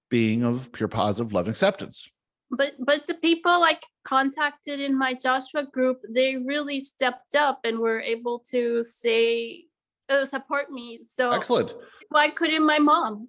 being 0.09 0.43
of 0.43 0.71
pure 0.71 0.87
positive 0.87 1.33
love 1.33 1.45
and 1.45 1.53
acceptance. 1.53 2.09
But 2.49 2.73
but 2.79 3.07
the 3.07 3.13
people 3.15 3.59
like 3.59 3.83
contacted 4.05 4.79
in 4.79 4.97
my 4.97 5.13
joshua 5.13 5.65
group 5.65 5.99
they 6.09 6.37
really 6.37 6.79
stepped 6.79 7.35
up 7.35 7.59
and 7.63 7.79
were 7.79 7.99
able 7.99 8.39
to 8.39 8.83
say 8.83 9.63
uh, 10.09 10.23
support 10.23 10.71
me 10.71 10.99
so 11.05 11.31
Excellent. 11.31 11.73
why 12.09 12.29
couldn't 12.29 12.65
my 12.65 12.79
mom 12.79 13.27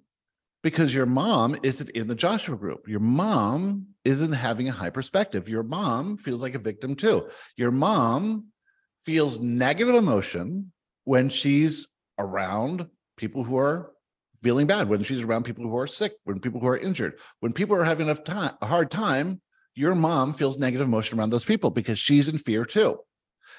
Because 0.61 0.93
your 0.93 1.05
mom 1.05 1.55
isn't 1.63 1.89
in 1.91 2.07
the 2.07 2.15
Joshua 2.15 2.57
group. 2.57 2.87
Your 2.87 2.99
mom 2.99 3.87
isn't 4.03 4.33
having 4.33 4.67
a 4.67 4.75
high 4.81 4.89
perspective. 4.91 5.47
Your 5.47 5.63
mom 5.63 6.17
feels 6.17 6.41
like 6.41 6.55
a 6.55 6.59
victim 6.59 6.95
too. 6.95 7.29
Your 7.55 7.71
mom 7.71 8.51
feels 9.05 9.39
negative 9.39 9.95
emotion 9.95 10.71
when 11.05 11.29
she's 11.29 11.87
around 12.17 12.87
people 13.15 13.43
who 13.43 13.55
are 13.57 13.93
feeling 14.41 14.67
bad, 14.67 14.89
when 14.89 15.03
she's 15.03 15.21
around 15.21 15.43
people 15.43 15.63
who 15.63 15.77
are 15.77 15.87
sick, 15.87 16.13
when 16.23 16.39
people 16.39 16.59
who 16.59 16.67
are 16.67 16.77
injured, 16.77 17.19
when 17.39 17.53
people 17.53 17.75
are 17.75 17.83
having 17.83 18.07
enough 18.07 18.23
time, 18.23 18.53
a 18.61 18.65
hard 18.65 18.91
time, 18.91 19.41
your 19.75 19.95
mom 19.95 20.33
feels 20.33 20.57
negative 20.57 20.87
emotion 20.87 21.17
around 21.17 21.29
those 21.29 21.45
people 21.45 21.69
because 21.69 21.99
she's 21.99 22.27
in 22.27 22.37
fear 22.37 22.65
too. 22.65 22.99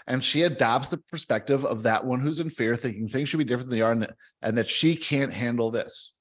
And 0.06 0.24
she 0.24 0.42
adopts 0.42 0.90
the 0.90 0.98
perspective 0.98 1.64
of 1.64 1.82
that 1.82 2.04
one 2.04 2.20
who's 2.20 2.40
in 2.40 2.50
fear, 2.50 2.74
thinking 2.74 3.08
things 3.08 3.28
should 3.28 3.38
be 3.38 3.44
different 3.44 3.70
than 3.70 3.78
they 3.78 3.84
are, 3.84 3.92
and, 3.92 4.08
and 4.42 4.58
that 4.58 4.68
she 4.68 4.96
can't 4.96 5.32
handle 5.32 5.70
this. 5.70 6.14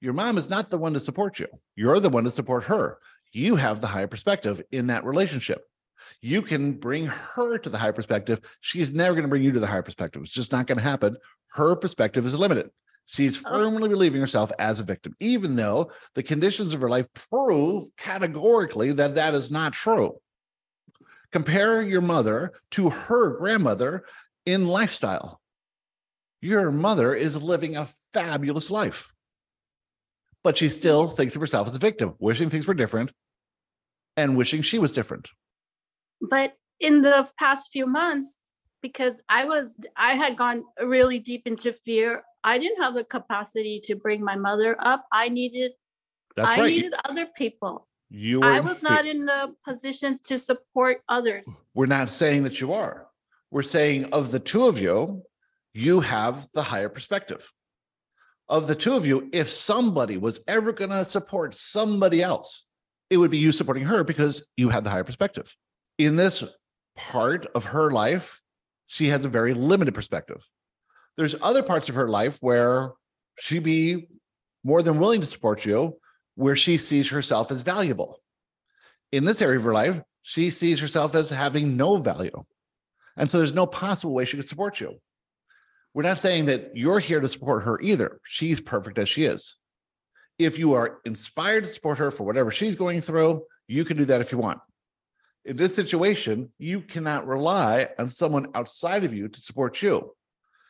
Your 0.00 0.12
mom 0.12 0.36
is 0.36 0.50
not 0.50 0.68
the 0.68 0.78
one 0.78 0.94
to 0.94 1.00
support 1.00 1.38
you. 1.38 1.48
You're 1.74 2.00
the 2.00 2.10
one 2.10 2.24
to 2.24 2.30
support 2.30 2.64
her. 2.64 2.98
You 3.32 3.56
have 3.56 3.80
the 3.80 3.86
higher 3.86 4.06
perspective 4.06 4.62
in 4.72 4.88
that 4.88 5.04
relationship. 5.04 5.62
You 6.20 6.42
can 6.42 6.72
bring 6.72 7.06
her 7.06 7.58
to 7.58 7.68
the 7.68 7.78
higher 7.78 7.92
perspective. 7.92 8.40
She's 8.60 8.92
never 8.92 9.14
going 9.14 9.24
to 9.24 9.28
bring 9.28 9.42
you 9.42 9.52
to 9.52 9.60
the 9.60 9.66
higher 9.66 9.82
perspective. 9.82 10.22
It's 10.22 10.32
just 10.32 10.52
not 10.52 10.66
going 10.66 10.78
to 10.78 10.84
happen. 10.84 11.16
Her 11.52 11.76
perspective 11.76 12.26
is 12.26 12.38
limited. 12.38 12.70
She's 13.06 13.44
Oh. 13.44 13.50
firmly 13.50 13.88
believing 13.88 14.20
herself 14.20 14.50
as 14.58 14.80
a 14.80 14.84
victim, 14.84 15.14
even 15.20 15.56
though 15.56 15.90
the 16.14 16.22
conditions 16.22 16.74
of 16.74 16.80
her 16.80 16.88
life 16.88 17.06
prove 17.14 17.84
categorically 17.96 18.92
that 18.92 19.14
that 19.14 19.34
is 19.34 19.50
not 19.50 19.72
true. 19.72 20.20
Compare 21.32 21.82
your 21.82 22.00
mother 22.00 22.52
to 22.72 22.90
her 22.90 23.36
grandmother 23.38 24.04
in 24.44 24.64
lifestyle. 24.64 25.40
Your 26.40 26.70
mother 26.70 27.14
is 27.14 27.42
living 27.42 27.76
a 27.76 27.88
fabulous 28.12 28.70
life, 28.70 29.12
but 30.42 30.56
she 30.56 30.66
mm-hmm. 30.66 30.78
still 30.80 31.06
thinks 31.08 31.34
of 31.34 31.40
herself 31.40 31.68
as 31.68 31.74
a 31.74 31.78
victim, 31.78 32.14
wishing 32.18 32.50
things 32.50 32.66
were 32.66 32.74
different 32.74 33.12
and 34.16 34.36
wishing 34.36 34.62
she 34.62 34.78
was 34.78 34.92
different. 34.92 35.28
but 36.20 36.54
in 36.80 37.02
the 37.02 37.28
past 37.38 37.68
few 37.72 37.86
months 37.86 38.38
because 38.82 39.20
i 39.28 39.44
was 39.44 39.78
i 39.96 40.14
had 40.14 40.36
gone 40.36 40.62
really 40.82 41.18
deep 41.18 41.46
into 41.46 41.72
fear 41.84 42.22
i 42.46 42.56
didn't 42.56 42.82
have 42.82 42.94
the 42.94 43.04
capacity 43.04 43.80
to 43.84 43.94
bring 43.94 44.24
my 44.24 44.36
mother 44.36 44.74
up 44.78 45.04
i 45.12 45.28
needed 45.28 45.72
That's 46.36 46.56
i 46.56 46.60
right. 46.60 46.72
needed 46.72 46.94
other 47.04 47.26
people 47.26 47.86
you 48.08 48.40
i 48.40 48.60
was 48.60 48.82
not 48.82 49.04
in 49.04 49.26
the 49.26 49.54
position 49.64 50.18
to 50.28 50.38
support 50.38 51.02
others 51.08 51.46
We're 51.74 51.86
not 51.86 52.08
saying 52.08 52.44
that 52.44 52.60
you 52.60 52.72
are. 52.72 53.06
We're 53.50 53.62
saying 53.62 54.06
of 54.12 54.32
the 54.32 54.40
two 54.40 54.66
of 54.66 54.78
you, 54.78 55.22
you 55.74 56.00
have 56.00 56.48
the 56.54 56.62
higher 56.62 56.88
perspective. 56.88 57.52
Of 58.48 58.66
the 58.66 58.74
two 58.74 58.94
of 58.94 59.06
you, 59.06 59.28
if 59.32 59.48
somebody 59.50 60.16
was 60.16 60.40
ever 60.48 60.72
going 60.72 60.90
to 60.90 61.04
support 61.04 61.54
somebody 61.54 62.22
else, 62.22 62.64
it 63.10 63.16
would 63.16 63.30
be 63.30 63.38
you 63.38 63.52
supporting 63.52 63.84
her 63.84 64.04
because 64.04 64.46
you 64.56 64.68
had 64.68 64.84
the 64.84 64.90
higher 64.90 65.04
perspective. 65.04 65.54
In 65.98 66.16
this 66.16 66.44
part 66.96 67.46
of 67.54 67.64
her 67.66 67.90
life, 67.90 68.40
she 68.86 69.08
has 69.08 69.24
a 69.24 69.28
very 69.28 69.54
limited 69.54 69.94
perspective. 69.94 70.42
There's 71.16 71.34
other 71.42 71.62
parts 71.62 71.88
of 71.88 71.94
her 71.94 72.08
life 72.08 72.38
where 72.40 72.92
she'd 73.38 73.62
be 73.62 74.08
more 74.64 74.82
than 74.82 74.98
willing 74.98 75.20
to 75.20 75.26
support 75.26 75.64
you, 75.64 75.98
where 76.34 76.56
she 76.56 76.76
sees 76.76 77.10
herself 77.10 77.50
as 77.50 77.62
valuable. 77.62 78.20
In 79.12 79.24
this 79.24 79.40
area 79.40 79.58
of 79.58 79.64
her 79.64 79.72
life, 79.72 80.00
she 80.22 80.50
sees 80.50 80.80
herself 80.80 81.14
as 81.14 81.30
having 81.30 81.76
no 81.76 81.98
value. 81.98 82.44
And 83.16 83.30
so 83.30 83.38
there's 83.38 83.54
no 83.54 83.66
possible 83.66 84.12
way 84.12 84.24
she 84.24 84.36
could 84.36 84.48
support 84.48 84.80
you. 84.80 84.98
We're 85.94 86.02
not 86.02 86.18
saying 86.18 86.46
that 86.46 86.72
you're 86.74 86.98
here 86.98 87.20
to 87.20 87.28
support 87.28 87.62
her 87.62 87.80
either. 87.80 88.20
She's 88.24 88.60
perfect 88.60 88.98
as 88.98 89.08
she 89.08 89.24
is. 89.24 89.56
If 90.38 90.58
you 90.58 90.74
are 90.74 90.98
inspired 91.06 91.64
to 91.64 91.70
support 91.70 91.96
her 91.98 92.10
for 92.10 92.24
whatever 92.24 92.50
she's 92.50 92.76
going 92.76 93.00
through, 93.00 93.44
you 93.68 93.84
can 93.84 93.96
do 93.96 94.04
that 94.06 94.20
if 94.20 94.32
you 94.32 94.38
want. 94.38 94.58
In 95.46 95.56
this 95.56 95.74
situation, 95.74 96.52
you 96.58 96.80
cannot 96.80 97.26
rely 97.26 97.88
on 97.98 98.10
someone 98.10 98.48
outside 98.54 99.04
of 99.04 99.14
you 99.14 99.28
to 99.28 99.40
support 99.40 99.80
you. 99.80 100.12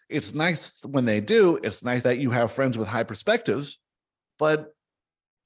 It's 0.08 0.34
nice 0.34 0.72
when 0.84 1.04
they 1.04 1.20
do. 1.20 1.58
It's 1.62 1.82
nice 1.82 2.02
that 2.04 2.18
you 2.18 2.30
have 2.30 2.52
friends 2.52 2.78
with 2.78 2.88
high 2.88 3.02
perspectives, 3.02 3.78
but 4.38 4.72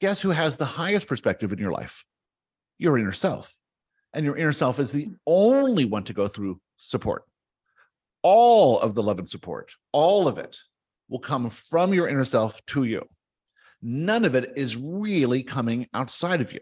guess 0.00 0.20
who 0.20 0.30
has 0.30 0.56
the 0.56 0.64
highest 0.64 1.06
perspective 1.06 1.52
in 1.52 1.58
your 1.58 1.70
life? 1.70 2.04
Your 2.78 2.98
inner 2.98 3.12
self. 3.12 3.54
And 4.12 4.24
your 4.24 4.36
inner 4.36 4.52
self 4.52 4.78
is 4.78 4.92
the 4.92 5.08
only 5.26 5.84
one 5.84 6.04
to 6.04 6.12
go 6.12 6.28
through 6.28 6.60
support. 6.76 7.24
All 8.22 8.80
of 8.80 8.94
the 8.94 9.02
love 9.02 9.18
and 9.18 9.28
support, 9.28 9.72
all 9.92 10.28
of 10.28 10.36
it 10.36 10.58
will 11.08 11.20
come 11.20 11.48
from 11.48 11.94
your 11.94 12.08
inner 12.08 12.24
self 12.24 12.64
to 12.66 12.84
you. 12.84 13.06
None 13.82 14.24
of 14.24 14.34
it 14.34 14.52
is 14.56 14.76
really 14.76 15.42
coming 15.42 15.86
outside 15.94 16.40
of 16.40 16.52
you. 16.52 16.60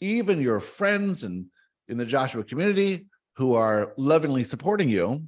Even 0.00 0.40
your 0.40 0.60
friends 0.60 1.24
and 1.24 1.46
in 1.88 1.96
the 1.96 2.04
Joshua 2.04 2.44
community 2.44 3.06
who 3.36 3.54
are 3.54 3.94
lovingly 3.96 4.44
supporting 4.44 4.88
you 4.88 5.24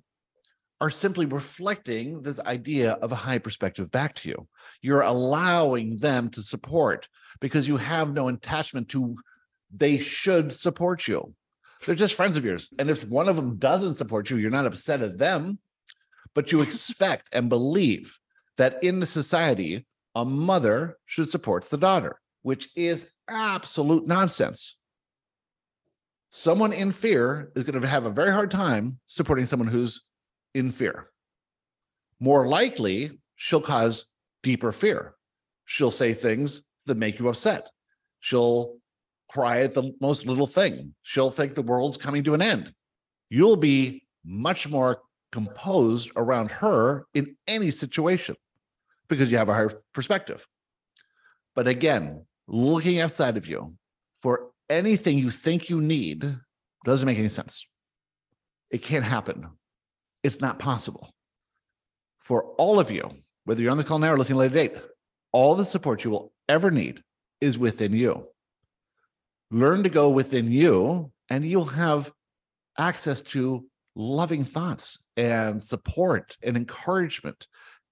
are 0.83 0.91
simply 0.91 1.27
reflecting 1.27 2.23
this 2.23 2.41
idea 2.41 2.95
of 2.95 3.13
a 3.13 3.15
high 3.15 3.39
perspective 3.39 3.89
back 3.93 4.17
to 4.17 4.29
you. 4.29 4.49
You're 4.81 5.03
allowing 5.03 5.99
them 5.99 6.29
to 6.31 6.43
support 6.43 7.07
because 7.41 7.69
you 7.69 7.77
have 7.77 8.13
no 8.13 8.27
attachment 8.27 8.89
to 8.89 9.15
they 9.73 9.99
should 9.99 10.53
support 10.53 11.07
you. 11.07 11.35
They're 11.87 11.95
just 11.95 12.17
friends 12.17 12.37
of 12.37 12.45
yours. 12.45 12.69
And 12.81 12.91
if 12.91 13.07
one 13.07 13.29
of 13.29 13.37
them 13.37 13.59
doesn't 13.59 13.95
support 13.95 14.29
you, 14.29 14.39
you're 14.39 14.51
not 14.51 14.67
upset 14.67 15.03
at 15.03 15.19
them, 15.19 15.61
but 16.35 16.51
you 16.51 16.63
expect 16.63 17.29
and 17.33 17.49
believe 17.49 18.19
that 18.57 18.83
in 18.83 18.99
the 18.99 19.07
society, 19.07 19.87
a 20.17 20.25
mother 20.25 20.99
should 21.07 21.31
support 21.31 21.71
the 21.71 21.79
daughter, 21.79 22.21
which 22.43 22.69
is 22.75 23.09
absolute 23.29 24.09
nonsense. 24.09 24.77
Someone 26.31 26.73
in 26.73 26.91
fear 26.91 27.53
is 27.55 27.63
going 27.63 27.81
to 27.81 27.87
have 27.87 28.05
a 28.05 28.11
very 28.11 28.33
hard 28.33 28.51
time 28.51 28.99
supporting 29.07 29.47
someone 29.47 29.69
who's 29.69 30.03
in 30.55 30.71
fear. 30.71 31.11
More 32.21 32.47
likely, 32.47 33.19
she'll 33.37 33.61
cause 33.61 34.07
deeper 34.43 34.73
fear. 34.73 35.15
She'll 35.65 35.91
say 35.91 36.13
things 36.13 36.63
that 36.87 36.97
make 36.97 37.19
you 37.19 37.29
upset. 37.29 37.69
She'll 38.21 38.77
cry 39.29 39.61
at 39.61 39.75
the 39.75 39.93
most 40.01 40.27
little 40.27 40.47
thing. 40.47 40.95
She'll 41.03 41.31
think 41.31 41.55
the 41.55 41.63
world's 41.63 41.97
coming 41.97 42.23
to 42.25 42.35
an 42.35 42.43
end. 42.43 42.73
You'll 43.31 43.57
be 43.57 44.05
much 44.25 44.69
more 44.69 45.01
composed 45.31 46.11
around 46.17 46.51
her 46.51 47.07
in 47.15 47.35
any 47.47 47.71
situation 47.71 48.37
because 49.09 49.31
you 49.31 49.39
have 49.39 49.49
a 49.49 49.55
higher 49.55 49.83
perspective. 49.95 50.47
But 51.55 51.67
again, 51.67 52.25
looking 52.47 53.01
outside 53.01 53.37
of 53.37 53.47
you 53.47 53.75
for 54.21 54.51
anything 54.69 55.19
you 55.19 55.31
think 55.31 55.69
you 55.69 55.81
need 55.81 56.25
doesn't 56.85 57.07
make 57.07 57.19
any 57.19 57.29
sense. 57.29 57.67
It 58.71 58.83
can't 58.83 59.05
happen. 59.05 59.49
It's 60.23 60.41
not 60.41 60.59
possible. 60.59 61.11
For 62.21 62.45
all 62.57 62.79
of 62.79 62.91
you, 62.91 63.11
whether 63.45 63.61
you're 63.61 63.73
on 63.73 63.79
the 63.79 63.85
call 63.85 63.99
now 63.99 64.13
or 64.13 64.19
listening 64.19 64.39
later 64.39 64.55
date, 64.55 64.75
all 65.33 65.55
the 65.55 65.65
support 65.65 66.05
you 66.05 66.11
will 66.11 66.33
ever 66.49 66.71
need 66.71 67.03
is 67.41 67.59
within 67.59 67.93
you. 67.93 68.29
Learn 69.51 69.83
to 69.83 69.91
go 69.91 70.09
within 70.11 70.53
you, 70.53 71.11
and 71.29 71.45
you'll 71.45 71.65
have 71.65 72.13
access 72.79 73.21
to 73.21 73.67
loving 73.97 74.45
thoughts 74.45 74.99
and 75.17 75.63
support 75.63 76.37
and 76.43 76.57
encouragement 76.57 77.47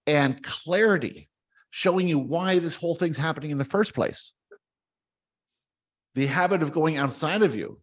and 0.07 0.43
clarity, 0.43 1.29
showing 1.71 2.09
you 2.09 2.19
why 2.19 2.59
this 2.59 2.75
whole 2.75 2.95
thing's 2.95 3.17
happening 3.17 3.51
in 3.51 3.59
the 3.59 3.65
first 3.65 3.95
place. 3.95 4.33
The 6.15 6.27
habit 6.27 6.63
of 6.63 6.73
going 6.73 6.97
outside 6.97 7.43
of 7.43 7.55
you 7.55 7.81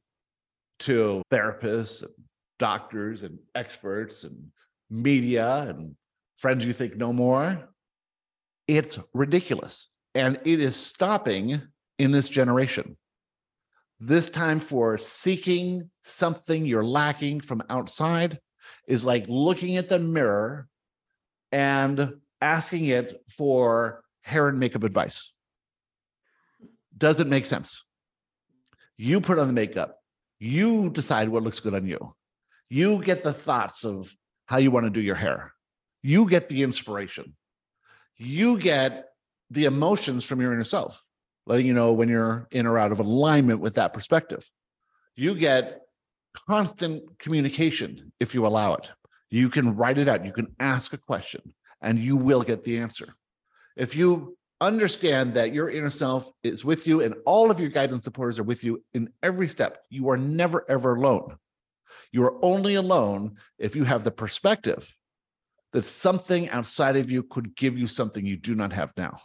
to 0.80 1.22
therapists, 1.32 2.04
doctors, 2.60 3.24
and 3.24 3.38
experts, 3.56 4.24
and 4.24 4.52
media, 4.90 5.66
and 5.70 5.96
friends 6.36 6.66
you 6.66 6.74
think 6.74 6.96
no 6.96 7.12
more, 7.14 7.70
it's 8.68 9.00
ridiculous. 9.14 9.90
And 10.16 10.40
it 10.46 10.60
is 10.60 10.76
stopping 10.76 11.62
in 12.00 12.12
this 12.12 12.30
generation. 12.30 12.98
This 14.00 14.30
time 14.30 14.60
for 14.60 14.98
seeking 14.98 15.90
something 16.04 16.66
you're 16.66 16.84
lacking 16.84 17.40
from 17.42 17.64
outside 17.70 18.40
is 18.88 19.06
like 19.06 19.26
looking 19.28 19.78
at 19.78 19.90
the 19.90 20.00
mirror 20.00 20.68
and 21.52 22.14
asking 22.42 22.86
it 22.86 23.24
for 23.30 24.04
hair 24.22 24.50
and 24.50 24.60
makeup 24.60 24.84
advice. 24.84 25.32
Doesn't 26.98 27.30
make 27.30 27.46
sense. 27.46 27.84
You 28.98 29.22
put 29.22 29.40
on 29.40 29.48
the 29.48 29.54
makeup, 29.54 30.00
you 30.40 30.90
decide 30.90 31.30
what 31.30 31.44
looks 31.44 31.60
good 31.60 31.74
on 31.74 31.88
you. 31.88 32.14
You 32.70 33.04
get 33.04 33.24
the 33.24 33.34
thoughts 33.34 33.86
of 33.86 34.14
how 34.46 34.58
you 34.58 34.72
want 34.72 34.86
to 34.86 34.90
do 34.90 35.02
your 35.02 35.16
hair. 35.16 35.54
You 36.04 36.30
get 36.30 36.48
the 36.48 36.64
inspiration. 36.64 37.36
You 38.18 38.58
get 38.58 39.06
the 39.52 39.66
emotions 39.66 40.26
from 40.26 40.42
your 40.42 40.54
inner 40.54 40.64
self, 40.64 41.06
letting 41.46 41.66
you 41.66 41.74
know 41.74 41.94
when 41.94 42.10
you're 42.10 42.48
in 42.52 42.66
or 42.66 42.78
out 42.78 42.92
of 42.92 43.00
alignment 43.00 43.60
with 43.60 43.76
that 43.76 43.94
perspective. 43.94 44.50
You 45.16 45.36
get 45.36 45.82
constant 46.48 47.20
communication 47.20 48.12
if 48.20 48.34
you 48.34 48.46
allow 48.46 48.76
it. 48.76 48.90
You 49.30 49.50
can 49.50 49.76
write 49.76 49.98
it 49.98 50.08
out, 50.08 50.26
you 50.26 50.32
can 50.32 50.56
ask 50.60 50.94
a 50.94 50.98
question, 50.98 51.42
and 51.82 52.00
you 52.00 52.16
will 52.16 52.44
get 52.44 52.64
the 52.64 52.80
answer. 52.80 53.16
If 53.76 53.96
you 53.96 54.38
understand 54.62 55.34
that 55.34 55.54
your 55.54 55.70
inner 55.70 55.90
self 55.90 56.32
is 56.44 56.66
with 56.66 56.88
you 56.88 57.02
and 57.02 57.16
all 57.26 57.52
of 57.52 57.60
your 57.60 57.70
guidance 57.70 58.04
supporters 58.04 58.40
are 58.40 58.44
with 58.44 58.64
you 58.64 58.84
in 58.94 59.10
every 59.22 59.48
step, 59.48 59.84
you 59.90 60.10
are 60.10 60.18
never, 60.18 60.66
ever 60.70 60.96
alone. 60.96 61.36
You 62.12 62.24
are 62.24 62.44
only 62.44 62.76
alone 62.76 63.38
if 63.58 63.76
you 63.76 63.84
have 63.84 64.04
the 64.04 64.12
perspective 64.12 64.92
that 65.74 65.86
something 65.86 66.50
outside 66.50 66.96
of 66.96 67.12
you 67.12 67.24
could 67.24 67.56
give 67.56 67.78
you 67.78 67.88
something 67.88 68.26
you 68.26 68.38
do 68.38 68.56
not 68.56 68.74
have 68.74 68.94
now. 68.98 69.20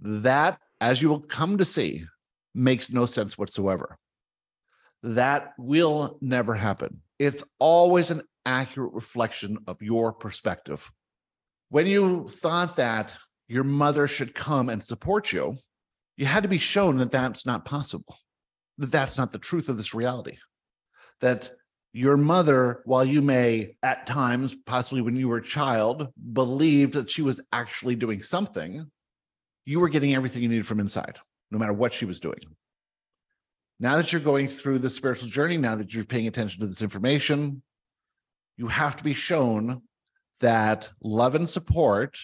That, 0.00 0.58
as 0.80 1.02
you 1.02 1.08
will 1.08 1.20
come 1.20 1.58
to 1.58 1.64
see, 1.64 2.04
makes 2.54 2.90
no 2.90 3.06
sense 3.06 3.36
whatsoever. 3.36 3.98
That 5.02 5.52
will 5.58 6.18
never 6.20 6.54
happen. 6.54 7.02
It's 7.18 7.44
always 7.58 8.10
an 8.10 8.22
accurate 8.46 8.92
reflection 8.92 9.58
of 9.66 9.82
your 9.82 10.12
perspective. 10.12 10.90
When 11.68 11.86
you 11.86 12.28
thought 12.28 12.76
that 12.76 13.16
your 13.48 13.64
mother 13.64 14.06
should 14.06 14.34
come 14.34 14.68
and 14.68 14.82
support 14.82 15.32
you, 15.32 15.56
you 16.16 16.26
had 16.26 16.42
to 16.42 16.48
be 16.48 16.58
shown 16.58 16.96
that 16.98 17.10
that's 17.10 17.46
not 17.46 17.64
possible, 17.64 18.16
that 18.78 18.90
that's 18.92 19.16
not 19.16 19.32
the 19.32 19.38
truth 19.38 19.68
of 19.68 19.76
this 19.76 19.94
reality, 19.94 20.36
that 21.20 21.50
your 21.92 22.16
mother, 22.16 22.80
while 22.84 23.04
you 23.04 23.20
may 23.20 23.76
at 23.82 24.06
times, 24.06 24.54
possibly 24.54 25.02
when 25.02 25.16
you 25.16 25.28
were 25.28 25.38
a 25.38 25.44
child, 25.44 26.08
believed 26.32 26.94
that 26.94 27.10
she 27.10 27.22
was 27.22 27.40
actually 27.52 27.94
doing 27.94 28.22
something, 28.22 28.90
you 29.66 29.78
were 29.78 29.90
getting 29.90 30.14
everything 30.14 30.42
you 30.42 30.48
needed 30.48 30.66
from 30.66 30.80
inside, 30.80 31.18
no 31.50 31.58
matter 31.58 31.74
what 31.74 31.92
she 31.92 32.04
was 32.04 32.18
doing. 32.18 32.38
Now 33.78 33.96
that 33.96 34.12
you're 34.12 34.22
going 34.22 34.46
through 34.46 34.78
the 34.78 34.88
spiritual 34.88 35.28
journey, 35.28 35.56
now 35.56 35.76
that 35.76 35.92
you're 35.92 36.04
paying 36.04 36.28
attention 36.28 36.60
to 36.60 36.66
this 36.66 36.82
information, 36.82 37.62
you 38.56 38.68
have 38.68 38.96
to 38.96 39.04
be 39.04 39.14
shown 39.14 39.82
that 40.40 40.90
love 41.02 41.34
and 41.34 41.48
support 41.48 42.18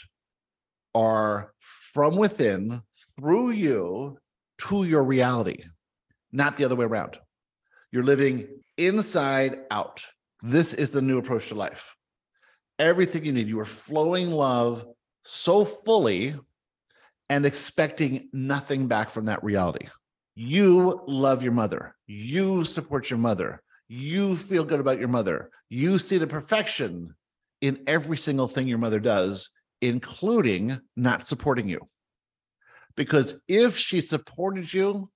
are 0.95 1.53
from 1.93 2.17
within 2.17 2.83
through 3.17 3.51
you 3.51 4.19
to 4.59 4.85
your 4.85 5.05
reality, 5.05 5.65
not 6.33 6.57
the 6.57 6.65
other 6.65 6.77
way 6.77 6.85
around. 6.85 7.19
You're 7.93 8.03
living 8.03 8.49
inside 8.79 9.59
out. 9.71 10.03
This 10.43 10.73
is 10.73 10.93
the 10.93 11.03
new 11.03 11.19
approach 11.19 11.49
to 11.49 11.55
life. 11.55 11.95
Everything 12.79 13.25
you 13.25 13.33
need, 13.33 13.49
you 13.49 13.61
are 13.61 13.65
flowing 13.65 14.31
love 14.31 14.87
so 15.25 15.65
fully 15.65 16.35
and 17.29 17.45
expecting 17.45 18.29
nothing 18.33 18.87
back 18.87 19.11
from 19.11 19.27
that 19.27 19.45
reality. 19.45 19.89
You 20.35 21.03
love 21.07 21.43
your 21.43 21.53
mother. 21.53 21.95
You 22.07 22.65
support 22.65 23.11
your 23.11 23.19
mother. 23.19 23.63
You 23.89 24.37
feel 24.37 24.65
good 24.65 24.81
about 24.81 24.99
your 24.99 25.09
mother. 25.09 25.51
You 25.69 25.99
see 25.99 26.19
the 26.19 26.27
perfection 26.27 27.15
in 27.61 27.83
every 27.87 28.17
single 28.17 28.47
thing 28.47 28.69
your 28.69 28.79
mother 28.79 29.01
does, 29.01 29.51
including 29.83 30.81
not 30.97 31.27
supporting 31.27 31.69
you. 31.69 31.81
Because 32.97 33.41
if 33.49 33.77
she 33.77 34.01
supported 34.01 34.73
you, 34.73 35.09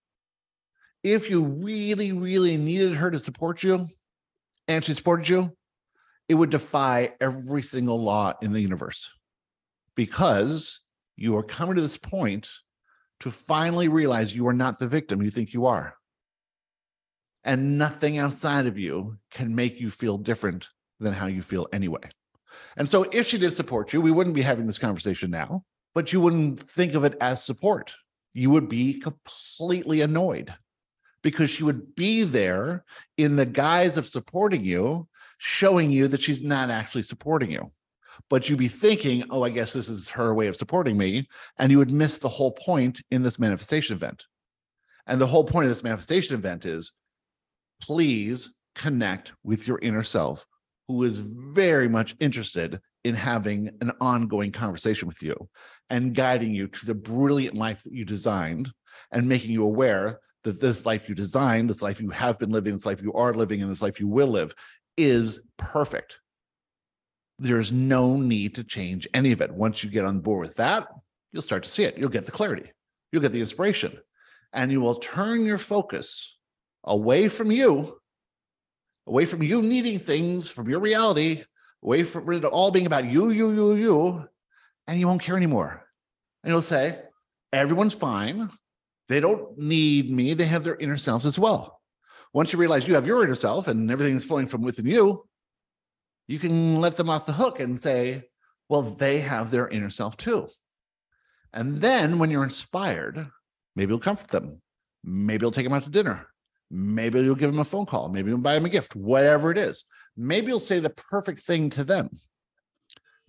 if 1.03 1.28
you 1.28 1.42
really, 1.42 2.12
really 2.12 2.57
needed 2.57 2.94
her 2.94 3.11
to 3.11 3.18
support 3.18 3.62
you 3.62 3.88
and 4.68 4.84
she 4.84 4.94
supported 4.94 5.28
you, 5.28 5.57
it 6.28 6.34
would 6.34 6.50
defy 6.50 7.12
every 7.20 7.62
single 7.62 8.03
law 8.03 8.32
in 8.42 8.53
the 8.53 8.61
universe 8.61 9.11
because 9.96 10.80
you 11.16 11.36
are 11.36 11.42
coming 11.42 11.76
to 11.76 11.82
this 11.82 11.98
point 11.98 12.48
to 13.20 13.30
finally 13.30 13.88
realize 13.88 14.34
you 14.34 14.46
are 14.48 14.53
not 14.53 14.78
the 14.78 14.88
victim 14.88 15.22
you 15.22 15.30
think 15.30 15.53
you 15.53 15.66
are. 15.66 15.94
And 17.44 17.76
nothing 17.76 18.18
outside 18.18 18.66
of 18.66 18.78
you 18.78 19.18
can 19.30 19.55
make 19.55 19.80
you 19.80 19.90
feel 19.90 20.16
different 20.16 20.68
than 21.00 21.12
how 21.12 21.26
you 21.26 21.42
feel 21.42 21.66
anyway. 21.72 22.03
And 22.76 22.88
so, 22.88 23.05
if 23.12 23.26
she 23.26 23.38
did 23.38 23.55
support 23.55 23.92
you, 23.92 24.00
we 24.00 24.12
wouldn't 24.12 24.36
be 24.36 24.42
having 24.42 24.66
this 24.66 24.78
conversation 24.78 25.30
now, 25.30 25.64
but 25.94 26.12
you 26.12 26.20
wouldn't 26.20 26.62
think 26.62 26.94
of 26.94 27.03
it 27.03 27.16
as 27.20 27.42
support. 27.42 27.92
You 28.34 28.50
would 28.50 28.68
be 28.68 29.00
completely 29.00 30.03
annoyed 30.03 30.55
because 31.23 31.51
she 31.51 31.64
would 31.64 31.95
be 31.95 32.25
there 32.25 32.85
in 33.16 33.37
the 33.37 33.47
guise 33.47 33.97
of 33.97 34.07
supporting 34.07 34.64
you, 34.64 35.09
showing 35.39 35.91
you 35.91 36.09
that 36.09 36.23
she's 36.23 36.43
not 36.43 36.70
actually 36.70 37.03
supporting 37.03 37.51
you. 37.51 37.70
But 38.29 38.49
you'd 38.49 38.59
be 38.59 38.68
thinking, 38.68 39.25
oh, 39.31 39.43
I 39.43 39.51
guess 39.51 39.73
this 39.73 39.89
is 39.89 40.09
her 40.11 40.35
way 40.35 40.47
of 40.47 40.57
supporting 40.57 40.99
me. 40.99 41.27
And 41.59 41.73
you 41.73 41.79
would 41.79 41.91
miss 41.91 42.18
the 42.18 42.29
whole 42.29 42.53
point 42.53 43.01
in 43.11 43.23
this 43.23 43.39
manifestation 43.39 43.97
event. 43.97 44.25
And 45.07 45.20
the 45.20 45.27
whole 45.27 45.45
point 45.45 45.64
of 45.64 45.70
this 45.70 45.83
manifestation 45.83 46.35
event 46.35 46.66
is 46.66 46.93
please 47.83 48.57
connect 48.75 49.33
with 49.43 49.66
your 49.66 49.79
inner 49.81 50.03
self, 50.03 50.47
who 50.89 51.03
is 51.05 51.18
very 51.18 51.89
much 51.89 52.14
interested 52.20 52.81
in 53.05 53.14
having 53.14 53.70
an 53.81 53.93
ongoing 54.01 54.53
conversation 54.53 55.09
with 55.09 55.23
you 55.23 55.49
and 55.91 56.14
guiding 56.14 56.55
you 56.55 56.68
to 56.68 56.87
the 56.87 56.95
brilliant 56.95 57.57
life 57.57 57.83
that 57.83 57.93
you 57.93 58.05
designed 58.05 58.70
and 59.11 59.29
making 59.29 59.51
you 59.51 59.64
aware 59.64 60.20
that 60.45 60.61
this 60.61 60.84
life 60.84 61.09
you 61.09 61.14
designed, 61.14 61.70
this 61.70 61.82
life 61.82 62.01
you 62.01 62.11
have 62.11 62.38
been 62.38 62.51
living, 62.51 62.72
this 62.72 62.86
life 62.86 63.03
you 63.03 63.12
are 63.12 63.32
living, 63.32 63.62
and 63.62 63.70
this 63.70 63.82
life 63.82 64.01
you 64.01 64.09
will 64.09 64.28
live 64.28 64.55
is 64.97 65.40
perfect. 65.57 66.18
There's 67.38 67.72
no 67.72 68.16
need 68.16 68.57
to 68.57 68.64
change 68.64 69.09
any 69.14 69.32
of 69.32 69.40
it. 69.40 69.53
Once 69.53 69.82
you 69.82 69.90
get 69.90 70.05
on 70.05 70.20
board 70.20 70.47
with 70.47 70.57
that, 70.57 70.88
you'll 71.32 71.43
start 71.43 71.62
to 71.64 71.70
see 71.70 71.84
it. 71.84 71.97
You'll 71.97 72.09
get 72.09 72.26
the 72.26 72.32
clarity, 72.32 72.70
you'll 73.11 73.22
get 73.22 73.32
the 73.32 73.40
inspiration, 73.40 73.99
and 74.53 74.70
you 74.70 74.80
will 74.80 74.97
turn 74.97 75.45
your 75.45 75.59
focus 75.59 76.36
away 76.84 77.28
from 77.28 77.51
you, 77.51 77.99
away 79.07 79.24
from 79.24 79.43
you 79.43 79.62
needing 79.62 79.99
things, 79.99 80.51
from 80.51 80.68
your 80.68 80.80
reality, 80.80 81.45
away 81.82 82.03
from 82.05 82.30
it 82.32 82.45
all 82.45 82.70
being 82.70 82.86
about 82.86 83.05
you, 83.05 83.30
you, 83.30 83.53
you, 83.53 83.74
you, 83.74 84.28
and 84.86 84.99
you 84.99 85.07
won't 85.07 85.22
care 85.22 85.36
anymore. 85.36 85.84
And 86.45 86.53
you'll 86.53 86.62
say, 86.62 86.99
everyone's 87.53 87.95
fine. 87.95 88.51
They 89.13 89.21
don't 89.21 89.59
need 89.59 90.11
me. 90.11 90.33
They 90.33 90.47
have 90.47 90.65
their 90.65 90.77
inner 90.77 90.97
selves 90.97 91.27
as 91.27 91.39
well. 91.39 91.83
Once 92.33 92.51
you 92.51 92.59
realize 92.59 92.89
you 92.89 92.95
have 92.95 93.07
your 93.07 93.23
inner 93.23 93.35
self 93.35 93.69
and 93.69 93.91
everything 93.91 94.17
is 94.17 94.25
flowing 94.25 94.47
from 94.47 94.63
within 94.63 94.87
you, 94.87 95.29
you 96.29 96.39
can 96.39 96.81
let 96.81 96.97
them 96.97 97.11
off 97.11 97.27
the 97.27 97.35
hook 97.35 97.61
and 97.61 97.79
say, 97.79 98.23
well, 98.71 98.81
they 98.81 99.19
have 99.19 99.51
their 99.51 99.69
inner 99.69 99.91
self 99.91 100.17
too. 100.17 100.49
And 101.53 101.79
then 101.79 102.19
when 102.19 102.31
you're 102.31 102.43
inspired, 102.43 103.29
maybe 103.77 103.91
you'll 103.91 103.99
comfort 103.99 104.29
them. 104.31 104.63
Maybe 105.05 105.45
you'll 105.45 105.51
take 105.51 105.65
them 105.65 105.75
out 105.75 105.85
to 105.85 105.91
dinner. 105.91 106.29
Maybe 106.71 107.21
you'll 107.21 107.35
give 107.35 107.51
them 107.51 107.61
a 107.61 107.65
phone 107.65 107.85
call. 107.85 108.09
Maybe 108.09 108.31
you'll 108.31 108.39
buy 108.39 108.55
them 108.55 108.65
a 108.65 108.71
gift, 108.71 108.97
whatever 108.97 109.51
it 109.51 109.59
is. 109.59 109.85
Maybe 110.17 110.47
you'll 110.47 110.59
say 110.59 110.79
the 110.79 110.89
perfect 110.89 111.41
thing 111.41 111.69
to 111.69 111.85
them. 111.85 112.09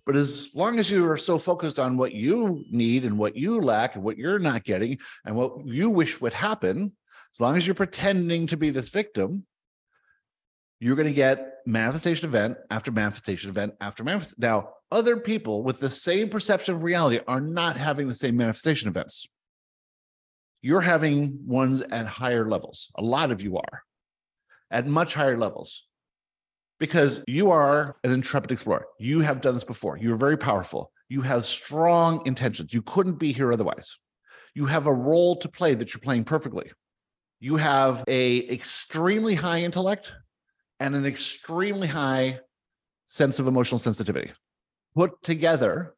But 0.05 0.15
as 0.17 0.49
long 0.53 0.79
as 0.79 0.91
you 0.91 1.09
are 1.09 1.17
so 1.17 1.39
focused 1.39 1.79
on 1.79 1.95
what 1.95 2.13
you 2.13 2.65
need 2.69 3.05
and 3.05 3.17
what 3.17 3.37
you 3.37 3.61
lack 3.61 3.95
and 3.95 4.03
what 4.03 4.17
you're 4.17 4.39
not 4.39 4.63
getting 4.63 4.97
and 5.25 5.35
what 5.35 5.65
you 5.65 5.89
wish 5.89 6.19
would 6.19 6.33
happen, 6.33 6.91
as 7.33 7.39
long 7.39 7.55
as 7.55 7.65
you're 7.65 7.73
pretending 7.73 8.47
to 8.47 8.57
be 8.57 8.69
this 8.69 8.89
victim, 8.89 9.45
you're 10.79 10.97
going 10.97 11.07
to 11.07 11.13
get 11.13 11.59
manifestation 11.65 12.27
event 12.27 12.57
after 12.69 12.91
manifestation 12.91 13.49
event 13.49 13.73
after 13.79 14.03
manifestation. 14.03 14.41
Now, 14.41 14.73
other 14.91 15.17
people 15.17 15.63
with 15.63 15.79
the 15.79 15.89
same 15.89 16.29
perception 16.29 16.75
of 16.75 16.83
reality 16.83 17.21
are 17.25 17.39
not 17.39 17.77
having 17.77 18.09
the 18.09 18.13
same 18.13 18.35
manifestation 18.35 18.89
events. 18.89 19.25
You're 20.61 20.81
having 20.81 21.39
ones 21.47 21.81
at 21.81 22.05
higher 22.07 22.45
levels. 22.45 22.91
A 22.95 23.01
lot 23.01 23.31
of 23.31 23.41
you 23.41 23.57
are 23.57 23.83
at 24.69 24.85
much 24.85 25.13
higher 25.13 25.37
levels 25.37 25.85
because 26.83 27.23
you 27.29 27.49
are 27.49 27.95
an 28.03 28.11
intrepid 28.11 28.51
explorer. 28.51 28.85
You 28.99 29.21
have 29.21 29.39
done 29.39 29.53
this 29.53 29.63
before. 29.63 29.97
You're 29.97 30.17
very 30.17 30.35
powerful. 30.35 30.91
You 31.07 31.21
have 31.21 31.45
strong 31.45 32.21
intentions. 32.25 32.73
You 32.73 32.81
couldn't 32.81 33.19
be 33.19 33.31
here 33.31 33.53
otherwise. 33.53 33.97
You 34.53 34.65
have 34.65 34.85
a 34.85 34.93
role 34.93 35.37
to 35.37 35.47
play 35.47 35.75
that 35.75 35.93
you're 35.93 36.01
playing 36.01 36.25
perfectly. 36.25 36.69
You 37.39 37.55
have 37.55 38.03
a 38.09 38.45
extremely 38.51 39.33
high 39.33 39.59
intellect 39.59 40.11
and 40.81 40.93
an 40.93 41.05
extremely 41.05 41.87
high 41.87 42.41
sense 43.05 43.39
of 43.39 43.47
emotional 43.47 43.79
sensitivity. 43.79 44.33
Put 44.93 45.23
together 45.23 45.95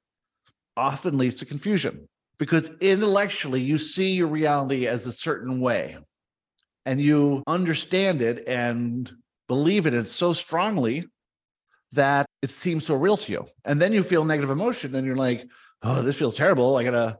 often 0.77 1.17
leads 1.17 1.37
to 1.37 1.47
confusion 1.47 2.07
because 2.37 2.69
intellectually 2.79 3.61
you 3.61 3.79
see 3.79 4.11
your 4.11 4.27
reality 4.27 4.85
as 4.85 5.07
a 5.07 5.13
certain 5.13 5.59
way 5.59 5.97
and 6.85 7.01
you 7.01 7.41
understand 7.47 8.21
it 8.21 8.47
and 8.47 9.11
believe 9.47 9.85
in 9.87 9.93
it 9.93 10.09
so 10.09 10.33
strongly 10.33 11.03
that 11.91 12.25
it 12.41 12.51
seems 12.51 12.85
so 12.85 12.95
real 12.95 13.17
to 13.17 13.31
you. 13.31 13.47
And 13.63 13.81
then 13.81 13.93
you 13.93 14.03
feel 14.03 14.25
negative 14.25 14.49
emotion 14.49 14.95
and 14.95 15.05
you're 15.05 15.15
like, 15.15 15.47
oh, 15.81 16.01
this 16.01 16.17
feels 16.17 16.35
terrible. 16.35 16.77
I 16.77 16.83
gotta 16.83 17.19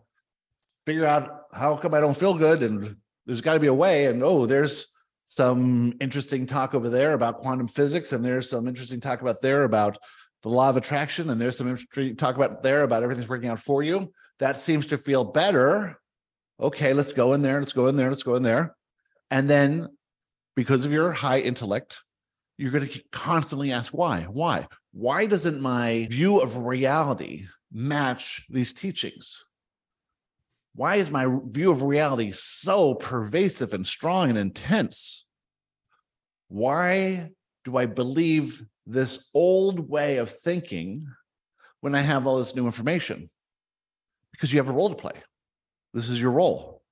figure 0.86 1.06
out 1.06 1.44
how 1.54 1.76
come 1.78 1.94
I 1.94 2.00
don't 2.00 2.18
feel 2.18 2.34
good. 2.34 2.64
And 2.64 2.98
there's 3.26 3.42
got 3.42 3.54
to 3.54 3.60
be 3.60 3.68
a 3.68 3.74
way. 3.74 4.06
And 4.06 4.24
oh, 4.24 4.46
there's 4.46 4.88
some 5.26 5.94
interesting 6.00 6.46
talk 6.46 6.76
over 6.76 6.90
there 6.90 7.14
about 7.14 7.40
quantum 7.40 7.68
physics, 7.68 8.14
and 8.14 8.24
there's 8.24 8.50
some 8.50 8.68
interesting 8.68 9.02
talk 9.02 9.22
about 9.22 9.42
there 9.42 9.64
about 9.64 9.98
the 10.44 10.50
law 10.50 10.70
of 10.70 10.78
attraction, 10.78 11.30
and 11.30 11.42
there's 11.42 11.58
some 11.58 11.68
interesting 11.68 12.16
talk 12.16 12.36
about 12.36 12.62
there 12.62 12.84
about 12.84 13.02
everything's 13.02 13.28
working 13.28 13.50
out 13.50 13.60
for 13.60 13.82
you. 13.82 14.12
That 14.40 14.62
seems 14.62 14.88
to 14.88 14.98
feel 14.98 15.24
better. 15.24 16.00
Okay, 16.60 16.94
let's 16.94 17.14
go 17.14 17.34
in 17.34 17.42
there. 17.42 17.58
Let's 17.58 17.74
go 17.74 17.88
in 17.88 17.96
there. 17.96 18.10
Let's 18.10 18.24
go 18.24 18.36
in 18.36 18.44
there. 18.44 18.76
And 19.32 19.50
then 19.50 19.88
because 20.56 20.86
of 20.86 20.94
your 20.94 21.12
high 21.12 21.40
intellect, 21.40 22.00
you're 22.58 22.72
going 22.72 22.88
to 22.88 23.04
constantly 23.12 23.72
ask 23.72 23.94
why? 23.94 24.24
Why? 24.24 24.68
Why 24.94 25.26
doesn't 25.26 25.60
my 25.60 26.08
view 26.10 26.40
of 26.40 26.58
reality 26.58 27.48
match 27.72 28.46
these 28.50 28.74
teachings? 28.74 29.44
Why 30.74 30.96
is 30.96 31.12
my 31.12 31.28
view 31.44 31.72
of 31.72 31.84
reality 31.84 32.32
so 32.34 32.96
pervasive 32.96 33.74
and 33.74 33.86
strong 33.86 34.30
and 34.30 34.38
intense? 34.38 35.26
Why 36.48 37.32
do 37.64 37.78
i 37.78 37.86
believe 37.88 38.64
this 38.86 39.30
old 39.34 39.90
way 39.90 40.18
of 40.18 40.30
thinking 40.30 41.08
when 41.82 41.96
i 41.96 42.02
have 42.02 42.28
all 42.28 42.38
this 42.38 42.56
new 42.56 42.66
information? 42.66 43.30
Because 44.32 44.52
you 44.52 44.60
have 44.60 44.70
a 44.70 44.74
role 44.74 44.90
to 44.90 44.96
play. 44.96 45.14
This 45.94 46.10
is 46.10 46.22
your 46.22 46.32
role. 46.32 46.84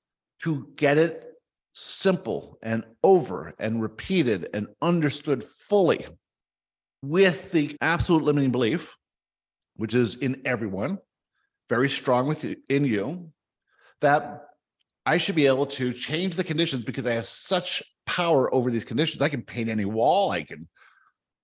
To 0.44 0.68
get 0.76 0.98
it 0.98 1.33
simple 1.74 2.60
and 2.62 2.86
over 3.04 3.54
and 3.60 3.82
repeated 3.82 4.50
and 4.54 4.68
understood 4.82 5.44
fully 5.44 6.06
with 7.02 7.52
the 7.52 7.76
absolute 7.82 8.24
limiting 8.24 8.52
belief, 8.52 8.96
which 9.76 9.94
is 9.94 10.16
in 10.16 10.42
everyone, 10.46 11.00
very 11.70 11.90
strong 11.90 12.28
within 12.28 12.86
you, 12.86 13.32
that 14.02 14.46
I 15.06 15.18
should 15.18 15.36
be 15.36 15.48
able 15.48 15.66
to 15.66 15.92
change 15.92 16.36
the 16.36 16.44
conditions 16.44 16.86
because 16.86 17.06
I 17.06 17.14
have 17.14 17.26
such 17.26 17.84
power 18.06 18.54
over 18.54 18.70
these 18.70 18.86
conditions. 18.86 19.22
I 19.22 19.30
can 19.30 19.42
paint 19.42 19.70
any 19.70 19.86
wall, 19.86 20.32
I 20.32 20.44
can 20.44 20.68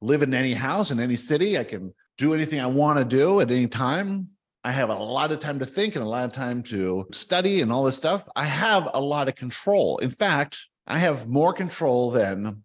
live 0.01 0.21
in 0.21 0.33
any 0.33 0.53
house 0.53 0.91
in 0.91 0.99
any 0.99 1.17
city, 1.17 1.57
I 1.57 1.63
can 1.63 1.93
do 2.17 2.33
anything 2.33 2.59
I 2.59 2.67
want 2.67 2.99
to 2.99 3.05
do 3.05 3.41
at 3.41 3.51
any 3.51 3.67
time. 3.67 4.29
I 4.63 4.71
have 4.71 4.89
a 4.89 4.95
lot 4.95 5.31
of 5.31 5.39
time 5.39 5.59
to 5.59 5.65
think 5.65 5.95
and 5.95 6.03
a 6.03 6.07
lot 6.07 6.25
of 6.25 6.33
time 6.33 6.63
to 6.63 7.07
study 7.11 7.61
and 7.61 7.71
all 7.71 7.83
this 7.83 7.95
stuff. 7.95 8.27
I 8.35 8.43
have 8.43 8.89
a 8.93 8.99
lot 8.99 9.29
of 9.29 9.35
control. 9.35 9.99
In 9.99 10.11
fact, 10.11 10.65
I 10.85 10.97
have 10.97 11.27
more 11.27 11.53
control 11.53 12.11
than 12.11 12.63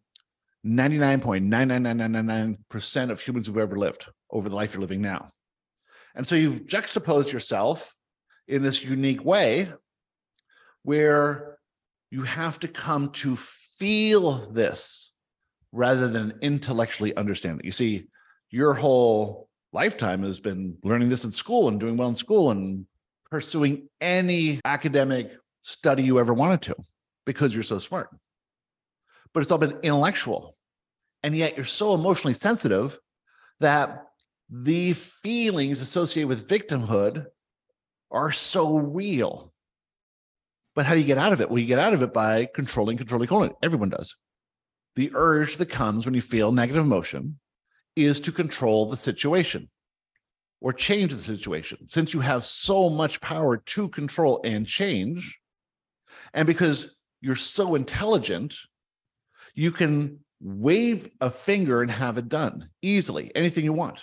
99.99999% 0.66 3.11
of 3.11 3.20
humans 3.20 3.47
who've 3.47 3.59
ever 3.59 3.76
lived 3.76 4.07
over 4.30 4.49
the 4.49 4.57
life 4.57 4.74
you're 4.74 4.80
living 4.80 5.03
now. 5.03 5.30
And 6.16 6.26
so 6.26 6.34
you've 6.34 6.66
juxtaposed 6.66 7.32
yourself 7.32 7.95
in 8.49 8.62
this 8.62 8.82
unique 8.82 9.24
way 9.24 9.68
where 10.82 11.59
you 12.11 12.22
have 12.22 12.59
to 12.61 12.68
come 12.68 13.11
to 13.11 13.36
feel 13.36 14.51
this 14.51 15.12
rather 15.72 16.09
than 16.09 16.38
intellectually 16.40 17.14
understand 17.16 17.61
it. 17.61 17.66
You 17.66 17.72
see, 17.72 18.07
your 18.51 18.74
whole 18.74 19.49
lifetime 19.75 20.22
has 20.22 20.41
been 20.41 20.79
learning 20.85 21.09
this 21.09 21.25
in 21.25 21.33
school 21.33 21.68
and 21.68 21.81
doing 21.81 21.97
well 21.97 22.09
in 22.09 22.14
school 22.14 22.51
and 22.53 22.87
pursuing 23.31 23.89
any 24.01 24.61
academic 24.64 25.33
study 25.62 26.03
you 26.03 26.18
ever 26.18 26.33
wanted 26.33 26.62
to 26.62 26.77
because 27.27 27.53
you're 27.53 27.62
so 27.62 27.79
smart. 27.79 28.09
But 29.33 29.43
it's 29.43 29.51
all 29.51 29.59
been 29.59 29.79
intellectual. 29.83 30.57
And 31.25 31.35
yet 31.35 31.57
you're 31.57 31.64
so 31.64 31.95
emotionally 31.95 32.35
sensitive 32.35 32.99
that 33.61 34.05
the 34.49 34.93
feelings 34.93 35.81
associated 35.81 36.29
with 36.29 36.49
victimhood 36.49 37.27
are 38.11 38.31
so 38.31 38.77
real. 38.77 39.53
But 40.77 40.87
how 40.87 40.95
do 40.95 41.01
you 41.01 41.07
get 41.07 41.18
out 41.18 41.33
of 41.33 41.41
it? 41.41 41.49
Well, 41.49 41.59
you 41.59 41.66
get 41.66 41.79
out 41.79 41.95
of 41.95 42.03
it 42.03 42.12
by 42.12 42.47
controlling, 42.55 42.97
controlling, 42.97 43.27
controlling. 43.27 43.55
Everyone 43.62 43.89
does. 43.89 44.16
The 44.97 45.11
urge 45.14 45.57
that 45.57 45.70
comes 45.70 46.05
when 46.05 46.14
you 46.14 46.20
feel 46.20 46.53
negative 46.53 46.85
emotion 46.85 47.41
is 47.97 48.20
to 48.20 48.32
control 48.32 48.86
the 48.86 48.97
situation 48.97 49.68
or 50.61 50.72
change 50.72 51.12
the 51.12 51.20
situation. 51.20 51.78
Since 51.88 52.14
you 52.14 52.20
have 52.20 52.45
so 52.45 52.88
much 52.88 53.20
power 53.20 53.59
to 53.59 53.88
control 53.88 54.40
and 54.45 54.66
change, 54.66 55.38
and 56.32 56.47
because 56.47 56.97
you're 57.20 57.36
so 57.36 57.74
intelligent, 57.74 58.57
you 59.55 59.70
can 59.70 60.20
wave 60.40 61.09
a 61.20 61.30
finger 61.30 61.82
and 61.82 61.90
have 61.90 62.18
it 62.18 62.28
done 62.28 62.68
easily, 62.82 63.30
anything 63.34 63.64
you 63.64 63.72
want. 63.72 64.03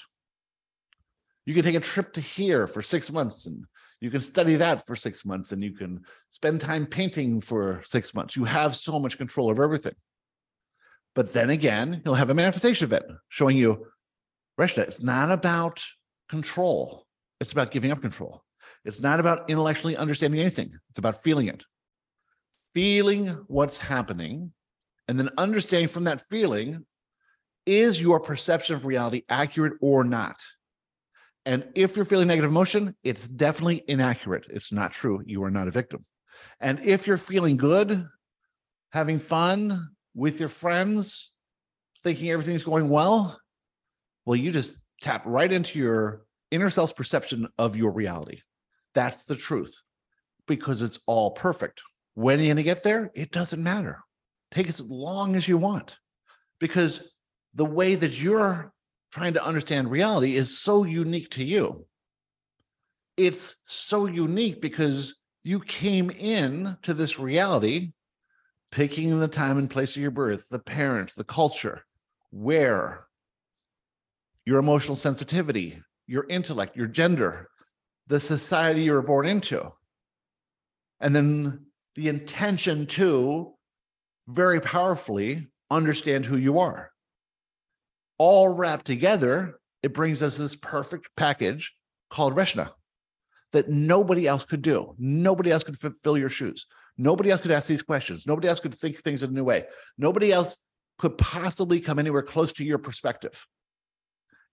You 1.45 1.53
can 1.53 1.63
take 1.63 1.75
a 1.75 1.79
trip 1.79 2.13
to 2.13 2.21
here 2.21 2.67
for 2.67 2.81
six 2.81 3.11
months 3.11 3.45
and 3.45 3.65
you 3.99 4.09
can 4.09 4.21
study 4.21 4.55
that 4.55 4.85
for 4.85 4.95
six 4.95 5.25
months 5.25 5.51
and 5.51 5.63
you 5.63 5.73
can 5.73 6.01
spend 6.31 6.61
time 6.61 6.85
painting 6.85 7.41
for 7.41 7.81
six 7.83 8.13
months. 8.13 8.35
You 8.35 8.43
have 8.45 8.75
so 8.75 8.99
much 8.99 9.17
control 9.17 9.49
over 9.49 9.63
everything. 9.63 9.93
But 11.13 11.33
then 11.33 11.49
again, 11.49 12.01
you'll 12.05 12.15
have 12.15 12.29
a 12.29 12.33
manifestation 12.33 12.85
event 12.85 13.05
showing 13.29 13.57
you, 13.57 13.87
Reshna, 14.59 14.79
it's 14.79 15.01
not 15.01 15.31
about 15.31 15.83
control. 16.29 17.05
It's 17.39 17.51
about 17.51 17.71
giving 17.71 17.91
up 17.91 18.01
control. 18.01 18.43
It's 18.85 18.99
not 18.99 19.19
about 19.19 19.49
intellectually 19.49 19.97
understanding 19.97 20.39
anything. 20.39 20.71
It's 20.89 20.99
about 20.99 21.21
feeling 21.21 21.47
it. 21.47 21.63
Feeling 22.73 23.27
what's 23.47 23.77
happening 23.77 24.53
and 25.07 25.19
then 25.19 25.29
understanding 25.37 25.89
from 25.89 26.05
that 26.05 26.21
feeling 26.29 26.85
is 27.65 28.01
your 28.01 28.19
perception 28.19 28.75
of 28.75 28.85
reality 28.85 29.23
accurate 29.29 29.73
or 29.81 30.03
not? 30.03 30.37
And 31.45 31.67
if 31.75 31.95
you're 31.95 32.05
feeling 32.05 32.27
negative 32.27 32.51
emotion, 32.51 32.95
it's 33.03 33.27
definitely 33.27 33.83
inaccurate. 33.87 34.45
It's 34.49 34.71
not 34.71 34.93
true. 34.93 35.21
You 35.25 35.43
are 35.43 35.51
not 35.51 35.67
a 35.67 35.71
victim. 35.71 36.05
And 36.59 36.79
if 36.79 37.07
you're 37.07 37.17
feeling 37.17 37.57
good, 37.57 38.07
having 38.91 39.19
fun 39.19 39.89
with 40.13 40.39
your 40.39 40.49
friends, 40.49 41.31
thinking 42.03 42.29
everything's 42.29 42.63
going 42.63 42.89
well, 42.89 43.39
well, 44.25 44.35
you 44.35 44.51
just 44.51 44.75
tap 45.01 45.23
right 45.25 45.51
into 45.51 45.79
your 45.79 46.23
inner 46.51 46.69
self's 46.69 46.93
perception 46.93 47.47
of 47.57 47.75
your 47.75 47.91
reality. 47.91 48.41
That's 48.93 49.23
the 49.23 49.35
truth 49.35 49.81
because 50.47 50.81
it's 50.81 50.99
all 51.07 51.31
perfect. 51.31 51.81
When 52.13 52.39
are 52.39 52.41
you 52.41 52.47
going 52.47 52.57
to 52.57 52.63
get 52.63 52.83
there? 52.83 53.11
It 53.15 53.31
doesn't 53.31 53.63
matter. 53.63 53.99
Take 54.51 54.67
as 54.67 54.81
long 54.81 55.35
as 55.35 55.47
you 55.47 55.57
want 55.57 55.97
because 56.59 57.13
the 57.53 57.65
way 57.65 57.95
that 57.95 58.21
you're 58.21 58.73
trying 59.11 59.33
to 59.33 59.45
understand 59.45 59.89
reality 59.89 60.35
is 60.35 60.59
so 60.59 60.83
unique 60.83 61.31
to 61.31 61.43
you. 61.43 61.85
It's 63.17 63.55
so 63.65 64.07
unique 64.07 64.61
because 64.61 65.21
you 65.43 65.59
came 65.59 66.09
in 66.09 66.77
to 66.83 66.93
this 66.93 67.19
reality 67.19 67.91
picking 68.71 69.19
the 69.19 69.27
time 69.27 69.57
and 69.57 69.69
place 69.69 69.95
of 69.95 70.01
your 70.01 70.11
birth, 70.11 70.47
the 70.49 70.59
parents, 70.59 71.13
the 71.13 71.23
culture, 71.23 71.83
where 72.31 73.05
your 74.45 74.59
emotional 74.59 74.95
sensitivity, 74.95 75.81
your 76.07 76.25
intellect, 76.29 76.75
your 76.75 76.87
gender, 76.87 77.49
the 78.07 78.19
society 78.19 78.83
you 78.83 78.93
were 78.93 79.01
born 79.01 79.25
into. 79.25 79.71
And 80.99 81.15
then 81.15 81.65
the 81.95 82.09
intention 82.09 82.85
to 82.87 83.53
very 84.27 84.61
powerfully 84.61 85.47
understand 85.69 86.25
who 86.25 86.37
you 86.37 86.59
are 86.59 86.91
all 88.21 88.55
wrapped 88.55 88.85
together, 88.85 89.59
it 89.81 89.95
brings 89.95 90.21
us 90.21 90.37
this 90.37 90.55
perfect 90.55 91.09
package 91.17 91.73
called 92.11 92.35
Reshna 92.35 92.69
that 93.51 93.67
nobody 93.67 94.27
else 94.27 94.43
could 94.43 94.61
do. 94.61 94.93
Nobody 94.99 95.49
else 95.49 95.63
could 95.63 95.79
fill 95.79 96.19
your 96.19 96.29
shoes. 96.29 96.67
Nobody 97.01 97.31
else 97.31 97.41
could 97.41 97.49
ask 97.49 97.67
these 97.67 97.81
questions. 97.81 98.27
Nobody 98.27 98.47
else 98.47 98.59
could 98.59 98.75
think 98.75 98.95
things 98.95 99.23
in 99.23 99.31
a 99.31 99.33
new 99.33 99.43
way. 99.43 99.65
Nobody 99.97 100.31
else 100.31 100.55
could 100.99 101.17
possibly 101.17 101.79
come 101.79 101.97
anywhere 101.97 102.21
close 102.21 102.53
to 102.53 102.63
your 102.63 102.77
perspective 102.77 103.47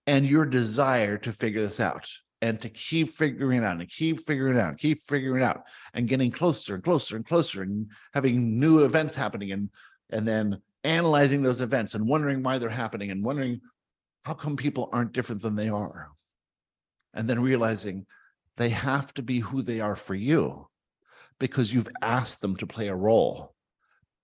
and 0.07 0.27
your 0.27 0.47
desire 0.47 1.19
to 1.19 1.31
figure 1.31 1.61
this 1.61 1.79
out 1.79 2.09
and 2.41 2.59
to 2.61 2.71
keep 2.71 3.11
figuring 3.11 3.59
it 3.59 3.67
out 3.67 3.79
and 3.79 3.91
keep 3.91 4.27
figuring 4.27 4.57
it 4.57 4.61
out, 4.61 4.79
keep 4.79 4.99
figuring 5.03 5.43
it 5.43 5.45
out 5.45 5.65
and 5.93 6.09
getting 6.09 6.31
closer 6.31 6.75
and 6.75 6.83
closer 6.83 7.17
and 7.17 7.27
closer 7.27 7.61
and 7.61 7.91
having 8.15 8.59
new 8.59 8.83
events 8.83 9.15
happening 9.15 9.53
and 9.53 9.69
and 10.09 10.27
then 10.27 10.59
analyzing 10.85 11.43
those 11.43 11.61
events 11.61 11.95
and 11.95 12.09
wondering 12.09 12.43
why 12.43 12.57
they're 12.57 12.71
happening 12.71 13.11
and 13.11 13.23
wondering 13.23 13.61
how 14.23 14.33
come 14.33 14.57
people 14.57 14.89
aren't 14.91 15.13
different 15.13 15.43
than 15.43 15.55
they 15.55 15.69
are. 15.69 16.09
And 17.13 17.29
then 17.29 17.43
realizing 17.43 18.07
they 18.57 18.71
have 18.71 19.13
to 19.15 19.23
be 19.23 19.41
who 19.41 19.61
they 19.61 19.81
are 19.81 19.97
for 19.97 20.15
you 20.15 20.68
because 21.39 21.73
you've 21.73 21.89
asked 22.03 22.41
them 22.41 22.57
to 22.57 22.67
play 22.67 22.89
a 22.89 22.95
role 22.95 23.55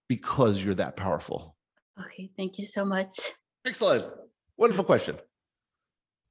because 0.08 0.62
you're 0.62 0.74
that 0.74 0.96
powerful. 0.96 1.56
Okay, 2.00 2.30
thank 2.36 2.58
you 2.58 2.66
so 2.66 2.84
much. 2.84 3.16
Excellent. 3.64 4.06
Wonderful 4.56 4.84
question. 4.84 5.16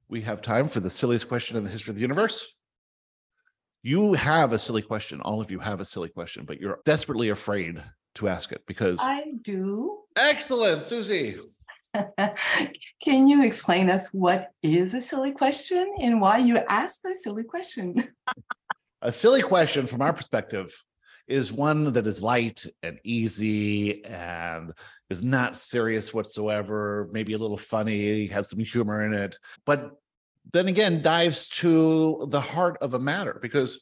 We 0.08 0.20
have 0.22 0.42
time 0.42 0.68
for 0.68 0.80
the 0.80 0.90
silliest 0.90 1.28
question 1.28 1.56
in 1.56 1.64
the 1.64 1.70
history 1.70 1.92
of 1.92 1.96
the 1.96 2.02
universe. 2.02 2.46
You 3.82 4.14
have 4.14 4.52
a 4.52 4.58
silly 4.58 4.82
question. 4.82 5.20
All 5.20 5.40
of 5.40 5.50
you 5.50 5.58
have 5.58 5.80
a 5.80 5.84
silly 5.84 6.08
question, 6.08 6.44
but 6.44 6.60
you're 6.60 6.80
desperately 6.84 7.30
afraid 7.30 7.82
to 8.16 8.28
ask 8.28 8.52
it 8.52 8.62
because 8.66 8.98
I 9.00 9.24
do. 9.42 10.02
excellent, 10.16 10.82
Susie. 10.82 11.38
Can 13.02 13.28
you 13.28 13.44
explain 13.44 13.90
us 13.90 14.08
what 14.12 14.50
is 14.62 14.94
a 14.94 15.00
silly 15.00 15.32
question 15.32 15.92
and 16.00 16.20
why 16.20 16.38
you 16.38 16.58
ask 16.68 17.00
a 17.06 17.14
silly 17.14 17.44
question? 17.44 18.08
A 19.04 19.12
silly 19.12 19.42
question 19.42 19.86
from 19.86 20.00
our 20.00 20.14
perspective 20.14 20.82
is 21.28 21.52
one 21.52 21.92
that 21.92 22.06
is 22.06 22.22
light 22.22 22.64
and 22.82 22.98
easy 23.04 24.02
and 24.02 24.72
is 25.10 25.22
not 25.22 25.58
serious 25.58 26.14
whatsoever, 26.14 27.10
maybe 27.12 27.34
a 27.34 27.38
little 27.38 27.58
funny, 27.58 28.26
has 28.28 28.48
some 28.48 28.60
humor 28.60 29.04
in 29.04 29.12
it, 29.12 29.38
but 29.66 29.90
then 30.54 30.68
again 30.68 31.02
dives 31.02 31.48
to 31.48 32.26
the 32.30 32.40
heart 32.40 32.78
of 32.80 32.94
a 32.94 32.98
matter 32.98 33.38
because 33.42 33.78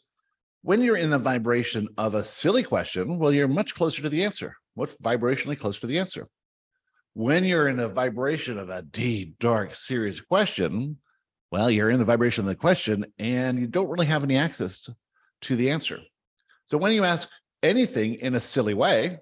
when 0.62 0.82
you're 0.82 0.96
in 0.96 1.10
the 1.10 1.18
vibration 1.18 1.86
of 1.96 2.16
a 2.16 2.24
silly 2.24 2.64
question, 2.64 3.20
well, 3.20 3.32
you're 3.32 3.46
much 3.46 3.76
closer 3.76 4.02
to 4.02 4.08
the 4.08 4.24
answer. 4.24 4.56
What 4.74 4.90
vibrationally 5.00 5.58
close 5.58 5.78
to 5.80 5.86
the 5.86 6.00
answer? 6.00 6.26
When 7.14 7.44
you're 7.44 7.68
in 7.68 7.76
the 7.76 7.88
vibration 7.88 8.58
of 8.58 8.70
a 8.70 8.82
deep, 8.82 9.38
dark, 9.38 9.76
serious 9.76 10.20
question, 10.20 10.98
well, 11.52 11.70
you're 11.70 11.90
in 11.90 12.00
the 12.00 12.04
vibration 12.04 12.42
of 12.42 12.48
the 12.48 12.56
question 12.56 13.06
and 13.20 13.56
you 13.56 13.68
don't 13.68 13.88
really 13.88 14.06
have 14.06 14.24
any 14.24 14.36
access 14.36 14.88
to 15.42 15.56
the 15.56 15.70
answer. 15.70 16.00
So 16.66 16.78
when 16.78 16.92
you 16.92 17.04
ask 17.04 17.28
anything 17.62 18.14
in 18.14 18.34
a 18.34 18.40
silly 18.40 18.74
way, 18.74 19.18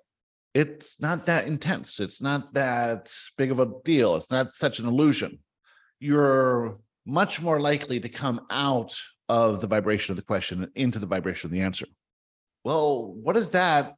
it's 0.55 0.97
not 1.01 1.27
that 1.27 1.47
intense. 1.47 2.01
It's 2.01 2.21
not 2.21 2.53
that 2.55 3.13
big 3.37 3.51
of 3.51 3.61
a 3.61 3.71
deal. 3.85 4.17
It's 4.17 4.31
not 4.31 4.53
such 4.53 4.79
an 4.79 4.87
illusion. 4.87 5.39
You're 6.01 6.79
much 7.07 7.41
more 7.41 7.61
likely 7.61 8.01
to 8.01 8.09
come 8.09 8.47
out 8.51 8.95
of 9.29 9.61
the 9.61 9.67
vibration 9.67 10.13
of 10.13 10.17
the 10.17 10.23
question 10.23 10.71
into 10.75 10.99
the 10.99 11.07
vibration 11.07 11.47
of 11.47 11.53
the 11.53 11.61
answer. 11.61 11.87
Well, 12.65 13.13
what 13.15 13.35
does 13.35 13.51
that 13.53 13.95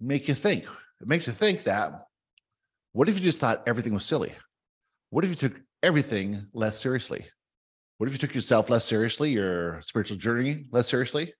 make 0.00 0.28
you 0.28 0.34
think? 0.34 0.64
It 1.00 1.08
makes 1.08 1.26
you 1.26 1.32
think 1.32 1.64
that 1.64 2.06
what 2.92 3.08
if 3.08 3.18
you 3.18 3.24
just 3.24 3.40
thought 3.40 3.62
everything 3.66 3.94
was 3.94 4.04
silly? 4.04 4.32
What 5.10 5.24
if 5.24 5.30
you 5.30 5.36
took 5.36 5.60
everything 5.82 6.46
less 6.52 6.80
seriously? 6.80 7.26
What 7.98 8.06
if 8.06 8.12
you 8.12 8.18
took 8.18 8.34
yourself 8.34 8.70
less 8.70 8.84
seriously, 8.84 9.30
your 9.30 9.80
spiritual 9.82 10.16
journey 10.16 10.66
less 10.72 10.88
seriously? 10.88 11.32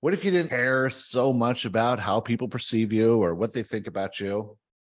What 0.00 0.14
if 0.14 0.24
you 0.24 0.30
didn't 0.30 0.50
care 0.50 0.90
so 0.90 1.32
much 1.32 1.64
about 1.64 1.98
how 1.98 2.20
people 2.20 2.48
perceive 2.48 2.92
you 2.92 3.22
or 3.22 3.34
what 3.34 3.52
they 3.52 3.62
think 3.62 3.86
about 3.86 4.20
you? 4.20 4.56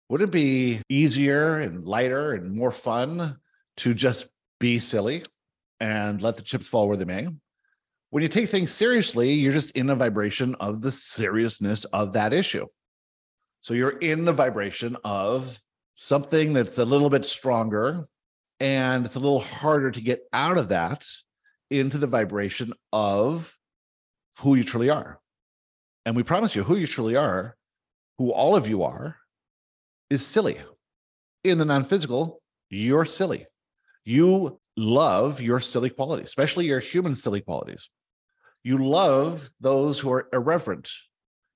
Would 0.08 0.20
it 0.20 0.30
be 0.30 0.82
easier 0.88 1.60
and 1.60 1.84
lighter 1.84 2.32
and 2.32 2.54
more 2.54 2.72
fun 2.72 3.38
to 3.78 3.94
just 3.94 4.26
be 4.58 4.78
silly 4.78 5.24
and 5.78 6.20
let 6.20 6.36
the 6.36 6.42
chips 6.42 6.66
fall 6.66 6.88
where 6.88 6.96
they 6.96 7.04
may? 7.04 7.28
when 8.10 8.22
you 8.24 8.28
take 8.28 8.48
things 8.48 8.72
seriously, 8.72 9.32
you're 9.32 9.52
just 9.52 9.70
in 9.72 9.88
a 9.88 9.94
vibration 9.94 10.56
of 10.56 10.82
the 10.82 10.90
seriousness 10.90 11.84
of 11.86 12.12
that 12.12 12.32
issue. 12.32 12.66
So 13.62 13.72
you're 13.74 13.98
in 13.98 14.24
the 14.24 14.32
vibration 14.32 14.96
of 15.04 15.58
something 15.94 16.52
that's 16.52 16.78
a 16.78 16.84
little 16.84 17.10
bit 17.10 17.24
stronger 17.24 18.08
and 18.58 19.06
it's 19.06 19.14
a 19.14 19.20
little 19.20 19.40
harder 19.40 19.90
to 19.90 20.00
get 20.00 20.22
out 20.32 20.58
of 20.58 20.68
that 20.68 21.06
into 21.70 21.98
the 21.98 22.06
vibration 22.06 22.72
of 22.92 23.56
who 24.40 24.54
you 24.54 24.64
truly 24.64 24.90
are. 24.90 25.20
And 26.06 26.16
we 26.16 26.22
promise 26.22 26.54
you, 26.54 26.62
who 26.62 26.76
you 26.76 26.86
truly 26.86 27.16
are, 27.16 27.56
who 28.18 28.32
all 28.32 28.56
of 28.56 28.68
you 28.68 28.82
are, 28.82 29.16
is 30.08 30.26
silly. 30.26 30.58
In 31.44 31.58
the 31.58 31.64
non 31.64 31.84
physical, 31.84 32.40
you're 32.70 33.04
silly. 33.04 33.46
You 34.04 34.58
love 34.76 35.40
your 35.40 35.60
silly 35.60 35.90
qualities, 35.90 36.28
especially 36.28 36.66
your 36.66 36.80
human 36.80 37.14
silly 37.14 37.40
qualities. 37.40 37.90
You 38.62 38.78
love 38.78 39.48
those 39.60 39.98
who 39.98 40.10
are 40.12 40.28
irreverent. 40.32 40.90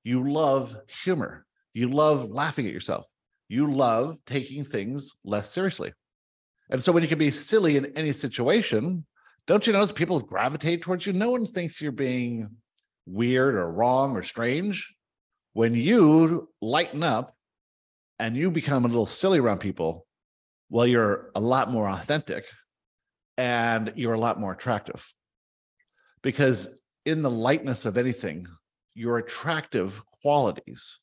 You 0.04 0.30
love 0.30 0.76
humor. 1.04 1.46
You 1.72 1.88
love 1.88 2.30
laughing 2.30 2.66
at 2.66 2.72
yourself. 2.72 3.04
You 3.48 3.70
love 3.70 4.18
taking 4.26 4.64
things 4.64 5.14
less 5.24 5.50
seriously. 5.50 5.92
And 6.70 6.82
so 6.82 6.92
when 6.92 7.02
you 7.02 7.08
can 7.08 7.18
be 7.18 7.30
silly 7.30 7.76
in 7.76 7.92
any 7.96 8.12
situation, 8.12 9.04
don't 9.46 9.66
you 9.66 9.72
notice 9.72 9.92
people 9.92 10.20
gravitate 10.20 10.82
towards 10.82 11.04
you? 11.06 11.12
No 11.12 11.30
one 11.30 11.44
thinks 11.44 11.80
you're 11.80 11.92
being 11.92 12.48
weird 13.06 13.54
or 13.54 13.70
wrong 13.70 14.16
or 14.16 14.22
strange. 14.22 14.94
When 15.52 15.74
you 15.74 16.48
lighten 16.60 17.02
up 17.02 17.34
and 18.18 18.36
you 18.36 18.50
become 18.50 18.84
a 18.84 18.88
little 18.88 19.06
silly 19.06 19.38
around 19.38 19.58
people, 19.58 20.06
well, 20.70 20.86
you're 20.86 21.30
a 21.34 21.40
lot 21.40 21.70
more 21.70 21.88
authentic 21.88 22.46
and 23.36 23.92
you're 23.96 24.14
a 24.14 24.18
lot 24.18 24.40
more 24.40 24.52
attractive. 24.52 25.06
Because 26.22 26.78
in 27.04 27.22
the 27.22 27.30
lightness 27.30 27.84
of 27.84 27.96
anything, 27.96 28.46
your 28.94 29.18
attractive 29.18 30.02
qualities 30.22 30.98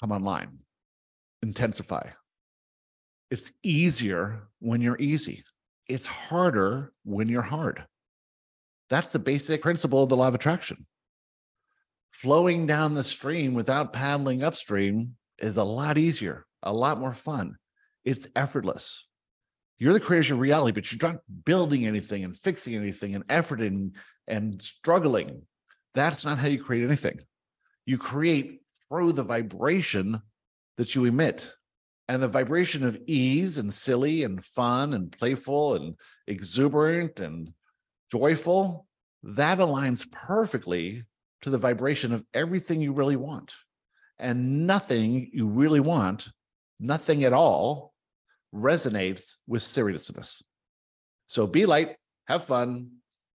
come 0.00 0.12
online, 0.12 0.58
intensify. 1.42 2.08
It's 3.30 3.52
easier 3.62 4.48
when 4.58 4.80
you're 4.80 5.00
easy. 5.00 5.44
It's 5.88 6.06
harder 6.06 6.92
when 7.04 7.28
you're 7.28 7.42
hard. 7.42 7.84
That's 8.92 9.10
the 9.10 9.18
basic 9.18 9.62
principle 9.62 10.02
of 10.02 10.10
the 10.10 10.18
law 10.18 10.28
of 10.28 10.34
attraction. 10.34 10.84
Flowing 12.10 12.66
down 12.66 12.92
the 12.92 13.02
stream 13.02 13.54
without 13.54 13.94
paddling 13.94 14.42
upstream 14.42 15.16
is 15.38 15.56
a 15.56 15.64
lot 15.64 15.96
easier, 15.96 16.44
a 16.62 16.74
lot 16.74 17.00
more 17.00 17.14
fun. 17.14 17.56
It's 18.04 18.28
effortless. 18.36 19.06
You're 19.78 19.94
the 19.94 19.98
creator 19.98 20.20
of 20.20 20.28
your 20.28 20.38
reality, 20.40 20.72
but 20.72 20.92
you're 20.92 21.10
not 21.10 21.22
building 21.46 21.86
anything 21.86 22.22
and 22.22 22.38
fixing 22.38 22.74
anything 22.74 23.14
and 23.14 23.26
efforting 23.28 23.92
and 24.28 24.60
struggling. 24.60 25.40
That's 25.94 26.26
not 26.26 26.36
how 26.36 26.48
you 26.48 26.62
create 26.62 26.84
anything. 26.84 27.20
You 27.86 27.96
create 27.96 28.60
through 28.90 29.12
the 29.12 29.24
vibration 29.24 30.20
that 30.76 30.94
you 30.94 31.06
emit. 31.06 31.50
And 32.08 32.22
the 32.22 32.28
vibration 32.28 32.84
of 32.84 33.00
ease 33.06 33.56
and 33.56 33.72
silly 33.72 34.24
and 34.24 34.44
fun 34.44 34.92
and 34.92 35.10
playful 35.10 35.76
and 35.76 35.94
exuberant 36.26 37.20
and 37.20 37.54
joyful, 38.12 38.86
that 39.22 39.58
aligns 39.58 40.10
perfectly 40.10 41.04
to 41.40 41.50
the 41.50 41.58
vibration 41.58 42.12
of 42.12 42.24
everything 42.34 42.80
you 42.80 42.92
really 42.92 43.16
want. 43.16 43.54
And 44.18 44.66
nothing 44.66 45.30
you 45.32 45.46
really 45.46 45.80
want, 45.80 46.28
nothing 46.78 47.24
at 47.24 47.32
all, 47.32 47.94
resonates 48.54 49.36
with 49.46 49.62
seriousness. 49.62 50.42
So 51.26 51.46
be 51.46 51.64
light, 51.64 51.96
have 52.26 52.44
fun, 52.44 52.90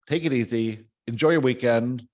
take 0.09 0.25
it 0.25 0.33
easy, 0.33 0.85
enjoy 1.07 1.31
your 1.31 1.41
weekend. 1.41 2.07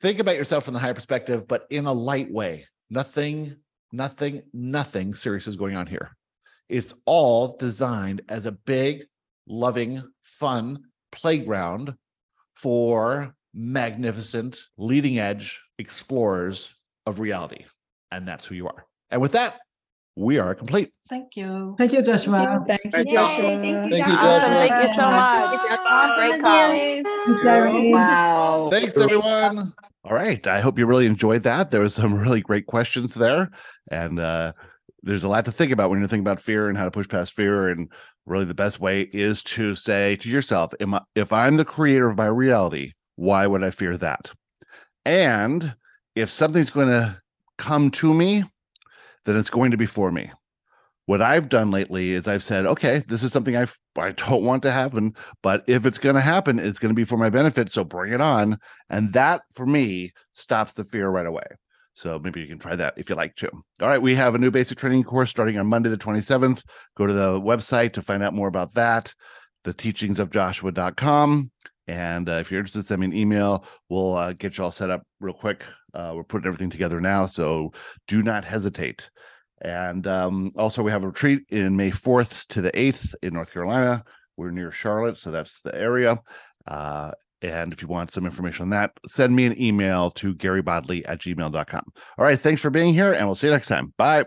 Think 0.00 0.20
about 0.20 0.36
yourself 0.36 0.64
from 0.64 0.74
the 0.74 0.80
higher 0.80 0.94
perspective, 0.94 1.48
but 1.48 1.66
in 1.70 1.86
a 1.86 1.92
light 1.92 2.30
way. 2.30 2.66
Nothing, 2.90 3.56
nothing, 3.90 4.42
nothing 4.52 5.14
serious 5.14 5.48
is 5.48 5.56
going 5.56 5.76
on 5.76 5.86
here. 5.88 6.16
It's 6.68 6.94
all 7.06 7.56
designed 7.56 8.22
as 8.28 8.46
a 8.46 8.52
big, 8.52 9.04
loving, 9.46 10.02
fun 10.20 10.84
playground 11.12 11.94
for 12.54 13.34
magnificent, 13.54 14.58
leading 14.76 15.18
edge 15.18 15.60
explorers 15.78 16.74
of 17.06 17.20
reality. 17.20 17.64
And 18.10 18.26
that's 18.26 18.44
who 18.44 18.54
you 18.54 18.66
are. 18.66 18.86
And 19.10 19.20
with 19.20 19.32
that, 19.32 19.60
we 20.16 20.38
are 20.38 20.54
complete. 20.54 20.92
Thank 21.08 21.36
you. 21.36 21.74
Thank 21.78 21.92
you, 21.92 22.02
Joshua. 22.02 22.64
Thank 22.66 22.84
you, 22.84 22.90
Yay, 22.94 23.04
Joshua. 23.04 23.58
Thank 23.58 23.92
you, 23.92 23.98
guys. 23.98 24.20
Joshua. 24.20 24.68
Thank 24.68 24.82
you 24.82 24.94
so 24.94 25.02
much. 25.10 26.18
Great 26.18 26.40
call. 26.40 26.70
Thanks, 26.70 27.42
Jerry. 27.42 27.92
Wow. 27.92 28.68
Thanks, 28.70 28.96
everyone. 28.98 29.72
All 30.04 30.14
right. 30.14 30.46
I 30.46 30.60
hope 30.60 30.78
you 30.78 30.86
really 30.86 31.06
enjoyed 31.06 31.42
that. 31.42 31.70
There 31.70 31.80
was 31.80 31.94
some 31.94 32.14
really 32.14 32.40
great 32.40 32.66
questions 32.66 33.14
there. 33.14 33.50
And 33.90 34.18
uh, 34.18 34.52
there's 35.02 35.24
a 35.24 35.28
lot 35.28 35.44
to 35.46 35.52
think 35.52 35.72
about 35.72 35.90
when 35.90 35.98
you're 35.98 36.08
thinking 36.08 36.26
about 36.26 36.40
fear 36.40 36.68
and 36.68 36.78
how 36.78 36.84
to 36.84 36.90
push 36.90 37.08
past 37.08 37.32
fear. 37.32 37.68
And 37.68 37.90
really, 38.26 38.44
the 38.44 38.54
best 38.54 38.80
way 38.80 39.02
is 39.12 39.42
to 39.44 39.74
say 39.74 40.16
to 40.16 40.28
yourself, 40.28 40.72
I, 40.80 41.00
if 41.14 41.32
I'm 41.32 41.56
the 41.56 41.64
creator 41.64 42.08
of 42.08 42.16
my 42.16 42.26
reality, 42.26 42.92
why 43.16 43.46
would 43.46 43.64
I 43.64 43.70
fear 43.70 43.96
that? 43.96 44.30
And 45.04 45.74
if 46.14 46.30
something's 46.30 46.70
going 46.70 46.88
to 46.88 47.20
come 47.58 47.90
to 47.92 48.14
me, 48.14 48.44
then 49.24 49.36
it's 49.36 49.50
going 49.50 49.70
to 49.72 49.76
be 49.76 49.86
for 49.86 50.12
me. 50.12 50.30
What 51.06 51.20
I've 51.20 51.48
done 51.48 51.72
lately 51.72 52.12
is 52.12 52.28
I've 52.28 52.44
said, 52.44 52.64
okay, 52.64 53.02
this 53.08 53.22
is 53.22 53.32
something 53.32 53.56
I 53.56 53.66
I 53.96 54.12
don't 54.12 54.44
want 54.44 54.62
to 54.62 54.72
happen, 54.72 55.14
but 55.42 55.64
if 55.66 55.84
it's 55.84 55.98
going 55.98 56.14
to 56.14 56.20
happen, 56.20 56.58
it's 56.58 56.78
going 56.78 56.90
to 56.90 56.94
be 56.94 57.04
for 57.04 57.16
my 57.18 57.28
benefit. 57.28 57.70
So 57.70 57.84
bring 57.84 58.12
it 58.12 58.20
on, 58.20 58.58
and 58.88 59.12
that 59.12 59.42
for 59.52 59.66
me 59.66 60.12
stops 60.32 60.72
the 60.74 60.84
fear 60.84 61.08
right 61.08 61.26
away. 61.26 61.44
So 61.94 62.18
maybe 62.18 62.40
you 62.40 62.46
can 62.46 62.58
try 62.58 62.74
that 62.76 62.94
if 62.96 63.10
you 63.10 63.16
like 63.16 63.36
to. 63.36 63.50
All 63.50 63.88
right, 63.88 64.00
we 64.00 64.14
have 64.14 64.34
a 64.34 64.38
new 64.38 64.50
basic 64.50 64.78
training 64.78 65.04
course 65.04 65.30
starting 65.30 65.58
on 65.58 65.66
Monday 65.66 65.90
the 65.90 65.98
27th. 65.98 66.64
Go 66.96 67.06
to 67.06 67.12
the 67.12 67.40
website 67.40 67.92
to 67.92 68.02
find 68.02 68.22
out 68.22 68.34
more 68.34 68.48
about 68.48 68.72
that. 68.74 69.14
The 69.64 69.74
teachings 69.74 70.18
of 70.18 70.30
Joshua.com. 70.30 71.50
And 71.86 72.28
uh, 72.28 72.34
if 72.34 72.50
you're 72.50 72.60
interested, 72.60 72.86
send 72.86 73.00
me 73.00 73.06
an 73.06 73.12
email. 73.12 73.66
We'll 73.88 74.14
uh, 74.14 74.32
get 74.32 74.56
you 74.56 74.64
all 74.64 74.70
set 74.70 74.90
up 74.90 75.02
real 75.20 75.34
quick. 75.34 75.64
Uh, 75.92 76.12
we're 76.14 76.24
putting 76.24 76.46
everything 76.46 76.70
together 76.70 77.00
now, 77.00 77.26
so 77.26 77.72
do 78.08 78.22
not 78.22 78.44
hesitate. 78.44 79.10
And 79.60 80.06
um, 80.06 80.52
also, 80.56 80.82
we 80.82 80.90
have 80.90 81.04
a 81.04 81.08
retreat 81.08 81.42
in 81.50 81.76
May 81.76 81.90
4th 81.90 82.46
to 82.48 82.62
the 82.62 82.72
8th 82.72 83.14
in 83.22 83.34
North 83.34 83.52
Carolina. 83.52 84.04
We're 84.36 84.50
near 84.50 84.72
Charlotte, 84.72 85.18
so 85.18 85.30
that's 85.30 85.60
the 85.62 85.74
area. 85.74 86.20
And 87.42 87.72
if 87.72 87.82
you 87.82 87.88
want 87.88 88.10
some 88.10 88.24
information 88.24 88.64
on 88.64 88.70
that, 88.70 88.92
send 89.06 89.34
me 89.34 89.46
an 89.46 89.60
email 89.60 90.10
to 90.12 90.34
garybodley 90.34 91.02
at 91.06 91.18
gmail.com. 91.18 91.84
All 92.18 92.24
right, 92.24 92.38
thanks 92.38 92.60
for 92.60 92.70
being 92.70 92.94
here, 92.94 93.12
and 93.12 93.26
we'll 93.26 93.34
see 93.34 93.48
you 93.48 93.52
next 93.52 93.68
time. 93.68 93.92
Bye. 93.96 94.24